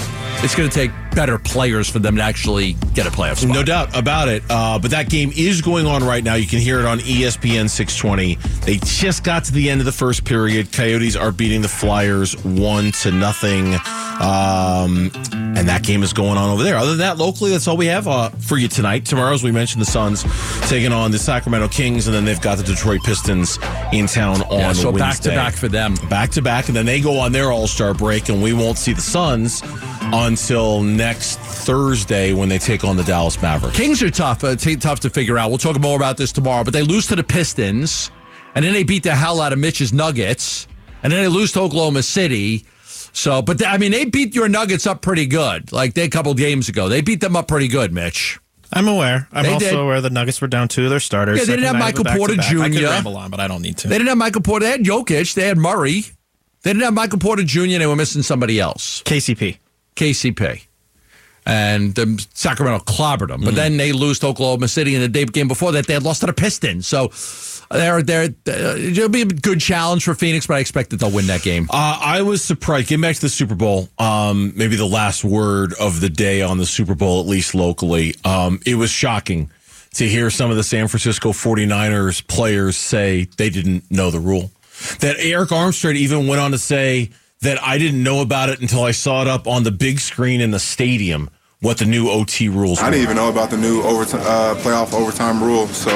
it's 0.43 0.53
gonna 0.53 0.69
take 0.69 0.91
better 1.15 1.39
players 1.39 1.89
for 1.89 1.97
them 1.97 2.17
to 2.17 2.21
actually 2.21 2.73
get 2.93 3.07
a 3.07 3.09
playoff 3.09 3.37
spot. 3.37 3.55
No 3.55 3.63
doubt 3.63 3.97
about 3.97 4.27
it. 4.27 4.43
Uh, 4.47 4.77
but 4.77 4.91
that 4.91 5.09
game 5.09 5.31
is 5.35 5.59
going 5.59 5.87
on 5.87 6.03
right 6.03 6.23
now. 6.23 6.35
You 6.35 6.45
can 6.45 6.59
hear 6.59 6.79
it 6.79 6.85
on 6.85 6.99
ESPN 6.99 7.67
620. 7.67 8.35
They 8.63 8.77
just 8.85 9.23
got 9.23 9.43
to 9.45 9.51
the 9.51 9.67
end 9.67 9.81
of 9.81 9.85
the 9.85 9.91
first 9.91 10.23
period. 10.23 10.71
Coyotes 10.71 11.15
are 11.15 11.31
beating 11.31 11.63
the 11.63 11.67
Flyers 11.67 12.33
one 12.45 12.91
to 13.01 13.11
nothing. 13.11 13.73
Um, 14.21 15.11
and 15.57 15.67
that 15.67 15.81
game 15.83 16.03
is 16.03 16.13
going 16.13 16.37
on 16.37 16.49
over 16.51 16.61
there. 16.63 16.75
Other 16.77 16.91
than 16.91 16.99
that, 16.99 17.17
locally, 17.17 17.49
that's 17.51 17.67
all 17.67 17.75
we 17.75 17.87
have 17.87 18.07
uh, 18.07 18.29
for 18.29 18.57
you 18.57 18.67
tonight. 18.67 19.03
Tomorrow, 19.05 19.33
as 19.33 19.43
we 19.43 19.51
mentioned, 19.51 19.81
the 19.81 19.85
Suns 19.85 20.23
taking 20.69 20.91
on 20.91 21.09
the 21.11 21.17
Sacramento 21.17 21.67
Kings, 21.69 22.07
and 22.07 22.15
then 22.15 22.23
they've 22.23 22.39
got 22.41 22.57
the 22.59 22.63
Detroit 22.63 23.01
Pistons 23.03 23.57
in 23.91 24.05
town 24.05 24.41
on 24.43 24.59
Yeah, 24.59 24.73
so 24.73 24.91
Wednesday. 24.91 24.99
back 24.99 25.19
to 25.21 25.29
back 25.29 25.53
for 25.55 25.67
them. 25.67 25.95
Back 26.09 26.29
to 26.31 26.41
back, 26.41 26.67
and 26.67 26.75
then 26.75 26.85
they 26.85 27.01
go 27.01 27.17
on 27.19 27.31
their 27.31 27.51
All 27.51 27.67
Star 27.67 27.93
break, 27.95 28.29
and 28.29 28.43
we 28.43 28.53
won't 28.53 28.77
see 28.77 28.93
the 28.93 29.01
Suns 29.01 29.63
until 30.13 30.81
next 30.83 31.39
Thursday 31.39 32.33
when 32.33 32.47
they 32.49 32.59
take 32.59 32.83
on 32.83 32.97
the 32.97 33.03
Dallas 33.03 33.41
Mavericks. 33.41 33.75
Kings 33.77 34.03
are 34.03 34.11
tough, 34.11 34.43
uh, 34.43 34.55
t- 34.55 34.75
tough 34.75 34.99
to 35.01 35.09
figure 35.09 35.37
out. 35.37 35.49
We'll 35.49 35.57
talk 35.57 35.79
more 35.79 35.95
about 35.95 36.17
this 36.17 36.31
tomorrow. 36.31 36.63
But 36.63 36.73
they 36.73 36.83
lose 36.83 37.07
to 37.07 37.15
the 37.15 37.23
Pistons, 37.23 38.11
and 38.55 38.63
then 38.63 38.73
they 38.73 38.83
beat 38.83 39.03
the 39.03 39.15
hell 39.15 39.41
out 39.41 39.51
of 39.51 39.59
Mitch's 39.59 39.91
Nuggets, 39.93 40.67
and 41.01 41.11
then 41.11 41.21
they 41.23 41.27
lose 41.27 41.51
to 41.53 41.61
Oklahoma 41.61 42.03
City. 42.03 42.65
So, 43.13 43.41
but 43.41 43.57
they, 43.57 43.65
I 43.65 43.77
mean, 43.77 43.91
they 43.91 44.05
beat 44.05 44.33
your 44.35 44.47
Nuggets 44.49 44.87
up 44.87 45.01
pretty 45.01 45.25
good. 45.25 45.71
Like 45.71 45.93
they 45.93 46.03
a 46.03 46.09
couple 46.09 46.33
games 46.33 46.69
ago, 46.69 46.87
they 46.89 47.01
beat 47.01 47.21
them 47.21 47.35
up 47.35 47.47
pretty 47.47 47.67
good, 47.67 47.93
Mitch. 47.93 48.39
I'm 48.73 48.87
aware. 48.87 49.27
I'm 49.33 49.43
They 49.43 49.51
also 49.53 49.69
did. 49.71 49.79
aware 49.79 49.99
the 49.99 50.09
Nuggets 50.09 50.39
were 50.39 50.47
down 50.47 50.69
two 50.69 50.85
of 50.85 50.89
their 50.89 51.01
starters. 51.01 51.39
Yeah, 51.39 51.43
they 51.45 51.51
didn't 51.57 51.65
have 51.65 51.75
night 51.75 51.93
of 51.93 51.99
a 51.99 52.03
Michael 52.03 52.17
Porter 52.17 52.35
back-to-back. 52.37 52.65
I 52.65 52.69
could 52.69 52.79
Jr.. 52.79 52.85
ramble 52.85 53.17
on, 53.17 53.29
but 53.29 53.39
I 53.41 53.47
don't 53.49 53.61
need 53.61 53.77
to. 53.79 53.89
They 53.89 53.97
didn't 53.97 54.07
have 54.07 54.17
Michael 54.17 54.41
Porter. 54.41 54.65
They 54.65 54.71
had 54.71 54.81
Jokic. 54.83 55.33
They 55.33 55.45
had 55.47 55.57
Murray. 55.57 56.05
They 56.63 56.69
didn't 56.71 56.83
have 56.83 56.93
Michael 56.93 57.19
Porter 57.19 57.43
Jr. 57.43 57.63
They 57.79 57.85
were 57.87 57.97
missing 57.97 58.21
somebody 58.21 58.61
else. 58.61 59.01
KCP. 59.03 59.57
KCP. 59.97 60.67
And 61.45 61.97
um, 61.97 62.19
Sacramento 62.33 62.85
clobbered 62.85 63.29
them. 63.29 63.41
But 63.41 63.55
then 63.55 63.77
they 63.77 63.91
lose 63.91 64.19
to 64.19 64.27
Oklahoma 64.27 64.67
City. 64.67 64.93
And 64.93 65.03
the 65.03 65.07
day 65.07 65.25
game 65.25 65.47
before 65.47 65.71
that, 65.71 65.87
they 65.87 65.93
had 65.93 66.03
lost 66.03 66.21
to 66.21 66.27
the 66.27 66.33
Pistons. 66.33 66.87
So 66.87 67.11
they're, 67.71 68.03
they're, 68.03 68.29
uh, 68.47 68.75
it'll 68.77 69.09
be 69.09 69.21
a 69.21 69.25
good 69.25 69.59
challenge 69.59 70.03
for 70.03 70.13
Phoenix, 70.13 70.45
but 70.45 70.57
I 70.57 70.59
expect 70.59 70.91
that 70.91 70.99
they'll 70.99 71.11
win 71.11 71.27
that 71.27 71.41
game. 71.41 71.67
Uh, 71.69 71.99
I 72.01 72.21
was 72.21 72.43
surprised. 72.43 72.89
Getting 72.89 73.01
back 73.01 73.15
to 73.15 73.21
the 73.21 73.29
Super 73.29 73.55
Bowl, 73.55 73.89
um, 73.97 74.53
maybe 74.55 74.75
the 74.75 74.85
last 74.85 75.23
word 75.23 75.73
of 75.79 75.99
the 75.99 76.09
day 76.09 76.41
on 76.41 76.57
the 76.57 76.65
Super 76.65 76.95
Bowl, 76.95 77.21
at 77.21 77.27
least 77.27 77.55
locally. 77.55 78.15
Um, 78.23 78.59
it 78.65 78.75
was 78.75 78.91
shocking 78.91 79.49
to 79.95 80.07
hear 80.07 80.29
some 80.29 80.51
of 80.51 80.57
the 80.57 80.63
San 80.63 80.87
Francisco 80.87 81.31
49ers 81.31 82.25
players 82.27 82.77
say 82.77 83.27
they 83.37 83.49
didn't 83.49 83.89
know 83.89 84.11
the 84.11 84.19
rule. 84.19 84.51
That 84.99 85.17
Arik 85.17 85.47
Armstead 85.47 85.95
even 85.95 86.27
went 86.27 86.41
on 86.41 86.51
to 86.51 86.57
say 86.57 87.11
that 87.41 87.61
I 87.63 87.77
didn't 87.77 88.03
know 88.03 88.21
about 88.21 88.49
it 88.49 88.59
until 88.61 88.83
I 88.83 88.91
saw 88.91 89.21
it 89.21 89.27
up 89.27 89.47
on 89.47 89.63
the 89.63 89.71
big 89.71 89.99
screen 89.99 90.41
in 90.41 90.51
the 90.51 90.59
stadium, 90.59 91.29
what 91.59 91.77
the 91.79 91.85
new 91.85 92.09
OT 92.09 92.49
rules 92.49 92.79
I 92.79 92.85
were. 92.85 92.91
didn't 92.91 93.03
even 93.03 93.15
know 93.15 93.29
about 93.29 93.49
the 93.49 93.57
new 93.57 93.81
overtime, 93.81 94.21
uh, 94.23 94.55
playoff 94.61 94.93
overtime 94.93 95.43
rule, 95.43 95.67
so 95.67 95.89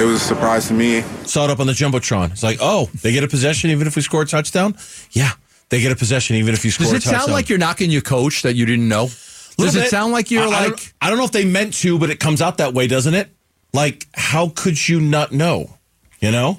it 0.00 0.04
was 0.04 0.22
a 0.22 0.24
surprise 0.24 0.68
to 0.68 0.74
me. 0.74 1.02
Saw 1.24 1.44
it 1.44 1.50
up 1.50 1.60
on 1.60 1.66
the 1.66 1.72
Jumbotron. 1.72 2.30
It's 2.32 2.42
like, 2.42 2.58
oh, 2.60 2.88
they 3.02 3.12
get 3.12 3.24
a 3.24 3.28
possession 3.28 3.70
even 3.70 3.86
if 3.86 3.96
we 3.96 4.02
score 4.02 4.22
a 4.22 4.26
touchdown? 4.26 4.76
Yeah, 5.12 5.30
they 5.70 5.80
get 5.80 5.92
a 5.92 5.96
possession 5.96 6.36
even 6.36 6.54
if 6.54 6.64
you 6.64 6.70
score 6.70 6.86
a 6.86 6.90
touchdown. 6.90 7.00
Does 7.00 7.06
a 7.06 7.08
it 7.08 7.10
touchdown. 7.12 7.20
sound 7.26 7.32
like 7.32 7.48
you're 7.48 7.58
knocking 7.58 7.90
your 7.90 8.02
coach 8.02 8.42
that 8.42 8.54
you 8.54 8.64
didn't 8.66 8.88
know? 8.88 9.06
Does 9.06 9.54
Little 9.58 9.76
it 9.76 9.84
bit. 9.84 9.90
sound 9.90 10.12
like 10.12 10.30
you're 10.30 10.42
I- 10.44 10.46
I 10.46 10.48
like. 10.50 10.68
don't, 10.68 10.92
I 11.02 11.08
don't 11.10 11.18
know 11.18 11.24
if 11.24 11.32
they 11.32 11.44
meant 11.44 11.74
to, 11.74 11.98
but 11.98 12.10
it 12.10 12.20
comes 12.20 12.40
out 12.40 12.58
that 12.58 12.74
way, 12.74 12.86
doesn't 12.86 13.14
it? 13.14 13.28
Like, 13.74 14.06
how 14.14 14.50
could 14.54 14.88
you 14.88 15.00
not 15.00 15.32
know? 15.32 15.78
You 16.20 16.30
know, 16.32 16.58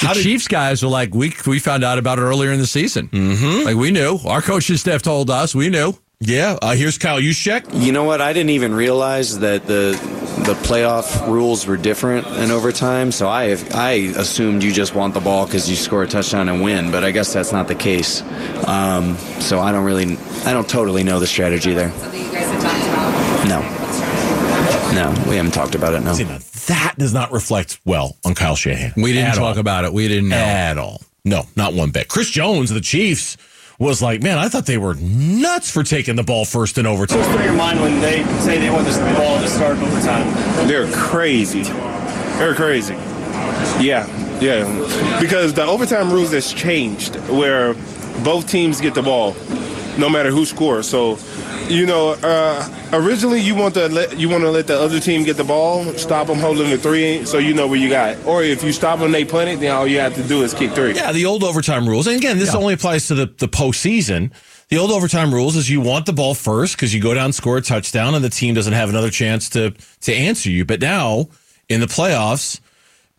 The 0.00 0.20
Chiefs 0.22 0.48
guys 0.48 0.82
are 0.82 0.88
like, 0.88 1.14
we 1.14 1.34
we 1.46 1.58
found 1.58 1.84
out 1.84 1.98
about 1.98 2.18
it 2.18 2.22
earlier 2.22 2.52
in 2.52 2.58
the 2.60 2.66
season. 2.66 3.08
Mm-hmm. 3.08 3.66
Like 3.66 3.76
we 3.76 3.90
knew. 3.90 4.18
Our 4.26 4.42
coaching 4.42 4.76
staff 4.76 5.02
told 5.02 5.30
us. 5.30 5.54
We 5.54 5.68
knew. 5.70 5.94
Yeah. 6.20 6.58
Uh, 6.62 6.74
here's 6.74 6.98
Kyle 6.98 7.20
Juszczyk. 7.20 7.82
You 7.84 7.92
know 7.92 8.04
what? 8.04 8.20
I 8.20 8.32
didn't 8.32 8.50
even 8.50 8.74
realize 8.74 9.38
that 9.40 9.66
the 9.66 9.92
the 10.44 10.54
playoff 10.54 11.26
rules 11.28 11.66
were 11.66 11.76
different 11.76 12.26
in 12.26 12.50
overtime. 12.50 13.12
So 13.12 13.28
I 13.28 13.56
I 13.72 14.12
assumed 14.16 14.62
you 14.62 14.72
just 14.72 14.94
want 14.94 15.14
the 15.14 15.20
ball 15.20 15.46
because 15.46 15.68
you 15.70 15.76
score 15.76 16.02
a 16.02 16.08
touchdown 16.08 16.48
and 16.48 16.62
win. 16.62 16.90
But 16.90 17.04
I 17.04 17.10
guess 17.10 17.32
that's 17.32 17.52
not 17.52 17.68
the 17.68 17.74
case. 17.74 18.22
Um, 18.66 19.16
so 19.40 19.60
I 19.60 19.72
don't 19.72 19.84
really, 19.84 20.16
I 20.44 20.52
don't 20.52 20.68
totally 20.68 21.02
know 21.02 21.20
the 21.20 21.26
strategy 21.26 21.72
there. 21.72 21.88
No, 23.46 23.60
no, 24.94 25.14
we 25.28 25.36
haven't 25.36 25.52
talked 25.52 25.74
about 25.74 25.94
it. 25.94 26.00
No. 26.00 26.38
That 26.66 26.94
does 26.98 27.12
not 27.12 27.32
reflect 27.32 27.80
well 27.84 28.16
on 28.24 28.34
Kyle 28.34 28.56
Shanahan. 28.56 28.92
We 29.02 29.12
didn't 29.12 29.30
At 29.30 29.34
talk 29.34 29.54
all. 29.56 29.58
about 29.58 29.84
it. 29.84 29.92
We 29.92 30.08
didn't 30.08 30.28
know. 30.28 30.36
at 30.36 30.78
all. 30.78 31.02
No, 31.24 31.46
not 31.56 31.74
one 31.74 31.90
bit. 31.90 32.08
Chris 32.08 32.28
Jones 32.30 32.70
the 32.70 32.80
Chiefs 32.80 33.36
was 33.78 34.00
like, 34.00 34.22
man, 34.22 34.38
I 34.38 34.48
thought 34.48 34.66
they 34.66 34.78
were 34.78 34.94
nuts 34.94 35.70
for 35.70 35.82
taking 35.82 36.14
the 36.16 36.22
ball 36.22 36.44
first 36.44 36.78
in 36.78 36.86
overtime. 36.86 37.18
What's 37.18 37.32
through 37.32 37.44
your 37.44 37.54
mind 37.54 37.80
when 37.80 38.00
they 38.00 38.22
say 38.40 38.58
they 38.58 38.70
want 38.70 38.84
this 38.86 38.98
ball 38.98 39.40
to 39.40 39.48
start 39.48 39.78
overtime? 39.78 40.66
They're 40.68 40.90
crazy. 40.92 41.62
They're 41.62 42.54
crazy. 42.54 42.94
Yeah, 43.82 44.06
yeah. 44.40 45.18
Because 45.20 45.54
the 45.54 45.64
overtime 45.64 46.12
rules 46.12 46.32
has 46.32 46.52
changed 46.52 47.16
where 47.28 47.74
both 48.22 48.48
teams 48.48 48.80
get 48.80 48.94
the 48.94 49.02
ball, 49.02 49.34
no 49.98 50.08
matter 50.08 50.30
who 50.30 50.44
scores. 50.44 50.88
So, 50.88 51.16
you 51.68 51.86
know, 51.86 52.10
uh, 52.22 52.68
originally 52.92 53.40
you 53.40 53.54
want 53.54 53.74
to 53.74 53.88
let 53.88 54.18
you 54.18 54.28
want 54.28 54.42
to 54.42 54.50
let 54.50 54.66
the 54.66 54.78
other 54.78 55.00
team 55.00 55.24
get 55.24 55.36
the 55.36 55.44
ball, 55.44 55.84
stop 55.94 56.26
them 56.26 56.38
holding 56.38 56.70
the 56.70 56.78
three, 56.78 57.24
so 57.24 57.38
you 57.38 57.54
know 57.54 57.66
where 57.66 57.78
you 57.78 57.88
got. 57.88 58.10
it. 58.16 58.26
Or 58.26 58.42
if 58.42 58.62
you 58.62 58.72
stop 58.72 58.98
them, 58.98 59.12
they 59.12 59.24
punt 59.24 59.48
it, 59.50 59.60
then 59.60 59.74
all 59.74 59.86
you 59.86 59.98
have 60.00 60.14
to 60.14 60.22
do 60.22 60.42
is 60.42 60.54
kick 60.54 60.72
three. 60.72 60.94
Yeah, 60.94 61.12
the 61.12 61.26
old 61.26 61.42
overtime 61.42 61.88
rules. 61.88 62.06
And 62.06 62.16
again, 62.16 62.38
this 62.38 62.54
only 62.54 62.74
applies 62.74 63.08
to 63.08 63.14
the, 63.14 63.26
the 63.26 63.48
postseason. 63.48 64.32
The 64.68 64.78
old 64.78 64.90
overtime 64.90 65.32
rules 65.32 65.56
is 65.56 65.68
you 65.68 65.80
want 65.80 66.06
the 66.06 66.12
ball 66.12 66.34
first 66.34 66.76
because 66.76 66.94
you 66.94 67.00
go 67.00 67.14
down, 67.14 67.32
score 67.32 67.58
a 67.58 67.62
touchdown, 67.62 68.14
and 68.14 68.24
the 68.24 68.30
team 68.30 68.54
doesn't 68.54 68.72
have 68.72 68.88
another 68.88 69.10
chance 69.10 69.48
to 69.50 69.74
to 70.02 70.14
answer 70.14 70.50
you. 70.50 70.64
But 70.64 70.80
now 70.80 71.28
in 71.68 71.80
the 71.80 71.86
playoffs, 71.86 72.60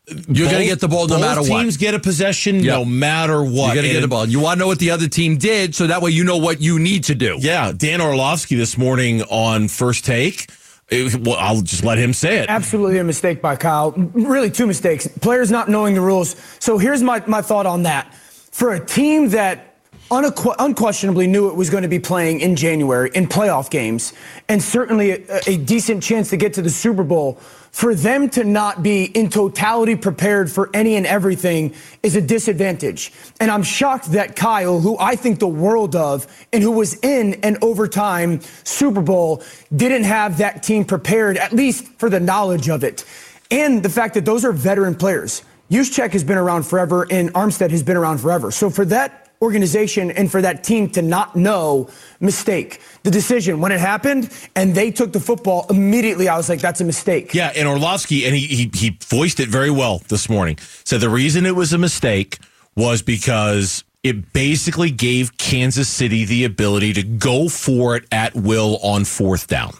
You're 0.07 0.49
going 0.49 0.61
to 0.61 0.65
get 0.65 0.79
the 0.79 0.87
ball 0.87 1.07
no 1.07 1.15
both 1.15 1.21
matter 1.21 1.41
what. 1.41 1.61
Teams 1.63 1.77
get 1.77 1.93
a 1.95 1.99
possession 1.99 2.59
Yep. 2.63 2.73
no 2.73 2.85
matter 2.85 3.43
what. 3.43 3.73
You're 3.73 3.75
going 3.75 3.75
to 3.75 3.81
get 3.87 3.95
And- 3.95 4.03
the 4.03 4.07
ball. 4.07 4.25
You 4.27 4.39
want 4.39 4.57
to 4.57 4.59
know 4.59 4.67
what 4.67 4.79
the 4.79 4.91
other 4.91 5.07
team 5.07 5.37
did, 5.37 5.73
so 5.75 5.87
that 5.87 6.01
way 6.01 6.11
you 6.11 6.23
know 6.23 6.37
what 6.37 6.61
you 6.61 6.77
need 6.79 7.05
to 7.05 7.15
do. 7.15 7.37
Yeah, 7.39 7.71
Dan 7.75 8.01
Orlovsky 8.01 8.55
this 8.55 8.77
morning 8.77 9.23
on 9.23 9.67
First 9.67 10.05
Take. 10.05 10.47
it- 10.89 11.15
well, 11.21 11.37
I'll 11.39 11.61
just 11.61 11.83
let 11.83 11.97
him 11.97 12.13
say 12.13 12.37
it. 12.37 12.45
Absolutely 12.49 12.99
a 12.99 13.03
mistake 13.03 13.41
by 13.41 13.55
Kyle. 13.55 13.91
Really, 14.13 14.51
two 14.51 14.67
mistakes. 14.67 15.07
Players 15.21 15.49
not 15.49 15.67
knowing 15.69 15.95
the 15.95 16.01
rules. 16.01 16.35
So 16.59 16.77
here's 16.77 17.01
my, 17.01 17.23
my 17.25 17.41
thought 17.41 17.65
on 17.65 17.83
that. 17.83 18.13
For 18.51 18.73
a 18.73 18.79
team 18.85 19.29
that 19.29 19.74
unequ- 20.11 20.55
unquestionably 20.59 21.27
knew 21.27 21.49
it 21.49 21.55
was 21.55 21.69
going 21.69 21.83
to 21.83 21.89
be 21.89 21.99
playing 21.99 22.41
in 22.41 22.55
January 22.55 23.11
in 23.13 23.27
playoff 23.27 23.69
games, 23.69 24.13
and 24.47 24.61
certainly 24.61 25.11
a, 25.11 25.41
a 25.47 25.57
decent 25.57 26.03
chance 26.03 26.29
to 26.29 26.37
get 26.37 26.53
to 26.53 26.61
the 26.61 26.69
Super 26.69 27.03
Bowl, 27.03 27.39
for 27.71 27.93
them 27.93 28.29
to 28.29 28.45
not 28.45 28.83
be 28.83 29.03
in 29.03 29.29
totality 29.29 29.97
prepared 29.97 30.49
for 30.49 30.69
any 30.73 30.95
and 30.95 31.05
everything 31.05 31.73
is 32.03 32.15
a 32.15 32.21
disadvantage. 32.21 33.11
And 33.41 33.51
I'm 33.51 33.63
shocked 33.63 34.13
that 34.13 34.37
Kyle, 34.37 34.79
who 34.79 34.97
I 34.97 35.17
think 35.17 35.39
the 35.39 35.47
world 35.47 35.93
of 35.93 36.25
and 36.53 36.63
who 36.63 36.71
was 36.71 36.97
in 37.01 37.33
an 37.43 37.57
overtime 37.61 38.39
Super 38.63 39.01
Bowl, 39.01 39.43
didn't 39.75 40.03
have 40.03 40.37
that 40.37 40.63
team 40.63 40.85
prepared, 40.85 41.37
at 41.37 41.51
least 41.51 41.85
for 41.97 42.09
the 42.09 42.21
knowledge 42.21 42.69
of 42.69 42.85
it. 42.85 43.03
And 43.51 43.83
the 43.83 43.89
fact 43.89 44.13
that 44.13 44.23
those 44.23 44.45
are 44.45 44.53
veteran 44.53 44.95
players. 44.95 45.43
Juszczyk 45.69 46.13
has 46.13 46.23
been 46.23 46.37
around 46.37 46.63
forever 46.63 47.05
and 47.11 47.33
Armstead 47.33 47.71
has 47.71 47.83
been 47.83 47.97
around 47.97 48.19
forever. 48.19 48.51
So 48.51 48.69
for 48.69 48.85
that 48.85 49.24
organization 49.41 50.11
and 50.11 50.31
for 50.31 50.41
that 50.41 50.63
team 50.63 50.89
to 50.91 51.01
not 51.01 51.35
know 51.35 51.89
mistake. 52.19 52.81
The 53.03 53.11
decision 53.11 53.61
when 53.61 53.71
it 53.71 53.79
happened 53.79 54.31
and 54.55 54.73
they 54.73 54.91
took 54.91 55.13
the 55.13 55.19
football 55.19 55.65
immediately, 55.69 56.29
I 56.29 56.37
was 56.37 56.49
like, 56.49 56.59
that's 56.59 56.81
a 56.81 56.85
mistake. 56.85 57.33
Yeah, 57.33 57.51
and 57.55 57.67
Orlovsky, 57.67 58.25
and 58.25 58.35
he, 58.35 58.47
he 58.47 58.71
he 58.73 58.97
voiced 59.03 59.39
it 59.39 59.49
very 59.49 59.71
well 59.71 60.01
this 60.07 60.29
morning. 60.29 60.57
Said 60.83 61.01
the 61.01 61.09
reason 61.09 61.45
it 61.45 61.55
was 61.55 61.73
a 61.73 61.77
mistake 61.77 62.39
was 62.75 63.01
because 63.01 63.83
it 64.03 64.33
basically 64.33 64.91
gave 64.91 65.37
Kansas 65.37 65.89
City 65.89 66.25
the 66.25 66.43
ability 66.43 66.93
to 66.93 67.03
go 67.03 67.49
for 67.49 67.95
it 67.95 68.05
at 68.11 68.35
will 68.35 68.77
on 68.83 69.05
fourth 69.05 69.47
down, 69.47 69.73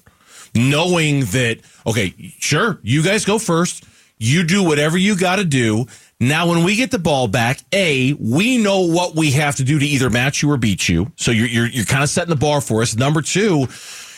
knowing 0.54 1.22
that 1.26 1.60
okay, 1.86 2.14
sure, 2.40 2.80
you 2.82 3.04
guys 3.04 3.26
go 3.26 3.38
first, 3.38 3.84
you 4.18 4.44
do 4.44 4.64
whatever 4.64 4.98
you 4.98 5.18
got 5.18 5.38
to 5.38 5.46
do. 5.46 5.86
Now, 6.20 6.48
when 6.48 6.64
we 6.64 6.76
get 6.78 6.92
the 6.92 7.00
ball 7.00 7.28
back, 7.28 7.60
A, 7.74 8.14
we 8.14 8.58
know 8.58 8.82
what 8.82 9.16
we 9.16 9.32
have 9.32 9.58
to 9.58 9.64
do 9.64 9.78
to 9.80 9.86
either 9.86 10.10
match 10.10 10.42
you 10.42 10.50
or 10.52 10.58
beat 10.58 10.88
you. 10.88 11.12
So 11.18 11.32
you're, 11.32 11.48
you're, 11.48 11.68
you're 11.68 11.86
kind 11.86 12.04
of 12.04 12.10
setting 12.10 12.30
the 12.30 12.38
bar 12.40 12.62
for 12.62 12.82
us. 12.82 12.96
Number 12.96 13.22
two, 13.22 13.68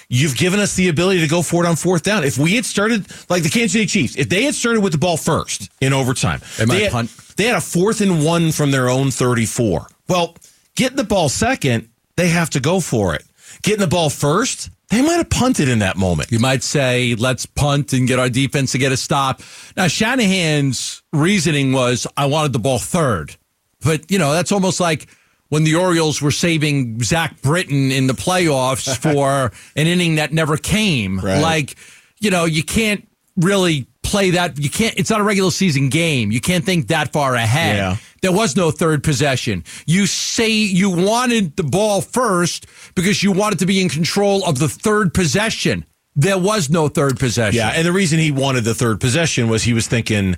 you've 0.08 0.38
given 0.38 0.60
us 0.60 0.76
the 0.76 0.90
ability 0.90 1.22
to 1.22 1.28
go 1.28 1.42
for 1.42 1.66
it 1.66 1.68
on 1.68 1.76
fourth 1.76 2.04
down. 2.04 2.24
If 2.24 2.38
we 2.38 2.54
had 2.56 2.66
started, 2.66 3.08
like 3.30 3.42
the 3.42 3.50
Kansas 3.50 3.72
City 3.74 3.88
Chiefs, 3.88 4.16
if 4.16 4.30
they 4.30 4.44
had 4.44 4.54
started 4.54 4.82
with 4.82 4.92
the 4.92 5.00
ball 5.00 5.18
first 5.18 5.72
in 5.82 5.92
overtime, 5.92 6.40
They 6.58 6.84
had, 6.84 6.92
punt. 6.92 7.10
they 7.36 7.46
had 7.46 7.56
a 7.56 7.62
fourth 7.62 8.00
and 8.02 8.24
one 8.24 8.52
from 8.52 8.70
their 8.70 8.90
own 8.90 9.10
34. 9.10 9.88
Well, 10.08 10.36
getting 10.76 10.98
the 10.98 11.04
ball 11.04 11.30
second, 11.30 11.90
they 12.16 12.28
have 12.30 12.52
to 12.52 12.60
go 12.60 12.80
for 12.80 13.16
it. 13.16 13.24
Getting 13.64 13.82
the 13.82 13.88
ball 13.88 14.12
first, 14.12 14.70
they 14.90 15.02
might 15.02 15.18
have 15.18 15.30
punted 15.30 15.68
in 15.68 15.80
that 15.80 15.98
moment. 15.98 16.32
You 16.32 16.40
might 16.40 16.64
say, 16.64 17.16
let's 17.16 17.46
punt 17.46 17.92
and 17.92 18.08
get 18.08 18.20
our 18.20 18.30
defense 18.30 18.72
to 18.72 18.78
get 18.78 18.92
a 18.92 18.98
stop. 18.98 19.42
Now, 19.76 19.88
Shanahan's 19.88 21.04
reasoning 21.12 21.74
was, 21.74 22.08
I 22.16 22.26
wanted 22.28 22.54
the 22.54 22.60
ball 22.60 22.80
third. 22.80 23.36
But, 23.84 24.10
you 24.10 24.18
know, 24.18 24.32
that's 24.32 24.52
almost 24.52 24.80
like 24.80 25.08
when 25.50 25.66
the 25.66 25.76
Orioles 25.76 26.22
were 26.22 26.32
saving 26.32 27.02
Zach 27.04 27.42
Britton 27.42 27.92
in 27.92 28.08
the 28.08 28.14
playoffs 28.14 28.96
for 29.14 29.52
an 29.76 29.88
inning 29.88 30.16
that 30.16 30.32
never 30.32 30.56
came. 30.56 31.20
Right. 31.20 31.42
Like, 31.42 31.76
you 32.20 32.32
know, 32.32 32.46
you 32.46 32.64
can't 32.64 33.08
really 33.36 33.88
play 34.08 34.32
that. 34.32 34.58
You 34.58 34.70
can't, 34.70 34.98
it's 34.98 35.10
not 35.10 35.20
a 35.20 35.24
regular 35.24 35.52
season 35.52 35.90
game. 35.90 36.32
You 36.32 36.42
can't 36.42 36.66
think 36.66 36.88
that 36.88 37.12
far 37.12 37.36
ahead. 37.36 37.76
Yeah. 37.76 37.98
There 38.22 38.32
was 38.32 38.56
no 38.56 38.72
third 38.72 39.04
possession. 39.04 39.64
You 39.86 40.08
say 40.08 40.50
you 40.50 40.90
wanted 40.90 41.56
the 41.56 41.64
ball 41.64 42.02
first 42.02 42.66
because 42.96 43.22
you 43.22 43.32
wanted 43.32 43.60
to 43.60 43.66
be 43.66 43.82
in 43.82 43.90
control 43.90 44.44
of 44.46 44.58
the 44.60 44.68
third 44.68 45.14
possession. 45.14 45.86
There 46.16 46.38
was 46.40 46.70
no 46.70 46.88
third 46.88 47.20
possession. 47.20 47.58
Yeah, 47.58 47.74
and 47.76 47.86
the 47.86 47.92
reason 47.92 48.18
he 48.18 48.32
wanted 48.32 48.64
the 48.64 48.74
third 48.74 49.00
possession 49.00 49.50
was 49.50 49.62
he 49.62 49.74
was 49.74 49.88
thinking, 49.88 50.36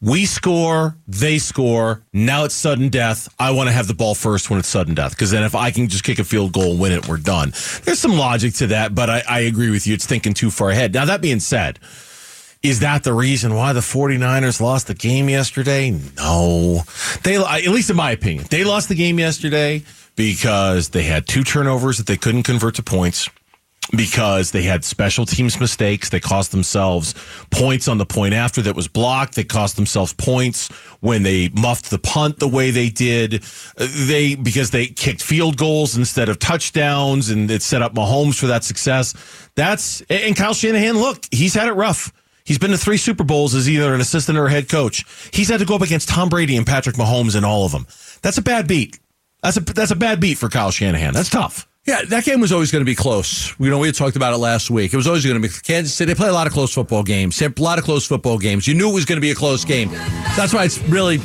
we 0.00 0.26
score, 0.26 0.96
they 1.08 1.38
score. 1.38 2.04
Now 2.12 2.44
it's 2.44 2.54
sudden 2.54 2.88
death. 2.88 3.28
I 3.36 3.50
want 3.50 3.68
to 3.68 3.72
have 3.72 3.88
the 3.88 3.94
ball 3.94 4.14
first 4.14 4.48
when 4.48 4.60
it's 4.60 4.68
sudden 4.68 4.94
death 4.94 5.10
because 5.10 5.32
then 5.32 5.42
if 5.42 5.56
I 5.56 5.72
can 5.72 5.88
just 5.88 6.04
kick 6.04 6.20
a 6.20 6.24
field 6.24 6.52
goal 6.52 6.70
and 6.70 6.80
win 6.80 6.92
it, 6.92 7.08
we're 7.08 7.16
done. 7.16 7.50
There's 7.82 7.98
some 7.98 8.12
logic 8.12 8.54
to 8.54 8.68
that, 8.68 8.94
but 8.94 9.10
I, 9.10 9.24
I 9.28 9.40
agree 9.40 9.70
with 9.70 9.88
you. 9.88 9.94
It's 9.94 10.06
thinking 10.06 10.34
too 10.34 10.52
far 10.52 10.70
ahead. 10.70 10.94
Now, 10.94 11.04
that 11.06 11.20
being 11.20 11.40
said, 11.40 11.80
is 12.62 12.80
that 12.80 13.04
the 13.04 13.12
reason 13.12 13.54
why 13.54 13.72
the 13.72 13.80
49ers 13.80 14.60
lost 14.60 14.88
the 14.88 14.94
game 14.94 15.28
yesterday? 15.28 15.90
No. 16.16 16.82
They 17.22 17.36
at 17.36 17.68
least 17.68 17.90
in 17.90 17.96
my 17.96 18.10
opinion, 18.10 18.46
they 18.50 18.64
lost 18.64 18.88
the 18.88 18.94
game 18.94 19.18
yesterday 19.18 19.82
because 20.16 20.88
they 20.88 21.04
had 21.04 21.28
two 21.28 21.44
turnovers 21.44 21.98
that 21.98 22.06
they 22.06 22.16
couldn't 22.16 22.42
convert 22.42 22.74
to 22.76 22.82
points 22.82 23.28
because 23.96 24.50
they 24.50 24.62
had 24.62 24.84
special 24.84 25.24
teams 25.24 25.58
mistakes. 25.58 26.10
They 26.10 26.20
cost 26.20 26.50
themselves 26.50 27.14
points 27.50 27.88
on 27.88 27.98
the 27.98 28.04
point 28.04 28.34
after 28.34 28.60
that 28.62 28.76
was 28.76 28.88
blocked. 28.88 29.34
They 29.34 29.44
cost 29.44 29.76
themselves 29.76 30.12
points 30.12 30.68
when 31.00 31.22
they 31.22 31.48
muffed 31.50 31.90
the 31.90 31.98
punt 31.98 32.38
the 32.38 32.48
way 32.48 32.70
they 32.70 32.90
did. 32.90 33.42
They 33.76 34.34
because 34.34 34.70
they 34.70 34.86
kicked 34.86 35.22
field 35.22 35.56
goals 35.56 35.96
instead 35.96 36.28
of 36.28 36.38
touchdowns 36.38 37.30
and 37.30 37.50
it 37.50 37.62
set 37.62 37.82
up 37.82 37.94
Mahomes 37.94 38.38
for 38.38 38.48
that 38.48 38.64
success. 38.64 39.14
That's 39.54 40.02
and 40.10 40.36
Kyle 40.36 40.54
Shanahan, 40.54 40.98
look, 40.98 41.24
he's 41.30 41.54
had 41.54 41.68
it 41.68 41.72
rough. 41.72 42.12
He's 42.48 42.58
been 42.58 42.70
to 42.70 42.78
three 42.78 42.96
Super 42.96 43.24
Bowls 43.24 43.54
as 43.54 43.68
either 43.68 43.92
an 43.92 44.00
assistant 44.00 44.38
or 44.38 44.46
a 44.46 44.50
head 44.50 44.70
coach. 44.70 45.04
He's 45.34 45.50
had 45.50 45.60
to 45.60 45.66
go 45.66 45.74
up 45.74 45.82
against 45.82 46.08
Tom 46.08 46.30
Brady 46.30 46.56
and 46.56 46.66
Patrick 46.66 46.96
Mahomes 46.96 47.36
in 47.36 47.44
all 47.44 47.66
of 47.66 47.72
them. 47.72 47.86
That's 48.22 48.38
a 48.38 48.42
bad 48.42 48.66
beat. 48.66 48.98
That's 49.42 49.58
a 49.58 49.60
that's 49.60 49.90
a 49.90 49.96
bad 49.96 50.18
beat 50.18 50.38
for 50.38 50.48
Kyle 50.48 50.70
Shanahan. 50.70 51.12
That's 51.12 51.28
tough. 51.28 51.68
Yeah, 51.84 52.02
that 52.08 52.24
game 52.24 52.40
was 52.40 52.50
always 52.50 52.72
going 52.72 52.80
to 52.80 52.90
be 52.90 52.94
close. 52.94 53.54
You 53.60 53.68
know, 53.68 53.78
we 53.78 53.88
had 53.88 53.96
talked 53.96 54.16
about 54.16 54.32
it 54.32 54.38
last 54.38 54.70
week. 54.70 54.94
It 54.94 54.96
was 54.96 55.06
always 55.06 55.26
going 55.26 55.40
to 55.40 55.46
be 55.46 55.52
Kansas 55.62 55.92
City. 55.92 56.12
They 56.12 56.16
play 56.16 56.28
a 56.28 56.32
lot 56.32 56.46
of 56.46 56.54
close 56.54 56.72
football 56.72 57.02
games. 57.02 57.40
A 57.42 57.52
lot 57.58 57.78
of 57.78 57.84
close 57.84 58.06
football 58.06 58.38
games. 58.38 58.66
You 58.66 58.74
knew 58.74 58.88
it 58.88 58.94
was 58.94 59.04
going 59.04 59.18
to 59.18 59.22
be 59.22 59.30
a 59.30 59.34
close 59.34 59.64
game. 59.66 59.90
That's 60.34 60.54
why 60.54 60.64
it's 60.64 60.78
really 60.84 61.18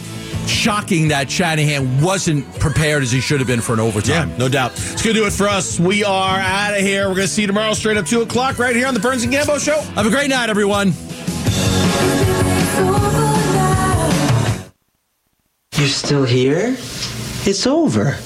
shocking 0.48 1.10
that 1.10 1.30
Shanahan 1.30 2.02
wasn't 2.02 2.48
prepared 2.60 3.04
as 3.04 3.12
he 3.12 3.20
should 3.20 3.40
have 3.40 3.48
been 3.48 3.62
for 3.62 3.74
an 3.74 3.80
overtime. 3.80 4.30
Yeah, 4.30 4.38
no 4.38 4.50
doubt. 4.50 4.72
It's 4.74 5.02
going 5.02 5.16
to 5.16 5.22
do 5.22 5.26
it 5.26 5.34
for 5.34 5.48
us. 5.48 5.80
We 5.80 6.04
are 6.04 6.40
out 6.40 6.74
of 6.74 6.82
here. 6.82 7.08
We're 7.08 7.16
going 7.16 7.28
to 7.28 7.34
see 7.34 7.42
you 7.42 7.48
tomorrow 7.48 7.74
straight 7.74 7.98
up 7.98 8.06
2 8.06 8.22
o'clock 8.22 8.60
right 8.60 8.76
here 8.76 8.88
on 8.88 8.94
the 8.94 9.00
Burns 9.00 9.24
and 9.24 9.34
Gambo 9.34 9.64
Show. 9.64 9.80
Have 9.94 10.06
a 10.06 10.10
great 10.10 10.30
night, 10.30 10.50
everyone. 10.50 10.94
You're 15.76 15.88
still 15.88 16.24
here? 16.24 16.76
It's 17.46 17.68
over. 17.68 18.18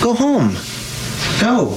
Go 0.00 0.14
home. 0.14 0.56
Go. 1.40 1.76